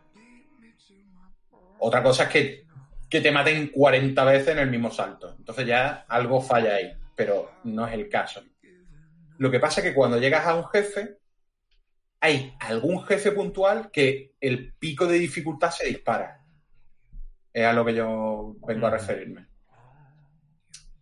[1.79, 2.65] Otra cosa es que,
[3.09, 5.35] que te maten 40 veces en el mismo salto.
[5.37, 8.43] Entonces ya algo falla ahí, pero no es el caso.
[9.37, 11.17] Lo que pasa es que cuando llegas a un jefe,
[12.19, 16.41] hay algún jefe puntual que el pico de dificultad se dispara.
[17.53, 19.46] Es a lo que yo vengo a referirme.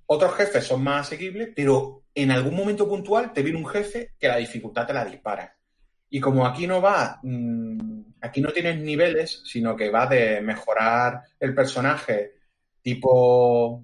[0.08, 4.28] Otros jefes son más asequibles, pero en algún momento puntual te viene un jefe que
[4.28, 5.56] la dificultad te la dispara.
[6.10, 11.22] Y como aquí no va, mm, aquí no tienes niveles, sino que va de mejorar
[11.39, 12.36] el personaje
[12.82, 13.84] tipo,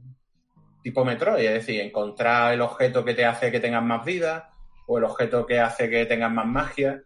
[0.83, 4.51] tipo Metroid, es decir, encontrar el objeto que te hace que tengas más vida
[4.87, 7.03] o el objeto que hace que tengas más magia,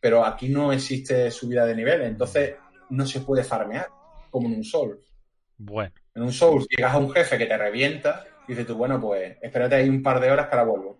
[0.00, 2.54] pero aquí no existe subida de niveles, entonces
[2.90, 3.88] no se puede farmear
[4.30, 5.12] como en un Souls.
[5.56, 5.92] Bueno.
[6.14, 9.76] En un Souls llegas a un jefe que te revienta dices tú, bueno, pues espérate
[9.76, 10.98] ahí un par de horas que ahora vuelvo.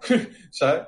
[0.50, 0.82] ¿Sabes?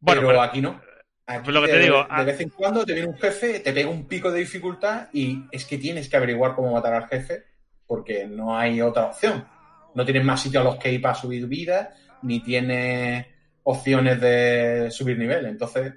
[0.00, 0.80] Bueno, pero, aquí no.
[1.26, 2.22] Aquí lo que te digo, de, ah.
[2.22, 5.64] vez en cuando te viene un jefe, te pega un pico de dificultad y es
[5.64, 7.44] que tienes que averiguar cómo matar al jefe
[7.86, 9.46] porque no hay otra opción.
[9.94, 13.26] No tienes más sitios a los que ir para subir vida, ni tienes
[13.62, 15.46] opciones de subir nivel.
[15.46, 15.94] Entonces,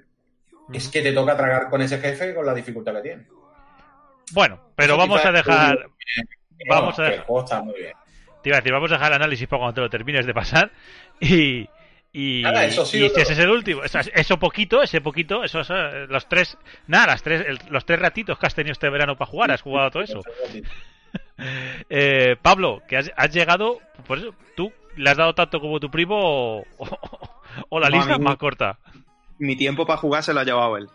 [0.72, 3.26] es que te toca tragar con ese jefe con la dificultad que tiene.
[4.32, 5.90] Bueno, pero vamos a dejar.
[6.68, 7.64] Vamos a dejar.
[7.64, 7.92] muy bien.
[8.42, 10.34] Te iba a decir, vamos a dejar el análisis para cuando te lo termines de
[10.34, 10.70] pasar.
[11.20, 11.68] Y.
[12.10, 13.82] Y, eso sí, ese es el último.
[13.84, 15.68] Eso, poquito, ese poquito, esos
[16.08, 19.50] los tres, nada, las tres, los tres ratitos que has tenido este verano para jugar,
[19.50, 20.22] has jugado todo eso.
[21.90, 26.64] eh, Pablo, que has, llegado, por eso, tú le has dado tanto como tu primo
[27.68, 28.78] o, la lista más corta.
[29.38, 30.88] Mi tiempo para jugar se lo ha llevado él.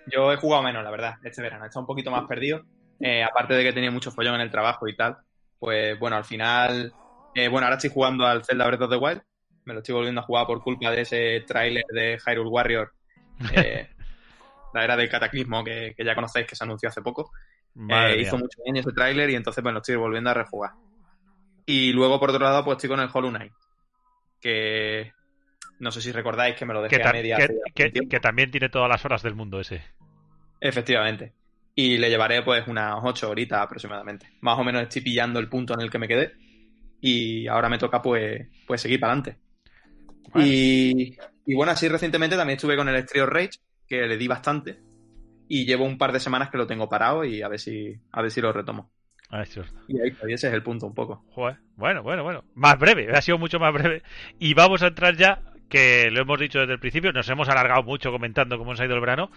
[0.06, 1.64] Yo he jugado menos, la verdad, este verano.
[1.64, 2.64] He estado un poquito más perdido.
[3.00, 5.18] Eh, aparte de que tenía mucho follón en el trabajo y tal,
[5.58, 6.92] pues bueno, al final,
[7.34, 9.22] eh, bueno, ahora estoy jugando al Zelda Breath of the Wild,
[9.64, 12.92] me lo estoy volviendo a jugar por culpa de ese tráiler de Hyrule Warrior,
[13.54, 13.88] eh,
[14.74, 17.32] la era del cataclismo que, ya conocéis que se anunció hace poco.
[18.16, 20.72] hizo mucho bien ese tráiler y entonces me lo estoy volviendo a rejugar.
[21.66, 23.52] Y luego, por otro lado, pues estoy con el Hollow Knight,
[24.40, 25.12] que
[25.80, 27.36] no sé si recordáis que me lo dejé a media.
[27.74, 29.82] que también tiene todas las horas del mundo ese.
[30.60, 31.34] Efectivamente
[31.78, 34.30] y le llevaré pues unas ocho horitas aproximadamente.
[34.40, 36.32] Más o menos estoy pillando el punto en el que me quedé
[37.02, 39.38] y ahora me toca pues, pues seguir para adelante.
[40.34, 41.16] Y,
[41.54, 44.80] bueno, así recientemente también estuve con el Estrio Rage, que le di bastante
[45.48, 48.22] y llevo un par de semanas que lo tengo parado y a ver si, a
[48.22, 48.90] ver si lo retomo.
[49.28, 49.44] Ah,
[49.88, 51.24] y ahí, ese es el punto un poco.
[51.76, 52.44] Bueno, bueno, bueno.
[52.54, 54.02] Más breve, ha sido mucho más breve.
[54.38, 57.82] Y vamos a entrar ya, que lo hemos dicho desde el principio, nos hemos alargado
[57.82, 59.30] mucho comentando cómo nos ha ido el verano,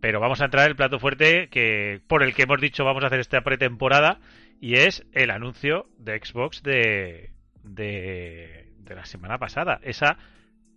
[0.00, 3.04] pero vamos a entrar en el plato fuerte que por el que hemos dicho vamos
[3.04, 4.20] a hacer esta pretemporada
[4.60, 7.30] y es el anuncio de Xbox de,
[7.62, 9.80] de, la semana pasada.
[9.82, 10.18] Esa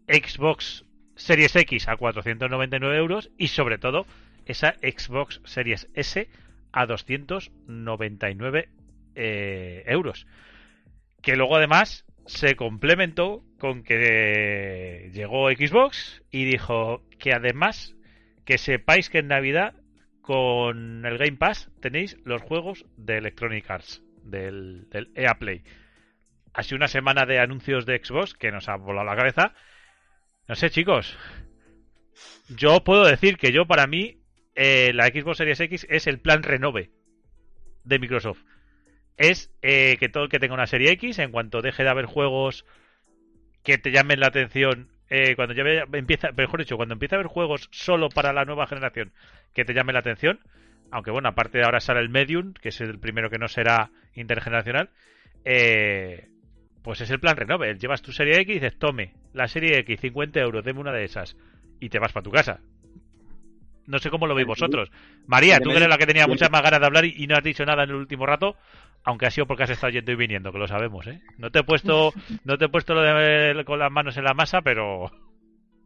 [0.08, 0.86] Xbox
[1.16, 4.06] Series X a 499 euros y sobre todo
[4.46, 6.30] esa Xbox Series S
[6.72, 8.70] a 299
[9.16, 10.28] eh, euros.
[11.22, 17.96] Que luego además se complementó con que llegó Xbox y dijo que además
[18.46, 19.76] que sepáis que en Navidad
[20.22, 25.64] con el Game Pass tenéis los juegos de Electronic Arts, del, del EA Play.
[26.62, 29.54] Sido una semana de anuncios de Xbox que nos ha volado la cabeza.
[30.48, 31.18] No sé, chicos.
[32.48, 34.22] Yo puedo decir que yo, para mí,
[34.56, 36.92] eh, la Xbox Series X es el plan renove
[37.84, 38.44] de Microsoft.
[39.18, 42.06] Es eh, que todo el que tenga una serie X, en cuanto deje de haber
[42.06, 42.66] juegos
[43.64, 45.64] que te llamen la atención, eh, cuando ya
[45.94, 49.12] empieza, mejor dicho, cuando empieza a haber juegos solo para la nueva generación
[49.54, 50.40] que te llamen la atención,
[50.90, 53.92] aunque bueno, aparte de ahora sale el Medium, que es el primero que no será
[54.16, 54.90] intergeneracional,
[55.44, 57.78] pues es el plan renove.
[57.78, 61.04] Llevas tu serie X y dices, tome, la serie X, 50 euros, deme una de
[61.04, 61.38] esas,
[61.80, 62.62] y te vas para tu casa.
[63.86, 64.90] No sé cómo lo veis vosotros.
[65.28, 67.66] María, tú eres la que tenía muchas más ganas de hablar y, no has dicho
[67.66, 68.56] nada en el último rato,
[69.04, 71.22] aunque ha sido porque has estado yendo y viniendo, que lo sabemos, ¿eh?
[71.38, 72.14] No te he puesto,
[72.46, 75.12] no te he puesto lo de con las manos en la masa, pero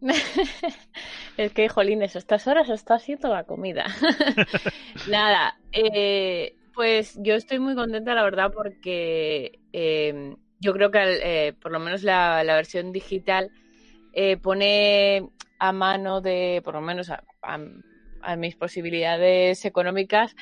[1.37, 3.85] es que, jolines, estas horas está haciendo la comida.
[5.09, 11.53] Nada, eh, pues yo estoy muy contenta, la verdad, porque eh, yo creo que eh,
[11.53, 13.51] por lo menos la, versión digital
[14.41, 15.29] pone
[15.59, 20.35] a mano de, por lo menos a, a mis posibilidades económicas,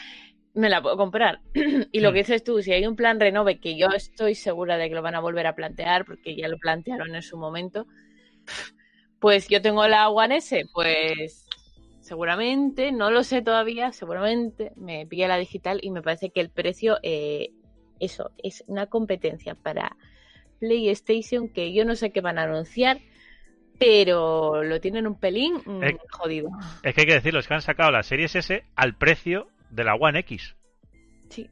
[0.55, 1.41] me la puedo comprar.
[1.91, 2.13] y lo hmm.
[2.13, 5.01] que dices tú, si hay un plan renove, que yo estoy segura de que lo
[5.01, 7.85] van a volver a plantear, porque ya lo plantearon en su momento,
[9.19, 11.45] pues yo tengo la One S, pues
[11.99, 16.49] seguramente, no lo sé todavía, seguramente me pilla la digital y me parece que el
[16.49, 17.51] precio, eh,
[17.99, 19.95] eso, es una competencia para
[20.59, 22.99] PlayStation que yo no sé qué van a anunciar
[23.79, 26.49] pero lo tienen un pelín mm, jodido.
[26.83, 29.83] Es que hay que decirlo, es que han sacado la Series S al precio de
[29.83, 30.55] la One X.
[31.29, 31.49] Sí.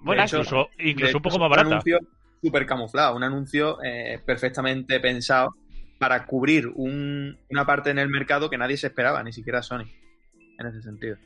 [0.00, 1.68] Bueno, incluso, incluso un poco más barata.
[1.68, 1.98] Un anuncio
[2.42, 5.54] súper camuflado, un anuncio eh, perfectamente pensado
[5.98, 9.84] para cubrir una parte en el mercado que nadie se esperaba, ni siquiera Sony,
[10.58, 11.16] en ese sentido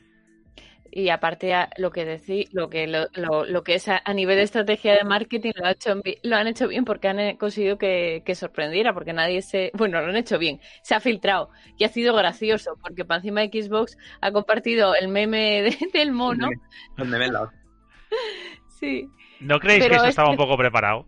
[0.91, 3.07] y aparte lo que decir, lo que lo,
[3.45, 6.67] lo, que es a, nivel de estrategia de marketing lo, ha hecho, lo han hecho
[6.67, 10.59] bien porque han eh, conseguido que, sorprendiera, porque nadie se, bueno, lo han hecho bien,
[10.83, 15.07] se ha filtrado y ha sido gracioso, porque para encima de Xbox ha compartido el
[15.07, 15.63] meme
[15.93, 16.49] del mono.
[18.79, 19.07] sí.
[19.39, 21.07] ¿No creéis que eso estaba un poco preparado?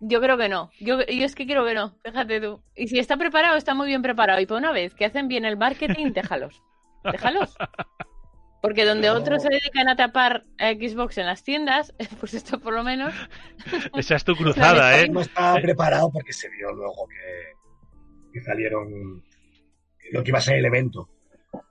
[0.00, 0.70] Yo creo que no.
[0.80, 1.94] Yo, yo es que quiero que no.
[2.04, 2.60] Fíjate tú.
[2.74, 4.38] Y si está preparado, está muy bien preparado.
[4.40, 6.62] Y por una vez que hacen bien el marketing, déjalos.
[7.04, 7.56] Déjalos.
[8.64, 12.82] Porque donde otros se dedican a tapar Xbox en las tiendas, pues esto por lo
[12.82, 13.12] menos.
[13.94, 15.06] Esa es tu cruzada, ¿eh?
[15.06, 17.06] No estaba preparado porque se vio luego
[18.32, 19.22] que, salieron
[20.12, 21.10] lo que iba a ser el evento.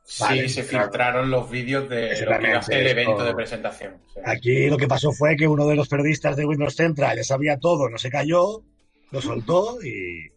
[0.04, 3.98] sí, se filtraron los vídeos de lo que iba a ser el evento de presentación.
[4.24, 7.58] Aquí lo que pasó fue que uno de los periodistas de Windows Central ya sabía
[7.58, 8.62] todo, no se cayó,
[9.10, 10.32] lo soltó y,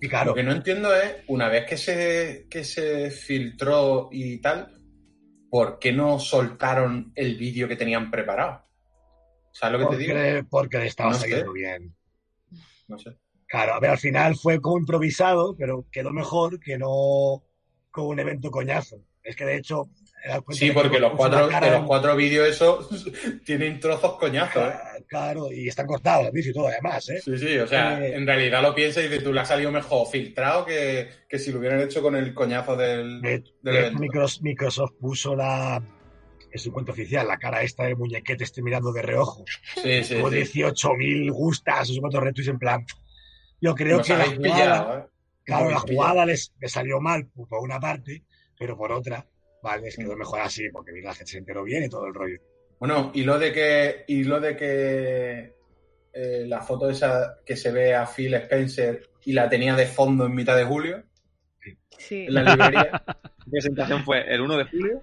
[0.00, 0.30] y claro.
[0.30, 4.79] Lo que no entiendo es, una vez que se, que se filtró y tal,
[5.50, 8.64] ¿por qué no soltaron el vídeo que tenían preparado?
[9.52, 10.48] ¿Sabes lo que te digo?
[10.48, 11.94] Porque le estaba saliendo bien.
[12.88, 13.16] No sé.
[13.46, 17.42] Claro, a ver, al final fue como improvisado, pero quedó mejor que no
[17.90, 19.04] con un evento coñazo.
[19.24, 19.90] Es que de hecho
[20.50, 22.88] Sí, porque los cuatro, los cuatro vídeos esos
[23.44, 24.62] tienen trozos coñazos.
[24.62, 24.78] ¿eh?
[25.10, 27.20] Claro, y están cortados y todo además, ¿eh?
[27.20, 29.72] Sí, sí, o sea, eh, en realidad lo piensas y dices, tú le ha salido
[29.72, 33.20] mejor filtrado que, si lo hubieran hecho con el coñazo del,
[34.40, 35.82] Microsoft, puso la
[36.52, 39.44] en su cuenta oficial, la cara esta de muñequete estoy mirando de reojo.
[39.82, 40.20] Sí, sí.
[40.20, 42.86] Con 18.000 gustas, esos cuantos retweets en plan.
[43.60, 45.10] Yo creo que la jugada, ¿eh?
[45.42, 48.22] claro, la jugada les, salió mal por una parte,
[48.56, 49.26] pero por otra
[49.62, 52.14] Vale, es que lo mejor así, porque la gente se enteró bien y todo el
[52.14, 52.38] rollo.
[52.80, 55.54] Bueno, y lo de que, y lo de que
[56.14, 60.24] eh, la foto esa que se ve a Phil Spencer y la tenía de fondo
[60.24, 61.04] en mitad de julio.
[61.98, 62.24] Sí.
[62.26, 63.02] En la librería.
[63.50, 65.02] La presentación fue el 1 de julio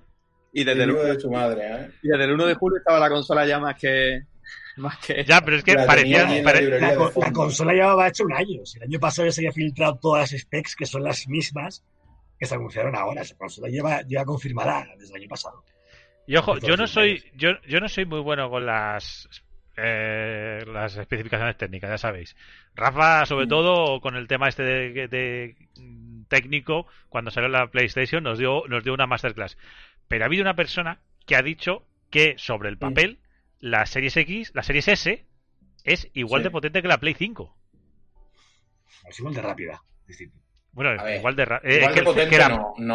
[0.54, 1.92] y desde el 1 de su madre, ¿eh?
[2.02, 4.24] Y desde el 1 de julio estaba la consola ya más que,
[4.78, 5.26] más que...
[5.26, 6.26] Ya, pero es que parecía...
[6.26, 8.62] La, consola llevaba hecho un año.
[8.76, 11.84] el año pasado ya se había filtrado todas las specs, que son las mismas
[12.40, 13.22] que se anunciaron ahora.
[13.22, 15.64] Esa consola lleva, lleva confirmada desde el año pasado.
[16.28, 19.30] Y ojo, yo no soy, yo, yo no soy muy bueno con las
[19.78, 22.36] eh, las especificaciones técnicas, ya sabéis.
[22.76, 23.50] Rafa, sobre mm.
[23.50, 25.56] todo con el tema este de,
[26.28, 29.58] técnico, cuando salió la PlayStation, nos dio, nos dio una masterclass.
[30.08, 33.20] Pero ha habido una persona que ha dicho que sobre el papel,
[33.60, 35.26] la Series X, la Series S,
[35.84, 37.56] es igual de potente que la Play 5.
[39.08, 40.38] Es igual de rápida, distinto.
[40.78, 41.92] Bueno, igual de rápido.
[41.92, 42.00] que,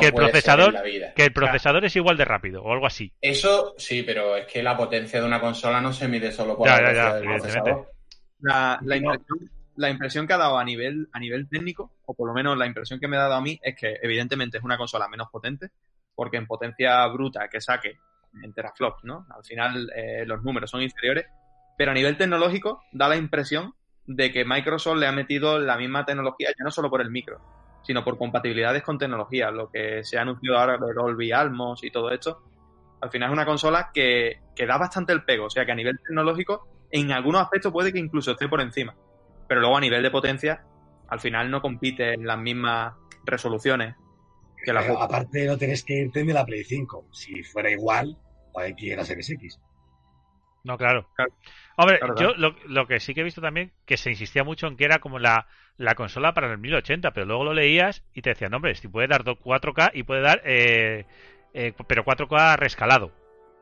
[0.07, 0.83] el procesador,
[1.17, 3.13] que el procesador es igual de rápido o algo así.
[3.21, 6.69] Eso sí, pero es que la potencia de una consola no se mide solo por
[6.69, 7.19] la La,
[8.97, 12.57] impresión, la, impresión, que ha dado a nivel, a nivel técnico, o por lo menos
[12.57, 15.29] la impresión que me ha dado a mí, es que evidentemente es una consola menos
[15.29, 15.71] potente,
[16.15, 17.99] porque en potencia bruta que saque
[18.45, 19.27] en teraflops, ¿no?
[19.37, 21.27] Al final eh, los números son inferiores,
[21.77, 23.75] pero a nivel tecnológico da la impresión
[24.07, 27.41] de que Microsoft le ha metido la misma tecnología, ya no solo por el micro,
[27.83, 31.91] sino por compatibilidades con tecnología, lo que se ha anunciado ahora de Dolby Almos y
[31.91, 32.43] todo esto.
[33.01, 35.77] Al final es una consola que, que da bastante el pego, o sea que a
[35.77, 38.95] nivel tecnológico, en algunos aspectos puede que incluso esté por encima,
[39.49, 40.65] pero luego a nivel de potencia,
[41.09, 42.95] al final no compite en las mismas
[43.25, 43.97] resoluciones
[44.65, 48.17] que la Aparte no tenés que irte de la Play 5, si fuera igual,
[48.55, 49.61] hay que ir a Series X.
[50.65, 51.09] No, claro.
[51.77, 54.85] Hombre, yo lo, que sí que he visto también, que se insistía mucho en que
[54.85, 55.47] era como la,
[55.79, 59.09] la consola para el 1080, pero luego lo leías y te decían, hombre, si puede
[59.09, 61.07] dar 4K y puede dar, eh,
[61.55, 63.13] eh, pero 4K rescalado.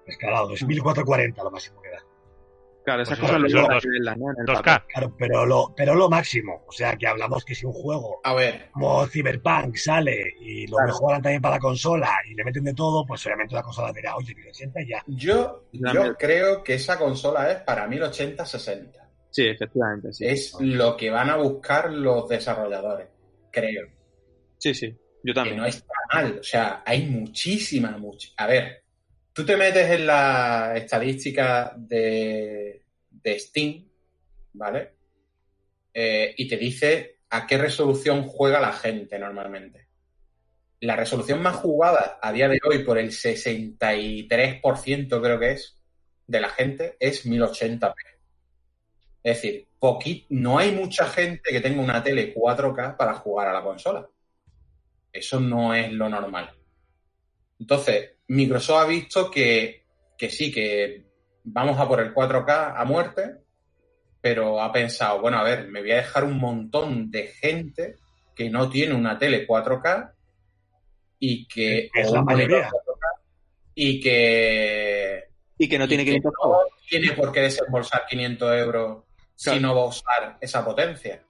[0.06, 2.09] Rescalado, es 1440 lo máximo que da.
[2.90, 3.84] Claro, esas pues cosas lo dos,
[4.16, 4.62] ¿no?
[4.62, 6.64] Claro, pero lo, pero lo máximo.
[6.66, 8.68] O sea, que hablamos que si un juego a ver.
[8.72, 13.06] como Cyberpunk sale y lo mejoran también para la consola y le meten de todo,
[13.06, 15.04] pues obviamente la consola dirá, oye, 1080 ya.
[15.06, 18.90] Yo, yo creo que esa consola es para 1080-60.
[19.30, 20.26] Sí, efectivamente, sí.
[20.26, 23.06] Es lo que van a buscar los desarrolladores,
[23.52, 23.86] creo.
[24.58, 24.92] Sí, sí,
[25.22, 25.54] yo también.
[25.54, 28.30] Que no está mal, o sea, hay muchísima, mucha.
[28.36, 28.82] A ver,
[29.32, 32.79] Tú te metes en la estadística de,
[33.24, 33.88] Steam,
[34.52, 34.94] ¿vale?
[35.92, 39.88] Eh, y te dice a qué resolución juega la gente normalmente.
[40.80, 45.78] La resolución más jugada a día de hoy por el 63% creo que es
[46.26, 47.94] de la gente es 1080p.
[49.22, 49.68] Es decir,
[50.30, 54.08] no hay mucha gente que tenga una tele 4K para jugar a la consola.
[55.12, 56.50] Eso no es lo normal.
[57.58, 59.84] Entonces, Microsoft ha visto que,
[60.28, 61.09] sí, que
[61.52, 63.36] vamos a por el 4K a muerte,
[64.20, 67.96] pero ha pensado, bueno, a ver, me voy a dejar un montón de gente
[68.34, 70.12] que no tiene una tele 4K
[71.18, 72.70] y que es la mayoría.
[73.74, 75.24] y que
[75.58, 76.30] y que no tiene que no
[76.88, 79.04] tiene por qué desembolsar 500 euros
[79.34, 81.22] si no va a usar esa potencia.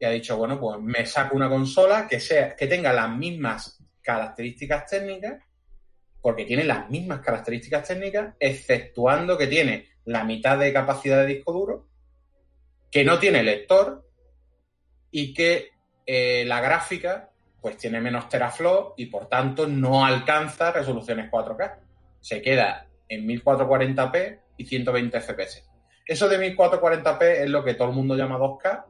[0.00, 3.78] Y ha dicho bueno pues me saco una consola que sea que tenga las mismas
[4.00, 5.42] características técnicas
[6.22, 11.52] porque tiene las mismas características técnicas, exceptuando que tiene la mitad de capacidad de disco
[11.52, 11.88] duro,
[12.90, 14.08] que no tiene lector
[15.10, 15.70] y que
[16.06, 17.30] eh, la gráfica
[17.60, 21.78] pues tiene menos teraflops y por tanto no alcanza resoluciones 4K.
[22.20, 25.68] Se queda en 1440p y 120 fps.
[26.04, 28.84] Eso de 1440p es lo que todo el mundo llama 2K.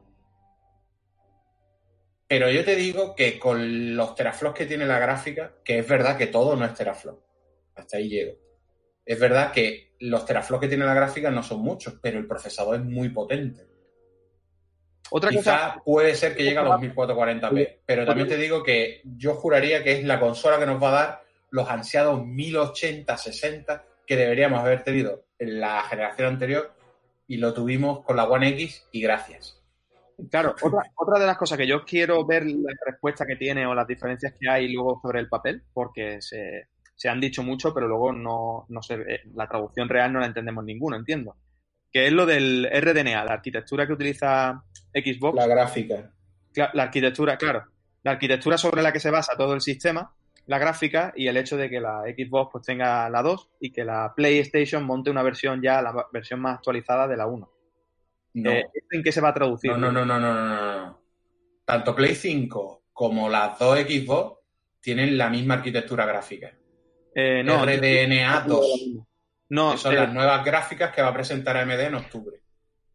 [2.27, 6.17] Pero yo te digo que con los teraflops que tiene la gráfica, que es verdad
[6.17, 7.19] que todo no es teraflop,
[7.75, 8.33] hasta ahí llego.
[9.05, 12.75] Es verdad que los teraflops que tiene la gráfica no son muchos, pero el procesador
[12.75, 13.67] es muy potente.
[15.11, 19.35] Otra Quizá puede ser que llegue a los 1440p, pero también te digo que yo
[19.35, 24.59] juraría que es la consola que nos va a dar los ansiados 1080-60 que deberíamos
[24.59, 26.73] haber tenido en la generación anterior
[27.27, 29.62] y lo tuvimos con la One X y gracias.
[30.29, 33.73] Claro, otra, otra de las cosas que yo quiero ver la respuesta que tiene o
[33.73, 37.87] las diferencias que hay luego sobre el papel, porque se, se han dicho mucho, pero
[37.87, 41.35] luego no, no sé, eh, la traducción real no la entendemos ninguno, entiendo.
[41.91, 44.63] Que es lo del RDNA, la arquitectura que utiliza
[44.93, 45.35] Xbox.
[45.35, 46.11] La gráfica.
[46.73, 47.65] La arquitectura, claro.
[48.03, 50.13] La arquitectura sobre la que se basa todo el sistema,
[50.45, 53.85] la gráfica y el hecho de que la Xbox pues tenga la 2 y que
[53.85, 57.49] la PlayStation monte una versión ya, la versión más actualizada de la 1.
[58.35, 59.71] Eh, ¿En qué se va a traducir?
[59.71, 61.01] No, no, no, no, no, no.
[61.65, 64.39] Tanto Play 5 como las dos Xbox
[64.81, 66.51] tienen la misma arquitectura gráfica.
[67.15, 68.67] Eh, no, RDNA 2.
[69.49, 72.43] No, son las nuevas gráficas que va a presentar AMD en octubre.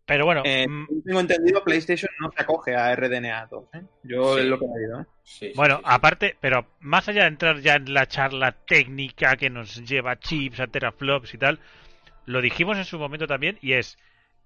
[0.08, 3.64] Pero bueno, eh, mm, tengo entendido, PlayStation no se acoge a RDNA 2.
[3.74, 3.82] ¿eh?
[4.04, 5.06] Yo es lo que he oído.
[5.42, 5.52] ¿eh?
[5.54, 10.12] bueno, aparte, pero más allá de entrar ya en la charla técnica que nos lleva
[10.12, 11.60] a chips, a teraflops y tal,
[12.24, 13.98] lo dijimos en su momento también y es,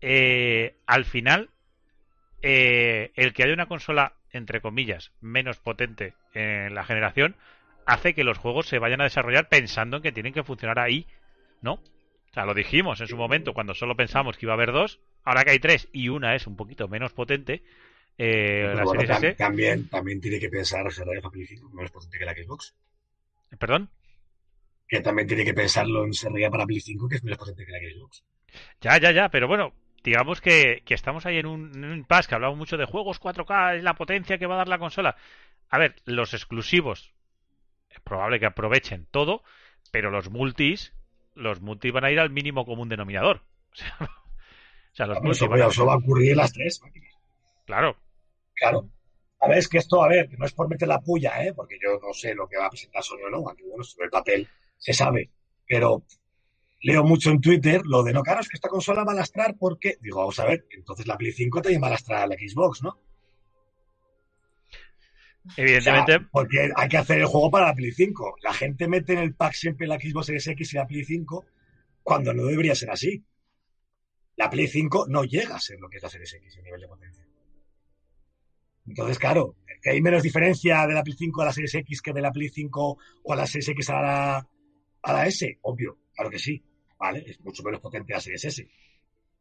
[0.02, 1.50] al final,
[2.42, 7.36] el que haya una consola, entre comillas, menos potente en la generación,
[7.86, 11.06] hace que los juegos se vayan a desarrollar pensando en que tienen que funcionar ahí,
[11.60, 11.74] ¿no?
[11.74, 15.00] O sea, lo dijimos en su momento cuando solo pensamos que iba a haber dos,
[15.22, 17.62] ahora que hay tres y una es un poquito menos potente.
[18.16, 22.74] Eh, la serie también, también tiene que pensar Play 5 menos potente que la Xbox.
[23.58, 23.90] ¿Perdón?
[24.88, 27.72] Que también tiene que pensarlo en desarrollar para Play 5 que es menos potente que
[27.72, 28.24] la Xbox.
[28.80, 32.58] Ya, ya, ya, pero bueno, digamos que, estamos ahí en un, en un que hablamos
[32.58, 35.16] mucho de juegos 4K, es la potencia que va a dar la consola.
[35.68, 37.12] A ver, los exclusivos
[37.90, 39.42] es probable que aprovechen todo,
[39.90, 40.92] pero los multis,
[41.34, 43.42] los multis van a ir al mínimo común denominador.
[44.92, 47.14] O sea, los multis eso, va a ocurrir en las tres máquinas.
[47.64, 47.96] Claro.
[48.52, 48.90] Claro.
[49.40, 51.54] A ver, es que esto, a ver, que no es por meter la puya, ¿eh?
[51.54, 54.04] porque yo no sé lo que va a presentar Sony o no, aquí bueno, sobre
[54.04, 54.46] el papel
[54.76, 55.30] se sabe,
[55.66, 56.02] pero
[56.82, 59.56] leo mucho en Twitter lo de no, claro, es que esta consola va a lastrar
[59.58, 62.34] porque, digo, vamos a ver, entonces la Play 5 también va a lastrar a la
[62.34, 62.98] Xbox, ¿no?
[65.56, 66.20] Evidentemente.
[66.30, 68.36] porque hay que hacer el juego para la Play 5.
[68.42, 71.44] La gente mete en el pack siempre la Xbox Series X y la Play 5
[72.02, 73.24] cuando no debería ser así.
[74.36, 76.80] La Play 5 no llega a ser lo que es la Series X en nivel
[76.80, 77.26] de potencia.
[78.86, 82.12] Entonces, claro, que hay menos diferencia de la Play 5 a la Series X que
[82.12, 84.48] de la Play 5 o a la Series X a la,
[85.02, 86.62] a la S, obvio, claro que sí,
[87.02, 87.24] ¿vale?
[87.26, 88.68] Es mucho menos potente la Series S.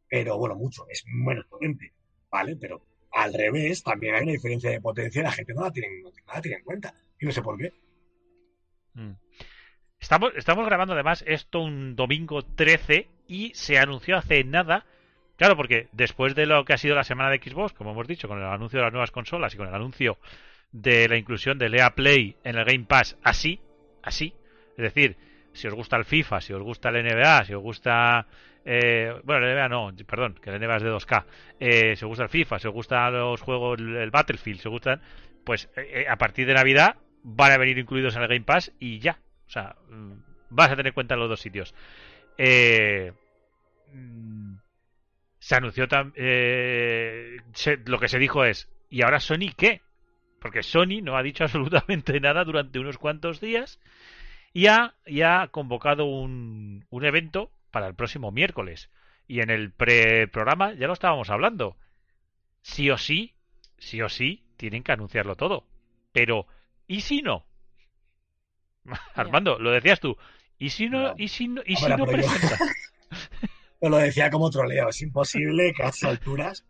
[0.10, 1.94] Pero bueno, mucho, es menos potente,
[2.32, 2.58] ¿vale?
[2.60, 2.82] Pero
[3.12, 6.58] al revés, también hay una diferencia de potencia y la gente no la tiene, la
[6.58, 6.96] en cuenta.
[7.20, 7.72] Y no sé por qué.
[8.96, 9.12] Mm.
[10.00, 14.88] Estamos, estamos grabando además esto un domingo 13 y se anunció hace nada.
[15.38, 18.28] Claro, porque después de lo que ha sido la semana de Xbox, como hemos dicho,
[18.28, 20.18] con el anuncio de las nuevas consolas y con el anuncio
[20.72, 23.60] de la inclusión de Lea Play en el Game Pass así,
[24.02, 24.34] así,
[24.78, 25.18] es decir,
[25.54, 28.26] si os gusta el FIFA, si os gusta el NBA, si os gusta
[28.64, 31.26] eh, bueno, el NBA no, perdón, que el NBA es de 2K.
[31.60, 34.72] Eh, si os gusta el FIFA, si os gustan los juegos, el Battlefield, si os
[34.72, 35.02] gustan,
[35.44, 39.00] pues eh, a partir de Navidad van a venir incluidos en el Game Pass y
[39.00, 39.20] ya.
[39.48, 40.14] O sea, mm,
[40.50, 41.74] vas a tener en cuenta los dos sitios.
[43.94, 44.56] Mm,
[45.40, 47.44] se anunció también.
[47.86, 49.82] lo que se dijo es, ¿y ahora Sony qué?
[50.40, 53.80] Porque Sony no ha dicho absolutamente nada durante unos cuantos días
[54.54, 58.90] y ha, y ha convocado un, un evento para el próximo miércoles.
[59.28, 61.78] Y en el pre-programa ya lo estábamos hablando.
[62.62, 63.34] Sí o sí,
[63.78, 65.66] sí o sí, tienen que anunciarlo todo.
[66.12, 66.48] Pero,
[66.88, 67.46] ¿y si no?
[69.16, 70.18] Armando, lo decías tú.
[70.58, 72.58] ¿Y si no, ¿y si no, y si no presenta?
[73.82, 76.66] lo decía como troleo, es imposible que a estas alturas.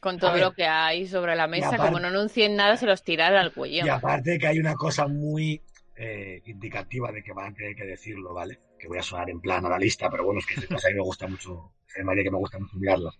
[0.00, 3.34] Con todo lo que hay sobre la mesa, como no anuncien nada, se los tiran
[3.36, 3.86] al cuello.
[3.86, 5.62] Y aparte que hay una cosa muy
[5.96, 8.60] eh, indicativa de que van a tener que decirlo, ¿vale?
[8.78, 11.26] Que voy a sonar en plan analista, pero bueno, es que a mí me gusta
[11.26, 11.72] mucho,
[12.02, 13.12] María que me gusta mucho mirarlo.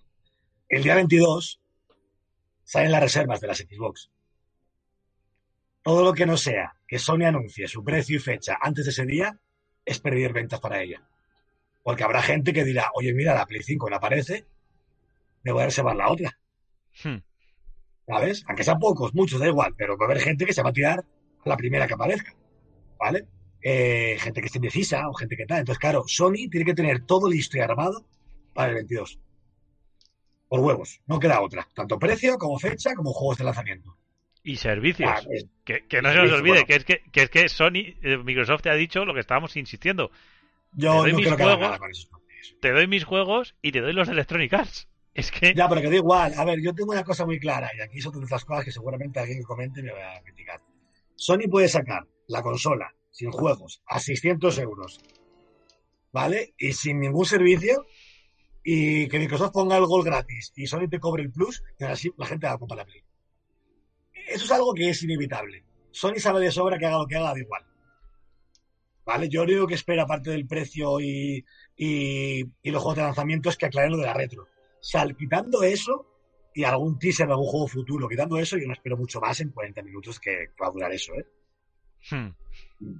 [0.69, 1.61] El día 22
[2.65, 4.11] salen las reservas de las Xbox.
[5.83, 9.05] Todo lo que no sea que Sony anuncie su precio y fecha antes de ese
[9.05, 9.39] día
[9.85, 11.07] es perder ventas para ella.
[11.83, 14.47] Porque habrá gente que dirá, oye, mira, la Play 5 no aparece,
[15.43, 16.39] me voy a reservar la otra.
[17.03, 17.19] Hmm.
[18.07, 18.45] ¿Sabes?
[18.49, 20.73] Aunque sean pocos, muchos, da igual, pero va a haber gente que se va a
[20.73, 21.05] tirar
[21.45, 22.35] a la primera que aparezca.
[23.05, 23.27] ¿Vale?
[23.61, 25.59] Eh, gente que esté indecisa o gente que tal.
[25.59, 28.07] Entonces, claro, Sony tiene que tener todo listo y armado
[28.55, 29.19] para el 22.
[30.49, 31.69] Por huevos, no queda otra.
[31.75, 33.97] Tanto precio como fecha como juegos de lanzamiento.
[34.43, 35.11] Y servicios.
[35.11, 35.21] Ah,
[35.65, 38.75] que, no se nos olvide que, es que, es que Sony, eh, Microsoft te ha
[38.75, 40.11] dicho lo que estábamos insistiendo.
[40.73, 42.09] Yo te doy mis juegos,
[42.61, 44.89] Te doy mis juegos y te doy los Electronic Arts.
[45.13, 45.55] Es que...
[45.55, 46.33] Ya, pero que da igual.
[46.37, 48.73] A ver, yo tengo una cosa muy clara y aquí son todas las cosas que
[48.73, 50.61] seguramente alguien que comente me va a criticar.
[51.17, 55.01] Sony puede sacar la consola sin juegos a 600 euros,
[56.13, 56.55] ¿vale?
[56.59, 57.87] Y sin ningún servicio
[58.65, 62.13] y que Microsoft ponga el gol gratis y Sony te cobre el plus y así
[62.17, 63.03] la gente va a comprar la Play.
[64.27, 65.65] Eso es algo que es inevitable.
[65.91, 67.63] Sony sabe de sobra que haga lo que haga, da igual.
[69.05, 69.29] ¿Vale?
[69.29, 71.45] Yo único que espero, aparte del precio y,
[71.77, 74.49] y, los juegos de lanzamiento, es que aclaren lo de la retro.
[74.81, 76.07] Sal, quitando eso
[76.55, 79.51] y algún teaser de algún juego futuro, quitando eso, yo no espero mucho más en
[79.51, 81.27] 40 minutos que va a durar eso, ¿eh?
[82.11, 82.29] Hmm.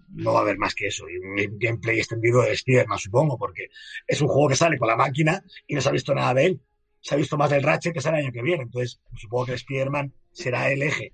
[0.09, 1.09] No va a haber más que eso.
[1.09, 3.69] Y un gameplay extendido de Spider-Man, supongo, porque
[4.07, 6.47] es un juego que sale con la máquina y no se ha visto nada de
[6.47, 6.61] él.
[7.01, 8.63] Se ha visto más del Ratchet que sale el año que viene.
[8.63, 11.13] Entonces, supongo que Spider-Man será el eje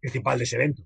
[0.00, 0.82] principal de ese evento.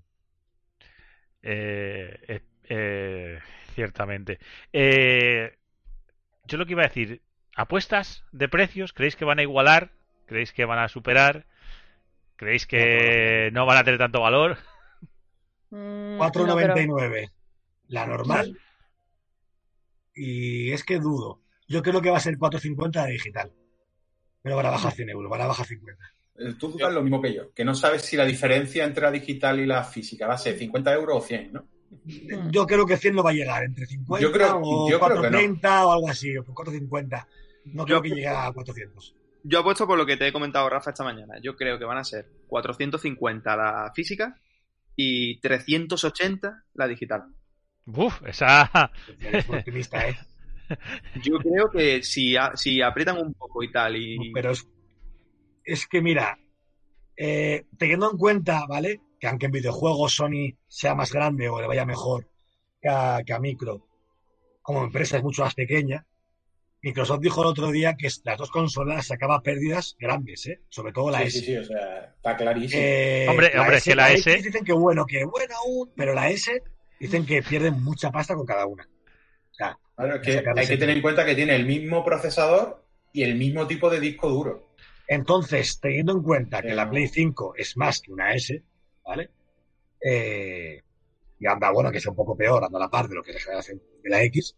[1.41, 3.39] Eh, eh, eh,
[3.73, 4.39] ciertamente.
[4.71, 7.21] yo lo que iba a decir,
[7.55, 8.93] ¿apuestas de precios?
[8.93, 9.91] ¿Creéis que van a igualar?
[10.25, 11.45] ¿Creéis que van a superar?
[12.35, 14.57] ¿Creéis que no van a tener tanto valor?
[15.71, 17.31] 4.99 mm,
[17.89, 18.57] la normal.
[20.15, 21.41] Y es que dudo.
[21.67, 23.53] Yo creo que va a ser 4.50 la digital.
[24.41, 26.13] Pero van a bajar 100 euros, van a bajar 50.
[26.39, 29.11] Eh, tú jugas lo mismo que yo, que no sabes si la diferencia entre la
[29.11, 31.65] digital y la física va a ser 50 euros o 100, ¿no?
[32.05, 32.49] Mm.
[32.51, 35.91] Yo creo que 100 no va a llegar, entre 50 yo creo, o 430 o
[35.91, 37.27] algo así, o 450.
[37.65, 39.15] No creo que llegue a 400.
[39.43, 41.35] Yo apuesto por lo que te he comentado, Rafa, esta mañana.
[41.41, 44.39] Yo creo que van a ser 450 la física
[45.01, 47.23] y 380 la digital.
[47.85, 48.91] Uf, esa.
[49.21, 50.17] ¿eh?
[51.23, 53.95] Yo creo que si, si aprietan un poco y tal.
[53.95, 54.33] Y...
[54.33, 54.51] Pero
[55.63, 56.37] es, que mira,
[57.15, 58.99] eh, teniendo en cuenta, ¿vale?
[59.17, 62.29] Que aunque en videojuegos Sony sea más grande o le vaya mejor
[62.81, 63.87] que a, Micro,
[64.61, 66.05] como empresa es mucho más pequeña,
[66.81, 70.61] Microsoft dijo el otro día que las dos consolas sacaba pérdidas grandes, ¿eh?
[70.69, 71.39] sobre todo la sí, S.
[71.39, 72.81] Sí, sí, o sea, está clarísimo.
[72.81, 74.35] Eh, hombre, hombre, S, que la, S...
[74.41, 76.61] Dicen que bueno, que bueno aún, pero la S
[76.99, 78.83] dicen que pierden mucha pasta con cada una.
[78.83, 83.23] O sea, claro, que hay que tener en cuenta que tiene el mismo procesador y
[83.23, 84.69] el mismo tipo de disco duro.
[85.07, 88.63] Entonces, teniendo en cuenta que la Play 5 es más que una S,
[89.03, 89.31] ¿vale?
[89.99, 90.81] Eh,
[91.39, 93.31] y anda, bueno, que es un poco peor, anda a la par de lo que
[93.31, 94.55] es la de la X,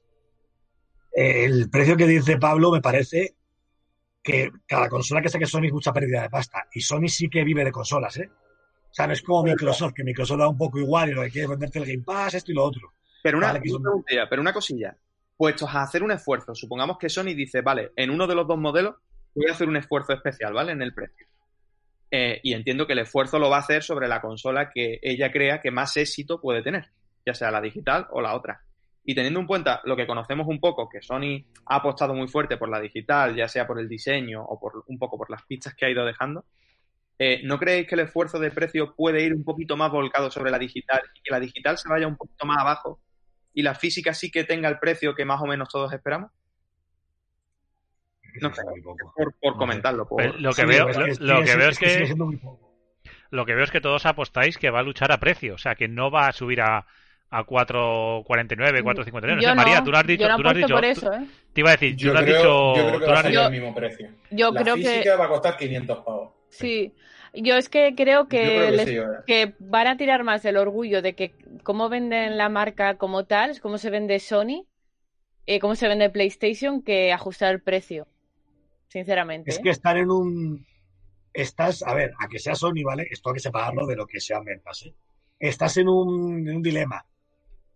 [1.12, 3.36] el precio que dice Pablo me parece
[4.24, 6.68] que cada consola que saque Sony es mucha pérdida de pasta.
[6.74, 8.30] Y Sony sí que vive de consolas, ¿eh?
[8.92, 11.32] O sea, no es como Microsoft, que Microsoft da un poco igual y lo que
[11.32, 12.94] quiere venderte el Game Pass, esto y lo otro.
[13.24, 13.60] Pero una,
[14.30, 14.96] pero una cosilla.
[15.38, 18.60] Puestos a hacer un esfuerzo, supongamos que Sony dice, vale, en uno de los dos
[18.60, 18.96] modelos
[19.34, 20.74] voy a hacer un esfuerzo especial, ¿vale?
[20.74, 21.26] En el precio.
[22.12, 25.32] Eh, y entiendo que el esfuerzo lo va a hacer sobre la consola que ella
[25.32, 26.92] crea que más éxito puede tener,
[27.26, 28.62] ya sea la digital o la otra.
[29.04, 32.58] Y teniendo en cuenta lo que conocemos un poco, que Sony ha apostado muy fuerte
[32.58, 35.74] por la digital, ya sea por el diseño o por un poco por las pistas
[35.74, 36.46] que ha ido dejando,
[37.18, 40.52] eh, ¿no creéis que el esfuerzo de precio puede ir un poquito más volcado sobre
[40.52, 43.00] la digital y que la digital se vaya un poquito más abajo
[43.54, 46.32] y la física sí que tenga el precio que más o menos todos esperamos?
[48.40, 48.62] No sé,
[49.16, 50.08] por, por comentarlo.
[50.38, 50.88] Lo que veo,
[51.20, 52.16] lo, que veo es que
[53.30, 55.76] lo que veo es que todos apostáis que va a luchar a precio, o sea,
[55.76, 56.86] que no va a subir a,
[57.34, 59.36] a 4.49, 4.59.
[59.36, 60.28] No sé, María, tú lo has dicho.
[60.28, 61.28] Yo tú lo has dicho por eso, ¿eh?
[61.54, 62.76] Te iba a decir, yo, lo has dicho.
[62.76, 64.10] Yo creo que va a salir al mismo precio.
[64.30, 65.16] Yo la creo física que.
[65.16, 66.34] va a costar 500 pavos.
[66.50, 66.94] Sí.
[67.34, 70.58] Yo es que creo que, creo que les- sí, que van a tirar más del
[70.58, 71.34] orgullo de que
[71.64, 74.66] cómo venden la marca como tal, cómo se vende Sony,
[75.46, 78.08] eh, cómo se vende PlayStation, que ajustar el precio.
[78.90, 79.52] Sinceramente.
[79.52, 79.62] Es ¿eh?
[79.64, 80.66] que están en un.
[81.34, 83.08] Estás, a ver, a que sea Sony, ¿vale?
[83.10, 84.94] Esto hay que separarlo de lo que sean ventas, ¿eh?
[85.40, 87.06] Estás en un, en un dilema.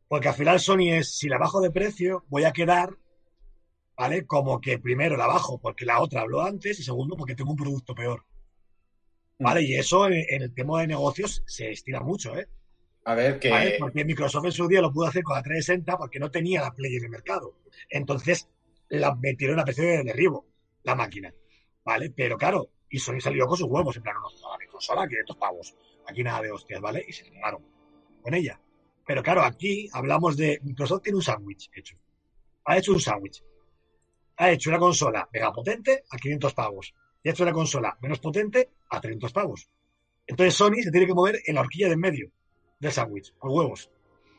[0.07, 2.95] Porque al final Sony es, si la bajo de precio, voy a quedar,
[3.97, 4.25] ¿vale?
[4.25, 7.57] Como que primero la bajo porque la otra habló antes y segundo porque tengo un
[7.57, 8.23] producto peor.
[9.39, 9.63] ¿Vale?
[9.63, 12.47] Y eso en, en el tema de negocios se estira mucho, ¿eh?
[13.05, 13.49] A ver, que.
[13.49, 13.75] ¿Vale?
[13.79, 16.73] Porque Microsoft en su día lo pudo hacer con la 360 porque no tenía la
[16.73, 17.55] Play en el mercado.
[17.89, 18.49] Entonces
[18.89, 20.47] la metieron a precio de derribo,
[20.83, 21.33] la máquina.
[21.83, 22.09] ¿Vale?
[22.09, 25.37] Pero claro, y Sony salió con sus huevos, en plan, no, no, mi consola, 500
[25.37, 25.75] pavos.
[26.07, 27.05] Aquí nada de hostias, ¿vale?
[27.07, 27.63] Y se quedaron
[28.21, 28.59] con ella.
[29.05, 30.59] Pero claro, aquí hablamos de.
[30.63, 31.95] Microsoft tiene un sándwich hecho.
[32.65, 33.43] Ha hecho un sándwich.
[34.37, 36.93] Ha hecho una consola mega potente a 500 pavos.
[37.23, 39.69] Y ha hecho una consola menos potente a 300 pavos.
[40.27, 42.31] Entonces Sony se tiene que mover en la horquilla de en medio
[42.79, 43.91] del sándwich, con huevos.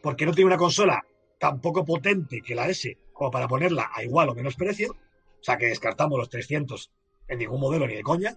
[0.02, 1.04] Porque no tiene una consola
[1.38, 4.92] tan poco potente que la S como para ponerla a igual o menos precio.
[4.92, 6.90] O sea que descartamos los 300
[7.28, 8.36] en ningún modelo ni de coña.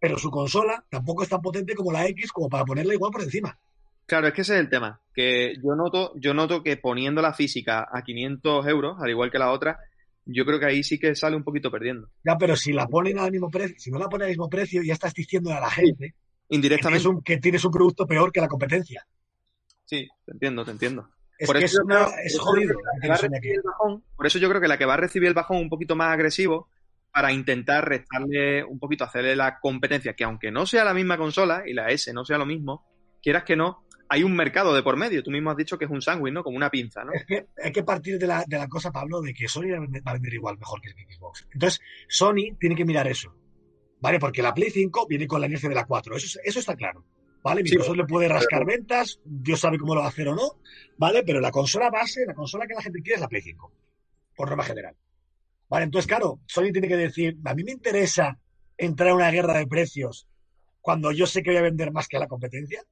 [0.00, 3.22] Pero su consola tampoco es tan potente como la X como para ponerla igual por
[3.22, 3.58] encima.
[4.06, 5.00] Claro, es que ese es el tema.
[5.14, 9.38] Que yo noto, yo noto que poniendo la física a 500 euros, al igual que
[9.38, 9.78] la otra,
[10.26, 12.08] yo creo que ahí sí que sale un poquito perdiendo.
[12.24, 14.82] Ya, pero si la ponen al mismo precio, si no la ponen al mismo precio,
[14.82, 16.10] ya estás diciendo a la gente
[16.48, 17.00] que Indirectamente.
[17.02, 19.06] tienes, un, que tienes un producto peor que la competencia.
[19.84, 21.08] Sí, te entiendo, te entiendo.
[21.38, 22.74] Es Por que eso es, una- creo- jodido.
[23.62, 25.96] bajón- por eso yo creo que la que va a recibir el bajón un poquito
[25.96, 26.68] más agresivo
[27.12, 31.62] para intentar restarle un poquito, hacerle la competencia, que aunque no sea la misma consola
[31.66, 32.84] y la S no sea lo mismo,
[33.22, 35.22] quieras que no, hay un mercado de por medio.
[35.22, 36.42] Tú mismo has dicho que es un sándwich, ¿no?
[36.44, 37.12] Como una pinza, ¿no?
[37.12, 39.78] Es que hay que partir de la, de la cosa, Pablo, de que Sony va
[39.78, 41.46] a vender- a igual mejor que Xbox.
[41.52, 43.34] Entonces, Sony tiene que mirar eso.
[44.00, 44.18] ¿Vale?
[44.18, 46.16] Porque la Play 5 viene con la inercia de la 4.
[46.16, 47.04] Eso, es- eso está claro.
[47.42, 47.62] ¿Vale?
[47.62, 50.58] Sí, Microsoft le puede rascar ventas, Dios sabe cómo lo va a hacer o no,
[50.96, 51.22] ¿vale?
[51.24, 53.70] Pero la consola base, la consola que la gente quiere es la Play 5,
[54.34, 54.96] por norma general.
[55.68, 55.84] ¿Vale?
[55.84, 58.38] Entonces, claro, Sony tiene que decir, a mí me interesa
[58.78, 60.26] entrar en una guerra de precios
[60.80, 62.82] cuando yo sé que voy a vender más que la competencia.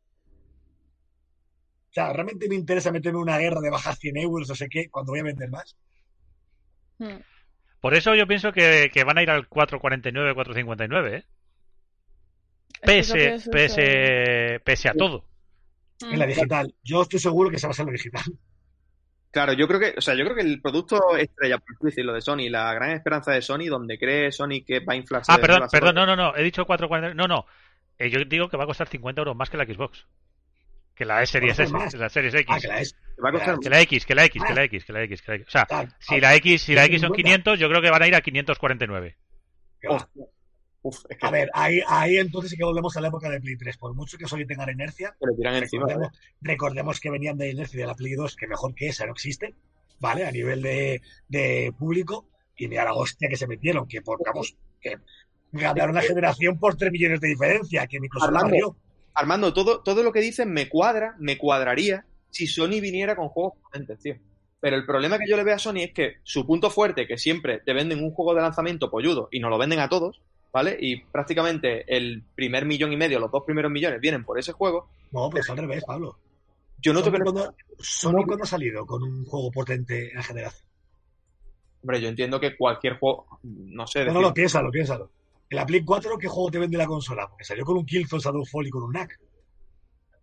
[1.93, 4.67] O sea, ¿realmente me interesa meterme en una guerra de bajar 100 euros, no sé
[4.71, 5.77] qué, cuando voy a vender más?
[6.97, 7.19] Hmm.
[7.83, 11.25] Por eso yo pienso que, que van a ir al 4.49, 4.59, ¿eh?
[12.81, 15.27] Pese, pese, pese a todo.
[16.01, 16.75] En la digital.
[16.83, 18.25] Yo estoy seguro que se va a ser la digital.
[19.31, 22.15] Claro, yo creo que, o sea, yo creo que el producto estrella, por así decirlo,
[22.15, 25.31] de Sony, la gran esperanza de Sony, donde cree Sony que va a inflarse.
[25.31, 27.45] Ah, perdón, perdón, no, no, no, he dicho 4.49, no, no.
[27.99, 30.07] Eh, yo digo que va a costar 50 euros más que la Xbox.
[31.03, 32.47] Que la S Series S, la Series X.
[32.49, 32.95] Ah, que la es.
[33.25, 35.23] Va a costar Que la X, que la X, que la X, que la X,
[35.23, 35.49] que la X.
[35.49, 37.29] O sea, Ah, si ah, la X, si la ten X son en cuenta.
[37.29, 39.17] 500, yo creo que van a ir a 549.
[39.81, 39.97] que va.
[39.97, 40.25] Hostia.
[40.83, 43.41] Uf, es que A ver, ahí, ahí entonces sí que volvemos a la época de
[43.41, 43.77] Play 3.
[43.79, 45.87] Por mucho que Sony tenga la inercia, tiran encima.
[45.87, 45.87] ¿eh?
[45.89, 49.07] recordemos, recordemos que venían de la inercia de la Play 2, que mejor que esa
[49.07, 49.57] no existe,
[49.99, 50.25] ¿vale?
[50.25, 52.29] A nivel de, de público.
[52.57, 54.99] Y mira la hostia que se metieron, que por, vamos, que
[55.51, 58.77] ganaron una generación por 3 millones de diferencia, que Microsoft Armando.
[59.15, 63.55] Armando, todo, todo lo que dicen me cuadra, me cuadraría si Sony viniera con juegos
[63.63, 64.17] potentes, tío.
[64.61, 67.19] Pero el problema que yo le veo a Sony es que su punto fuerte, que
[67.19, 70.23] siempre te venden un juego de lanzamiento polludo y nos lo venden a todos,
[70.53, 70.77] ¿vale?
[70.81, 74.89] Y prácticamente el primer millón y medio, los dos primeros millones vienen por ese juego.
[75.11, 76.17] No, pues al revés, Pablo.
[76.81, 80.65] Yo no te cuando, Sony cuando ha salido con un juego potente en la generación.
[81.83, 84.01] Hombre, yo entiendo que cualquier juego, no sé.
[84.01, 85.11] No, decir- no, lo piénsalo, piénsalo.
[85.53, 87.29] En la Play 4, ¿qué juego te vende la consola?
[87.29, 89.21] Porque salió con un Killzone Shadowfall y con un NAC.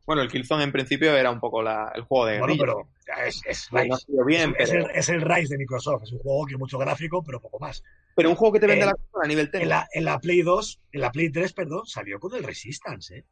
[0.07, 2.89] Bueno, el Killzone en principio era un poco la- el juego de Bueno, pero
[3.27, 4.05] es, es Rise.
[4.25, 6.01] bien, es, pero, el, es el Rise de Microsoft.
[6.05, 7.83] Es un juego que es mucho gráfico, pero poco más.
[8.15, 9.63] pero un juego que te vende Eh, la consola a nivel técnico.
[9.65, 13.17] En la, en la Play 2, en la Play 3, perdón, salió con el Resistance,
[13.19, 13.25] ¿eh?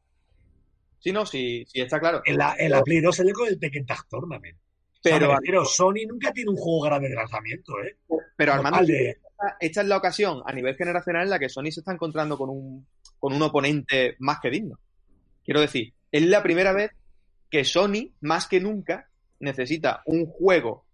[1.00, 2.22] Sí, no, sí, sí está claro.
[2.26, 4.56] En la, en la Play 2 salió con el Tekken Tag Tournament.
[5.02, 7.98] Pero, pero Sony nunca tiene un juego grande de lanzamiento, ¿eh?
[8.36, 9.18] pero Armando, de-
[9.60, 12.50] esta, es la ocasión a nivel generacional en la que Sony se está encontrando con
[12.50, 12.88] un,
[13.20, 14.80] con un oponente más que digno.
[15.46, 16.92] Quiero decir, es la primera vez
[17.50, 19.10] que Sony, más que nunca,
[19.40, 20.86] necesita un juego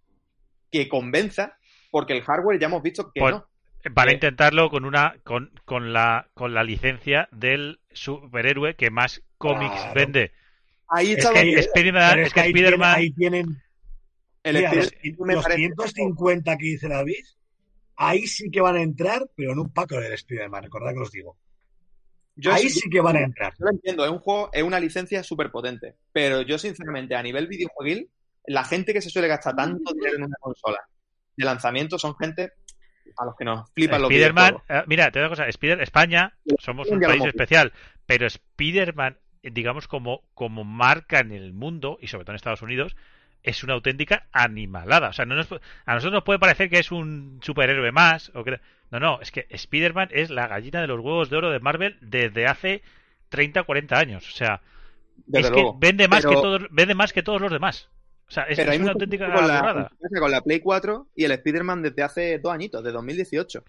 [0.71, 1.57] que convenza,
[1.91, 3.47] porque el hardware ya hemos visto que Pues- no.
[3.93, 4.13] Para Eh.
[4.13, 9.93] intentarlo con una con, con la con la licencia del superhéroe que más cómics Claro.
[9.93, 10.31] vende.
[10.87, 13.61] Ahí Es está ahí- que- Spider-Man, es que ahí, Spider-Man tienen, ahí tienen
[14.43, 17.25] el mira, los, Spider- me los parece- 550 que dice David,
[17.95, 21.11] ahí sí que van a entrar, pero en un pack del Spider-Man, recordad que os
[21.11, 21.37] digo.
[22.35, 23.53] yo ahí sí- sí que van a entrar.
[23.59, 25.95] Yo lo entiendo, es un juego, es una licencia súper potente.
[26.11, 28.09] Pero yo, sinceramente, a nivel videojueguil,
[28.47, 30.79] la gente que se suele gastar tanto dinero en una consola
[31.37, 32.53] de lanzamiento son gente
[33.17, 34.83] a los que nos flipan los Spider-Man, videojuegos.
[34.83, 37.71] eh, mira, te digo una cosa, Spider España somos un país especial,
[38.07, 42.61] pero Spider-Man, eh, digamos como como marca en el mundo y sobre todo en Estados
[42.63, 42.95] Unidos
[43.43, 46.91] es una auténtica animalada, o sea, no nos a nosotros nos puede parecer que es
[46.91, 48.59] un superhéroe más o que
[48.89, 51.97] no, no, es que Spider-Man es la gallina de los huevos de oro de Marvel
[52.01, 52.81] desde hace
[53.29, 54.61] 30, 40 años, o sea,
[55.25, 55.79] Desde es luego.
[55.79, 57.89] que vende más Pero- que todos vende más que todos los demás.
[58.27, 59.89] O sea, es, Pero es hay una auténtica con la,
[60.19, 63.63] con la Play 4 y el Spider-Man desde hace dos añitos, de 2018.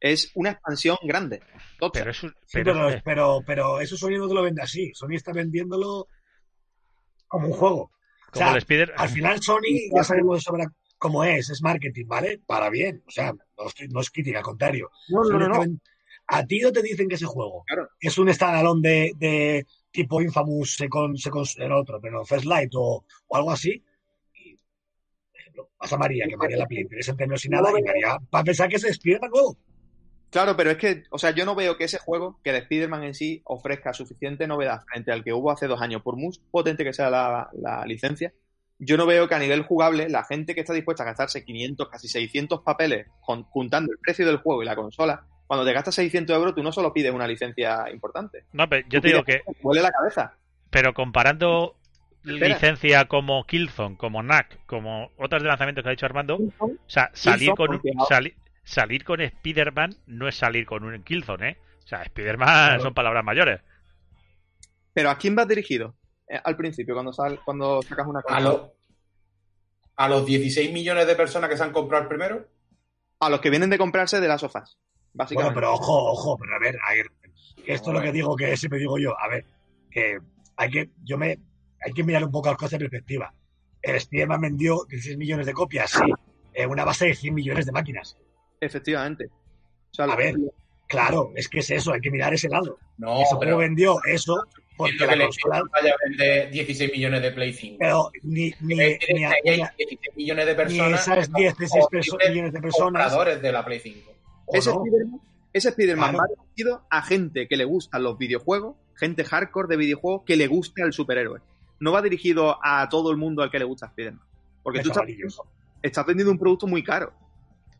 [0.00, 1.42] Es una expansión grande.
[1.78, 2.00] tocha.
[2.00, 2.28] Pero Sí,
[3.04, 4.92] pero, pero eso Sony no te lo vende así.
[4.94, 6.06] Sony está vendiéndolo
[7.28, 7.90] como un juego.
[8.32, 12.06] O sea, el Spider al final Sony ya sabemos de sobra cómo es, es marketing,
[12.06, 12.40] ¿vale?
[12.46, 13.02] Para bien.
[13.06, 14.90] O sea, no es, no es crítica, al contrario.
[15.08, 15.64] No, no, no,
[16.28, 17.88] A ti no te dicen que ese juego Claro.
[18.00, 23.04] es un standalone de, de tipo Infamous Second, Second, el otro, pero First Light o,
[23.26, 23.82] o algo así.
[24.34, 27.82] Y, por ejemplo, vas a María, que María la pide interés en y nada, y
[27.82, 29.58] María va a pensar que es Spider-Man nuevo.
[30.32, 33.04] Claro, pero es que, o sea, yo no veo que ese juego, que de Spider-Man
[33.04, 36.84] en sí, ofrezca suficiente novedad frente al que hubo hace dos años, por muy potente
[36.84, 38.32] que sea la, la licencia.
[38.78, 41.86] Yo no veo que a nivel jugable la gente que está dispuesta a gastarse 500,
[41.88, 45.94] casi 600 papeles jun- juntando el precio del juego y la consola, cuando te gastas
[45.96, 48.44] 600 euros tú no solo pides una licencia importante.
[48.52, 50.34] No, pero yo tú te digo que Huele la cabeza.
[50.70, 51.76] Pero comparando
[52.24, 52.48] Espera.
[52.48, 57.10] licencia como Killzone, como NAC, como otras de lanzamiento que ha dicho Armando, o sea,
[57.12, 61.58] salir Killzone, con un- sali- salir con Spider-Man no es salir con un Killzone, ¿eh?
[61.84, 62.82] O sea, Spider-Man Claro.
[62.82, 63.60] son palabras mayores.
[64.94, 65.94] Pero ¿a quién vas dirigido?
[66.28, 68.40] Eh, al principio, cuando, sal, cuando sacas una A, consola.
[68.50, 68.70] los
[69.96, 72.48] a los 16 millones de personas que se han comprado el primero,
[73.20, 74.76] A los que vienen de comprarse de las sofás.
[74.76, 75.54] Bueno, Básicamente.
[75.54, 77.06] pero ojo, ojo, pero a ver, a ver,
[77.66, 79.44] esto es lo que digo, que siempre digo yo, a ver,
[79.90, 80.18] que
[80.56, 81.38] hay que, yo me,
[81.84, 83.32] hay que mirar un poco las cosas de perspectiva.
[83.82, 86.10] El Spider-Man vendió 16 millones de copias, sí,
[86.54, 88.16] en una base de 100 millones de máquinas.
[88.66, 89.26] Efectivamente.
[89.90, 90.36] O sea, A ver,
[90.88, 92.78] claro, es que es eso, hay que mirar ese lado.
[92.98, 97.22] no, Ese pero vendió eso porque la que le consola, vaya a vender 16 millones
[97.22, 97.76] de Play 5.
[97.80, 101.18] pero ni, ni, ni, a- ahí hay ni a- 16 millones de ni personas esas
[101.18, 104.10] que son 16 perso- millones de personas, compradores de la Play 5.
[104.46, 104.84] o ese no.
[104.84, 105.20] Spider-Man,
[105.52, 106.18] ese Spider-Man Claro.
[106.18, 110.46] va dirigido a gente que le gustan los videojuegos, gente hardcore de videojuegos que le
[110.46, 111.40] guste al superhéroe.
[111.80, 114.22] No va dirigido a todo el mundo al que le gusta Spider-Man.
[114.62, 114.90] Porque tú
[115.82, 117.12] estás vendiendo un producto muy caro.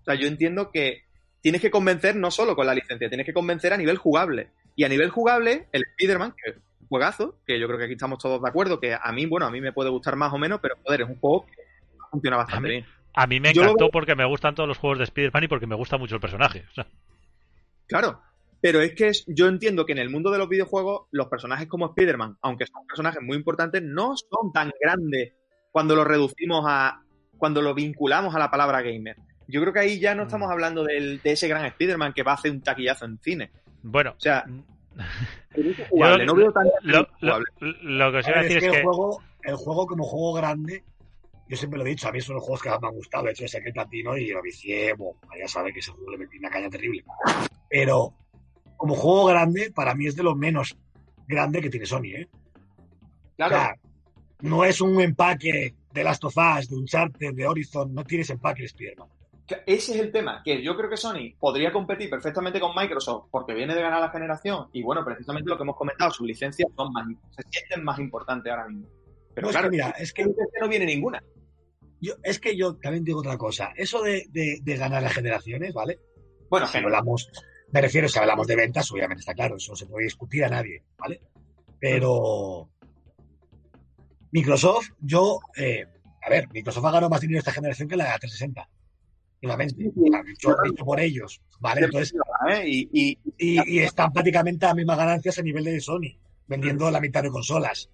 [0.03, 1.05] O sea, yo entiendo que
[1.41, 4.51] tienes que convencer no solo con la licencia, tienes que convencer a nivel jugable.
[4.77, 7.95] Y a nivel jugable, el Spider-Man, que es un juegazo, que yo creo que aquí
[7.95, 10.39] estamos todos de acuerdo, que a mí, bueno, a mí me puede gustar más o
[10.39, 11.53] menos, pero joder, es un juego que
[12.11, 12.87] funciona bastante A mí- bien.
[13.15, 15.67] A mí me lo encantó porque me gustan todos los juegos de Spider-Man y porque
[15.67, 16.65] me gusta mucho el personaje.
[16.71, 16.87] O sea,
[17.87, 18.21] Claro,
[18.61, 21.69] pero es que es- yo entiendo que en el mundo de los videojuegos los personajes
[21.69, 25.35] como Spider-Man, aunque son personajes muy importantes, no son tan grandes
[25.71, 27.03] cuando lo reducimos a,
[27.37, 29.17] cuando lo vinculamos a la palabra gamer.
[29.49, 30.27] Yo creo que ahí ya no Mm.
[30.27, 33.51] estamos hablando del- de ese gran Spider-Man que va a hacer un taquillazo en cine.
[33.83, 34.63] bueno, O sea, mm,
[35.57, 38.65] el jugable, no veo tan lo, lo- que os A iba a decir es es
[38.65, 40.85] que, que el, juego, el juego como juego grande,
[41.49, 43.25] yo siempre lo he dicho, a mí son los juegos que más me han gustado.
[43.25, 46.19] De hecho, ese que platino y lo vicié, bueno, ya sabe que ese juego le
[46.19, 47.05] metí una caña terrible.
[47.69, 48.15] Pero
[48.77, 50.77] como juego grande, para mí es de lo menos
[51.27, 52.29] grande que tiene Sony, ¿eh?
[52.33, 53.75] O Claro, sea,
[54.41, 58.63] no es un empaque de Last of Us, de Uncharted, de Horizon, no tienes empaque
[58.63, 59.09] de Spider-Man.
[59.67, 63.55] Ese es el tema, que yo creo que Sony podría competir perfectamente con Microsoft porque
[63.55, 66.93] viene de ganar la generación y bueno, precisamente lo que hemos comentado, sus licencias son
[66.93, 68.89] más, se sienten más importantes ahora mismo.
[69.35, 71.23] Pero claro, mira, es que no viene ninguna.
[72.01, 73.73] Yo, es que yo también digo otra cosa.
[73.77, 76.01] Eso de, ganar las generaciones, ¿vale?
[76.51, 77.31] Bueno, si hablamos,
[77.71, 80.49] me refiero, si hablamos de ventas, obviamente está claro, eso no se puede discutir a
[80.49, 81.23] nadie, ¿vale?
[81.79, 82.69] Pero
[84.33, 85.87] Microsoft, yo, eh,
[86.23, 88.69] a ver, Microsoft ha ganado más dinero esta generación que la de la 360.
[89.43, 89.91] Nuevamente,
[90.39, 91.83] yo dicho por ellos, ¿vale?
[91.87, 92.15] Entonces,
[92.49, 92.63] ¿eh?
[92.65, 96.17] y, y, están prácticamente a las mismas ganancias a nivel de Sony,
[96.47, 97.91] vendiendo la mitad de consolas.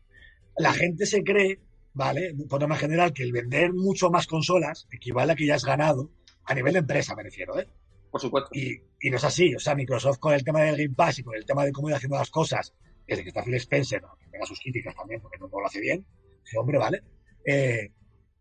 [0.59, 1.59] La gente se cree
[1.99, 2.33] ¿vale?
[2.49, 6.11] Por norma general, que el vender mucho más consolas equivale a que ya has ganado
[6.45, 7.67] a nivel de empresa, me refiero, ¿eh?
[8.11, 8.51] Por supuesto.
[8.53, 8.81] Y,
[9.11, 9.53] no es así.
[9.55, 11.89] O sea, Microsoft con el tema del Game Pass y con el tema de cómo
[11.89, 12.73] ir haciendo las cosas,
[13.07, 16.07] desde que está Phil Spencer, que tenga sus críticas también, porque no, lo hace bien,
[16.45, 17.03] ese hombre, ¿vale?
[17.45, 17.91] Eh,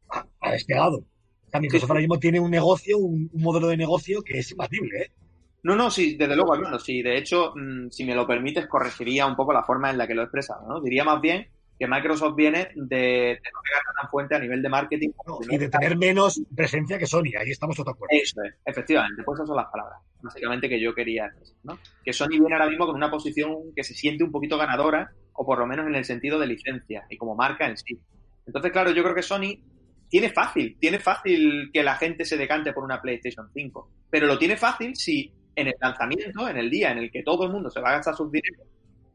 [0.09, 1.03] ha, despegado.
[1.49, 5.11] Sea, Microsoft ahora mismo tiene un negocio, un, modelo de negocio que es imbatible, ¿eh?
[5.63, 9.25] No, no, sí, desde luego, al Sí, de hecho, mm, si me lo permites, corregiría
[9.25, 10.81] un poco la forma en la que lo he expresado, ¿no?
[10.81, 11.47] Diría más bien
[11.79, 15.09] que Microsoft viene de, no pegar tan fuente a nivel de marketing.
[15.49, 18.15] y de tener menos presencia que Sony, ahí estamos todos de acuerdo.
[18.15, 21.77] Eso es, efectivamente, pues esas son las palabras, básicamente que yo quería decir, ¿no?
[22.03, 25.45] Que Sony viene ahora mismo con una posición que se siente un poquito ganadora, o
[25.45, 27.99] por lo menos en el sentido de licencia y como marca en sí.
[28.45, 29.59] Entonces, claro, yo creo que Sony
[30.09, 34.37] tiene fácil, tiene fácil que la gente se decante por una PlayStation 5, pero lo
[34.37, 37.69] tiene fácil si en el lanzamiento, en el día en el que todo el mundo
[37.69, 38.67] se va a gastar sus dineros,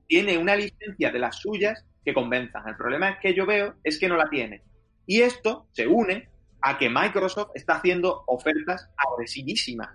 [0.07, 2.69] tiene una licencia de las suyas que convenzan.
[2.69, 4.63] El problema es que yo veo es que no la tiene.
[5.07, 6.29] Y esto se une
[6.61, 9.91] a que Microsoft está haciendo ofertas agresivísimas.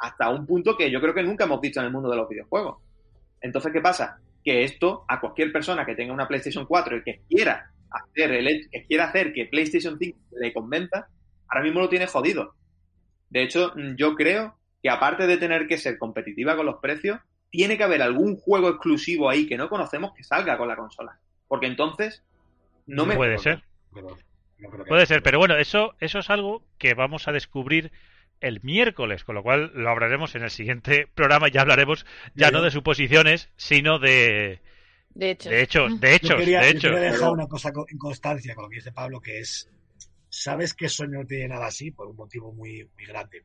[0.00, 2.28] Hasta un punto que yo creo que nunca hemos visto en el mundo de los
[2.28, 2.78] videojuegos.
[3.40, 4.20] Entonces, ¿qué pasa?
[4.44, 8.68] Que esto a cualquier persona que tenga una PlayStation 4 y que quiera hacer, el,
[8.70, 11.08] que quiera hacer que PlayStation 5 le convenza,
[11.48, 12.54] ahora mismo lo tiene jodido.
[13.30, 17.20] De hecho, yo creo que aparte de tener que ser competitiva con los precios,
[17.50, 21.18] tiene que haber algún juego exclusivo ahí que no conocemos que salga con la consola.
[21.48, 22.24] Porque entonces
[22.86, 23.14] no me...
[23.14, 23.62] Puede ser.
[24.88, 27.92] Puede ser, pero bueno, eso, eso es algo que vamos a descubrir
[28.40, 31.48] el miércoles, con lo cual lo hablaremos en el siguiente programa.
[31.48, 34.60] Ya hablaremos ya no de suposiciones, sino de,
[35.14, 36.90] de hecho, de hecho, de hecho, de hecho.
[36.90, 39.70] dejar una cosa en constancia con lo que dice Pablo, que es,
[40.28, 43.42] sabes que Sony no tiene nada así por un motivo muy, muy grande,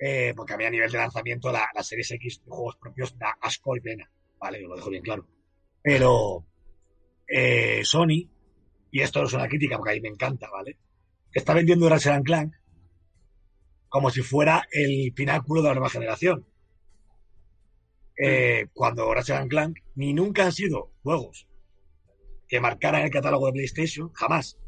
[0.00, 3.18] eh, porque a mí a nivel de lanzamiento la, la Series X de juegos propios
[3.18, 4.08] da asco y pena,
[4.38, 4.60] ¿vale?
[4.62, 5.26] Yo lo dejo bien claro.
[5.82, 6.46] Pero
[7.26, 8.28] eh, Sony,
[8.90, 10.78] y esto no es una crítica porque a mí me encanta, ¿vale?
[11.32, 12.54] Está vendiendo Ratchet Clank
[13.88, 16.46] como si fuera el pináculo de la nueva generación.
[18.20, 21.46] Eh, cuando Ratchet Clank ni nunca han sido juegos
[22.48, 24.58] que marcaran el catálogo de PlayStation, jamás,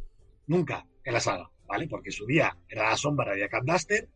[0.46, 1.88] nunca en la saga, ¿vale?
[1.88, 4.08] Porque su día era la sombra de Duster,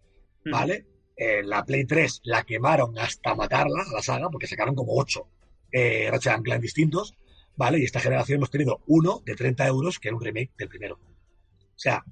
[0.44, 0.86] ¿vale?
[1.16, 5.28] la Play 3 la quemaron hasta matarla, a la saga, porque sacaron como 8
[5.76, 7.16] eh, Ratchet Clank distintos,
[7.56, 7.80] ¿vale?
[7.80, 10.94] Y esta generación hemos tenido uno de 30 euros, que era un remake del primero.
[10.94, 12.04] O sea,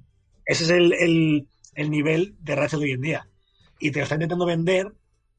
[0.45, 1.47] ese es el,
[1.89, 3.29] nivel de Ratchet hoy en día.
[3.79, 4.93] Y te lo está intentando vender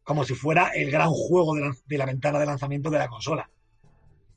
[0.05, 3.51] como si fuera el gran juego de la, ventana de lanzamiento de la consola.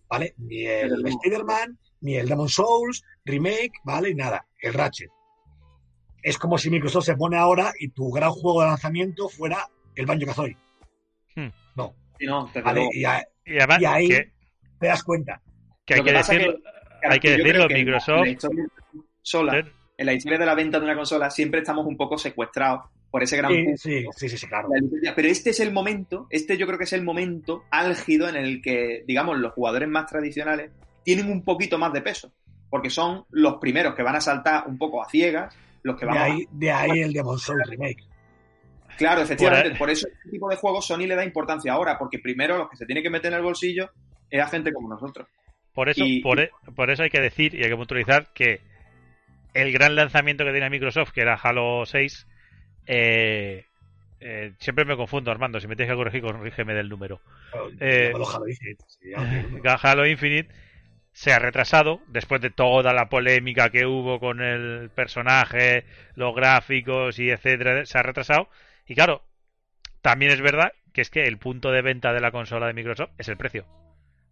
[0.10, 0.34] ¿Vale?
[0.38, 4.10] Ni el Spider-Man, ni el Demon Souls, remake, ¿vale?
[4.10, 5.10] Y nada, el Ratchet.
[6.24, 10.06] Es como si Microsoft se pone ahora y tu gran juego de lanzamiento fuera el
[10.06, 10.58] Banjo Kazooie.
[11.36, 11.50] Hmm.
[11.76, 11.94] No.
[12.22, 12.90] no ¿Vale?
[12.94, 14.08] Y, y, ahí
[14.80, 15.42] te das cuenta.
[15.86, 16.58] Que hay que, decirlo,
[17.04, 18.28] hay que decirlo, Microsoft.
[19.22, 19.66] sola,
[19.98, 23.24] en la historia de la venta de una consola siempre estamos un poco secuestrados por
[23.24, 24.70] ese gran sí, sí, sí, claro.
[25.16, 28.62] Pero este es el momento, este yo creo que es el momento álgido en el
[28.62, 30.72] que, digamos, los jugadores más tradicionales
[31.04, 32.32] tienen un poquito más de peso.
[32.70, 36.16] Porque son los primeros que van a saltar un poco a ciegas, los que van
[36.16, 38.04] de ahí, De ahí el Demon Souls Remake.
[38.98, 39.78] Claro, efectivamente.
[39.78, 42.76] Por, eso este tipo de juegos Sony le da importancia ahora, porque primero los que
[42.76, 43.90] se tienen que meter en el bolsillo
[44.30, 45.28] es a gente como nosotros.
[45.74, 48.62] Por eso, e, por, eso hay que decir y hay que puntualizar que
[49.54, 52.28] el gran lanzamiento que tenía Microsoft, que era Halo 6,
[52.88, 53.66] eh,
[54.20, 55.60] eh, siempre me confundo, Armando.
[55.60, 57.22] Si me tienes que corregir, corrígeme del número.
[57.80, 58.84] Eh, Halo Infinite.
[59.82, 60.54] Halo Infinite
[61.12, 65.84] se ha retrasado después de toda la polémica que hubo con el personaje,
[66.16, 67.86] los gráficos y etcétera.
[67.86, 68.50] Se ha retrasado
[68.86, 69.24] y claro,
[70.02, 73.12] también es verdad que es que el punto de venta de la consola de Microsoft
[73.18, 73.66] es el precio.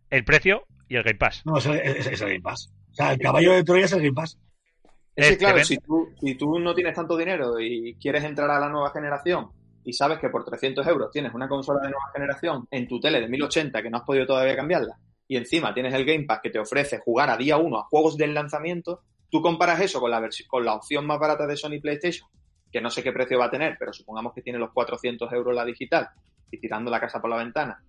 [0.10, 1.42] El precio y el Game Pass.
[1.46, 2.72] No, es el, Game Pass.
[2.92, 4.38] O sea, el caballo de Troya es el Game Pass.
[5.16, 8.60] Es que, claro, si tú, si tú no tienes tanto dinero y quieres entrar a
[8.60, 9.50] la nueva generación
[9.84, 13.22] y sabes que por 300 euros tienes una consola de nueva generación en tu tele
[13.22, 14.98] de 1080 que no has podido todavía cambiarla
[15.28, 18.18] y encima tienes el Game Pass que te ofrece jugar a día uno a juegos
[18.18, 22.30] del lanzamiento, tú comparas eso con la, con la opción más barata de Sony PlayStation,
[22.72, 25.56] que no sé qué precio va a tener, pero supongamos que tiene los 400 euros
[25.56, 26.10] la digital
[26.52, 27.84] y tirando la casa por la ventana,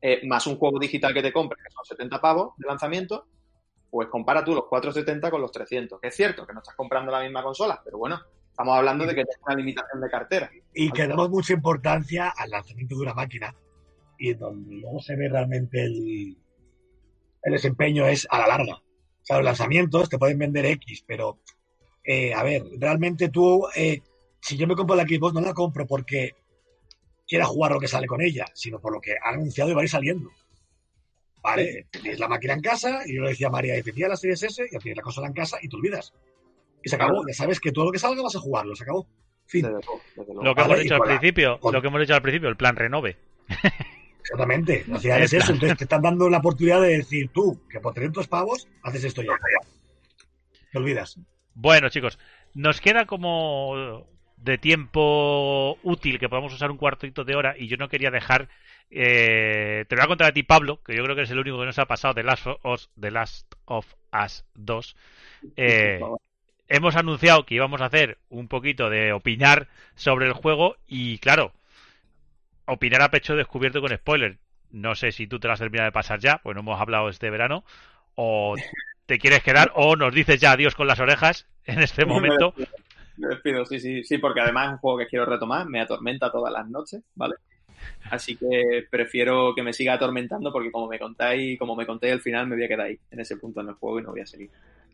[0.00, 3.26] eh, más un juego digital que te compres, que son 70 pavos de lanzamiento,
[3.90, 6.00] pues compara tú los 470 con los 300.
[6.00, 9.14] Que es cierto que no estás comprando la misma consola, pero bueno, estamos hablando de
[9.14, 10.50] que tienes una limitación de cartera.
[10.74, 13.54] Y que damos mucha importancia al lanzamiento de una máquina
[14.18, 16.36] y donde luego se ve realmente el,
[17.42, 18.74] el desempeño es a la larga.
[18.74, 21.38] O sea, los lanzamientos te pueden vender X, pero
[22.04, 24.02] eh, a ver, realmente tú, eh,
[24.40, 26.34] si yo me compro la Xbox, no la compro porque
[27.26, 29.80] quiera jugar lo que sale con ella, sino por lo que ha anunciado y va
[29.80, 30.30] a ir saliendo.
[31.42, 34.42] Vale, tienes la máquina en casa, y yo le decía a María, te la Series
[34.42, 36.12] S, y tienes la consola en casa y te olvidas.
[36.82, 39.06] Y se acabó, ya sabes que todo lo que salga vas a jugarlo, se acabó.
[39.46, 39.66] Fin.
[40.42, 43.16] Lo que hemos dicho al principio, lo que hemos dicho al principio, el plan renove.
[44.20, 47.80] Exactamente, o sea, es eso, entonces te están dando la oportunidad de decir tú, que
[47.80, 49.32] por 300 pavos haces esto ya.
[50.70, 51.18] Te olvidas.
[51.54, 52.18] Bueno, chicos,
[52.54, 54.06] nos queda como
[54.42, 58.48] de tiempo útil que podamos usar un cuartito de hora y yo no quería dejar
[58.90, 61.38] eh, te lo voy a contar a ti Pablo que yo creo que es el
[61.38, 64.96] único que nos ha pasado de Last of, The Last of Us 2
[65.56, 66.00] eh,
[66.68, 71.52] hemos anunciado que íbamos a hacer un poquito de opinar sobre el juego y claro
[72.64, 74.38] opinar a pecho descubierto con spoiler.
[74.70, 77.08] No sé si tú te lo has terminado de pasar ya pues no hemos hablado
[77.08, 77.64] este verano
[78.14, 78.54] o
[79.06, 82.54] te quieres quedar o nos dices ya adiós con las orejas en este momento
[83.26, 86.30] me despido, sí, sí, sí, porque además es un juego que quiero retomar, me atormenta
[86.30, 87.36] todas las noches, ¿vale?
[88.10, 92.20] Así que prefiero que me siga atormentando porque como me contáis, como me contéis al
[92.20, 94.20] final me voy a quedar ahí, en ese punto en el juego y no voy
[94.20, 94.50] a seguir.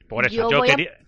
[0.09, 0.99] Por eso yo, quería...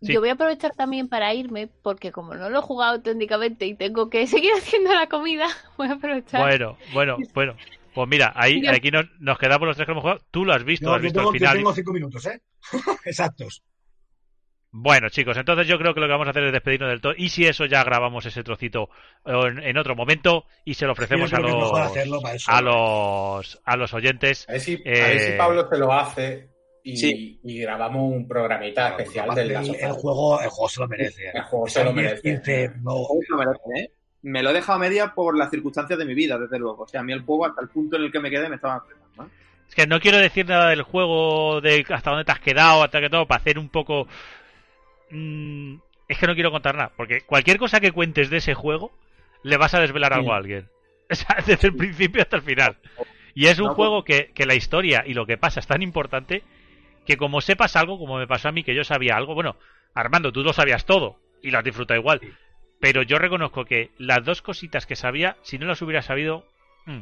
[0.00, 3.74] Yo voy a aprovechar también para irme, porque como no lo he jugado técnicamente y
[3.74, 5.46] tengo que seguir haciendo la comida,
[5.76, 6.40] voy a aprovechar.
[6.42, 7.56] Bueno, bueno, bueno.
[7.94, 10.20] Pues mira, ahí aquí nos, nos, quedamos los tres que hemos jugado.
[10.30, 11.54] Tú lo has visto, has visto tengo, final.
[11.54, 12.42] Yo tengo cinco minutos, ¿eh?
[13.06, 13.62] Exactos.
[14.72, 17.14] Bueno, chicos, entonces yo creo que lo que vamos a hacer es despedirnos del todo.
[17.16, 18.90] Y si eso ya grabamos ese trocito
[19.24, 24.46] en, otro momento y se lo ofrecemos a los, a los a los oyentes.
[24.48, 26.50] A ver si, eh, Pablo se lo hace
[26.86, 31.30] y, grabamos un programita especial del el, el, juego, el juego se lo merece.
[31.34, 32.72] El juego se lo merece.
[34.22, 36.82] Me lo he dejado a media por las circunstancias de mi vida, desde luego.
[36.82, 38.56] O sea, a mí el juego, hasta el punto en el que me quedé, me
[38.56, 39.30] estaba enfrentando.
[39.68, 43.00] Es que no quiero decir nada del juego, de hasta dónde te has quedado, hasta
[43.00, 44.06] que todo, para hacer un poco
[45.10, 45.76] Mm,
[46.08, 48.92] es que no quiero contar nada, porque cualquier cosa que cuentes de ese juego
[49.42, 50.68] le vas a desvelar algo a alguien.
[51.46, 52.76] desde el principio hasta el final.
[53.34, 56.42] Y es un juego que, que, la historia y lo que pasa es tan importante
[57.04, 59.56] que como sepas algo, como me pasó a mí, que yo sabía algo, bueno,
[59.94, 62.20] Armando, tú lo sabías todo y lo has disfrutado igual.
[62.80, 66.46] Pero yo reconozco que las dos cositas que sabía, si no las hubiera sabido,
[66.84, 67.00] mm,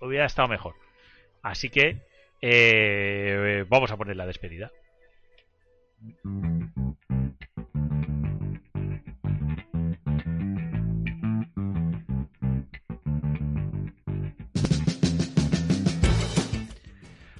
[0.00, 0.74] hubiera estado mejor.
[1.42, 2.00] Así que
[2.40, 4.70] eh, vamos a poner la despedida.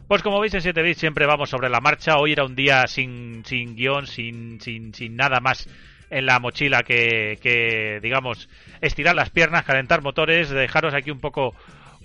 [0.08, 2.16] Pues como veis en 7 bits siempre vamos sobre la marcha.
[2.16, 5.68] Hoy era un día sin, sin guion, sin, sin, sin nada más
[6.10, 8.48] en la mochila que, que, digamos,
[8.80, 11.56] estirar las piernas, calentar motores, dejaros aquí un poco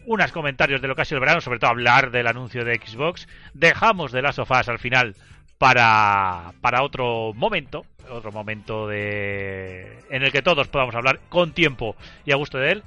[0.08, 2.80] unos comentarios de lo que ha sido el verano, sobre todo hablar del anuncio de
[2.84, 3.28] Xbox.
[3.54, 5.16] Dejamos de las sofás al final
[5.60, 11.96] para, para otro momento, otro momento de en el que todos podamos hablar con tiempo
[12.26, 12.84] y a gusto de él.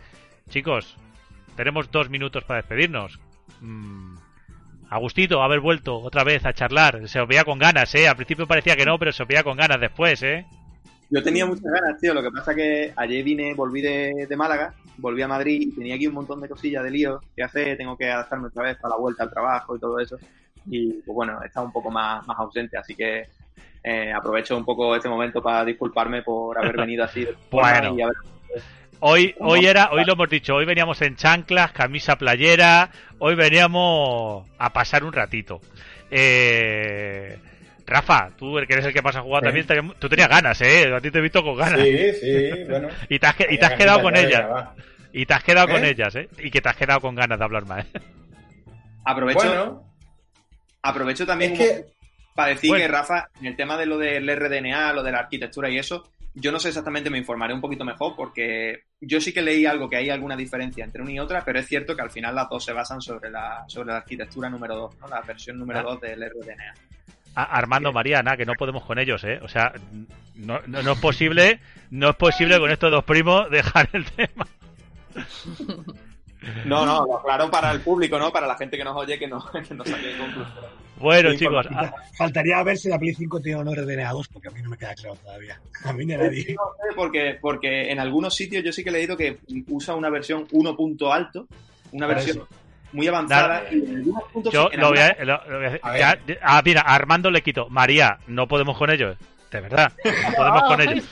[0.50, 0.96] Chicos,
[1.54, 3.20] tenemos dos minutos para despedirnos.
[3.60, 4.16] Mm,
[4.94, 7.08] Agustito, haber vuelto otra vez a charlar.
[7.08, 8.06] Se veía con ganas, ¿eh?
[8.06, 10.46] Al principio parecía que no, pero se veía con ganas después, ¿eh?
[11.10, 12.14] Yo tenía muchas ganas, tío.
[12.14, 16.06] Lo que pasa que ayer vine, volví de, Málaga, volví a Madrid y tenía aquí
[16.06, 17.76] un montón de cosillas de lío que hacer.
[17.76, 20.16] Tengo que adaptarme otra vez para la vuelta al trabajo y todo eso.
[20.66, 23.26] Y pues bueno, he estado un poco más, más ausente, así que
[23.82, 27.26] eh, aprovecho un poco este momento para disculparme por haber venido así.
[27.50, 27.96] bueno.
[27.98, 28.14] Y haber
[29.06, 34.48] Hoy, hoy era, hoy lo hemos dicho, hoy veníamos en chanclas, camisa playera, hoy veníamos
[34.56, 35.60] a pasar un ratito.
[36.10, 37.36] Eh,
[37.86, 39.66] Rafa, tú que eres el que pasa a jugar también,
[39.98, 40.90] tú tenías ganas, ¿eh?
[40.90, 41.82] A ti te he visto con ganas.
[41.82, 42.88] Sí, sí, bueno.
[43.10, 44.68] y te has, y te has quedado con ellas.
[45.12, 45.90] Y te has quedado con ¿Eh?
[45.90, 46.30] ellas, ¿eh?
[46.38, 47.84] Y que te has quedado con ganas de hablar más.
[47.84, 48.00] ¿eh?
[49.04, 49.84] Aprovecho.
[50.80, 51.54] Aprovecho también
[52.34, 55.68] para decir que Rafa, en el tema de lo del RDNA, lo de la arquitectura
[55.68, 59.42] y eso, yo no sé exactamente, me informaré un poquito mejor porque yo sí que
[59.42, 62.10] leí algo que hay alguna diferencia entre una y otra, pero es cierto que al
[62.10, 65.08] final las dos se basan sobre la, sobre la arquitectura número 2, ¿no?
[65.08, 66.06] la versión número 2 ah.
[66.06, 66.74] del RDNA.
[67.36, 69.40] Armando Mariana, que no podemos con ellos, ¿eh?
[69.42, 69.72] O sea,
[70.36, 71.58] no, no, es posible,
[71.90, 74.46] no es posible con estos dos primos dejar el tema.
[76.64, 78.32] No, no, claro para el público, ¿no?
[78.32, 80.64] Para la gente que nos oye que no, que no saque conclusión.
[80.98, 81.66] Bueno, chicos.
[82.16, 84.76] Faltaría ver si la Play 5 tiene honores de 2, porque a mí no me
[84.76, 85.60] queda claro todavía.
[85.84, 86.54] A mí ni a nadie.
[86.54, 89.38] No sé, porque, porque en algunos sitios yo sí que he leído que
[89.68, 91.46] usa una versión 1 punto alto,
[91.92, 92.44] una versión
[92.92, 93.64] muy avanzada.
[93.70, 97.42] Y en algunos puntos yo lo, voy a, lo, voy a, Ah, mira, Armando le
[97.42, 97.68] quito.
[97.68, 99.16] María, no podemos con ellos.
[99.54, 101.04] De verdad, no podemos con ellos.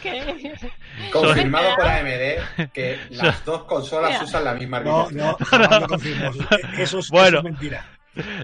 [1.12, 5.36] Confirmado por AMD que las dos consolas usan la misma arquitectura.
[5.52, 6.32] No, no, no, confirmo.
[6.76, 7.86] Eso es, bueno, eso es mentira.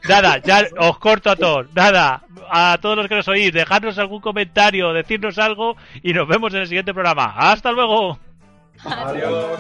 [0.08, 1.66] Nada, ya os corto a todos.
[1.74, 6.54] Nada, a todos los que nos oís, dejadnos algún comentario, decirnos algo y nos vemos
[6.54, 7.34] en el siguiente programa.
[7.36, 8.20] ¡Hasta luego!
[8.84, 9.58] Adiós.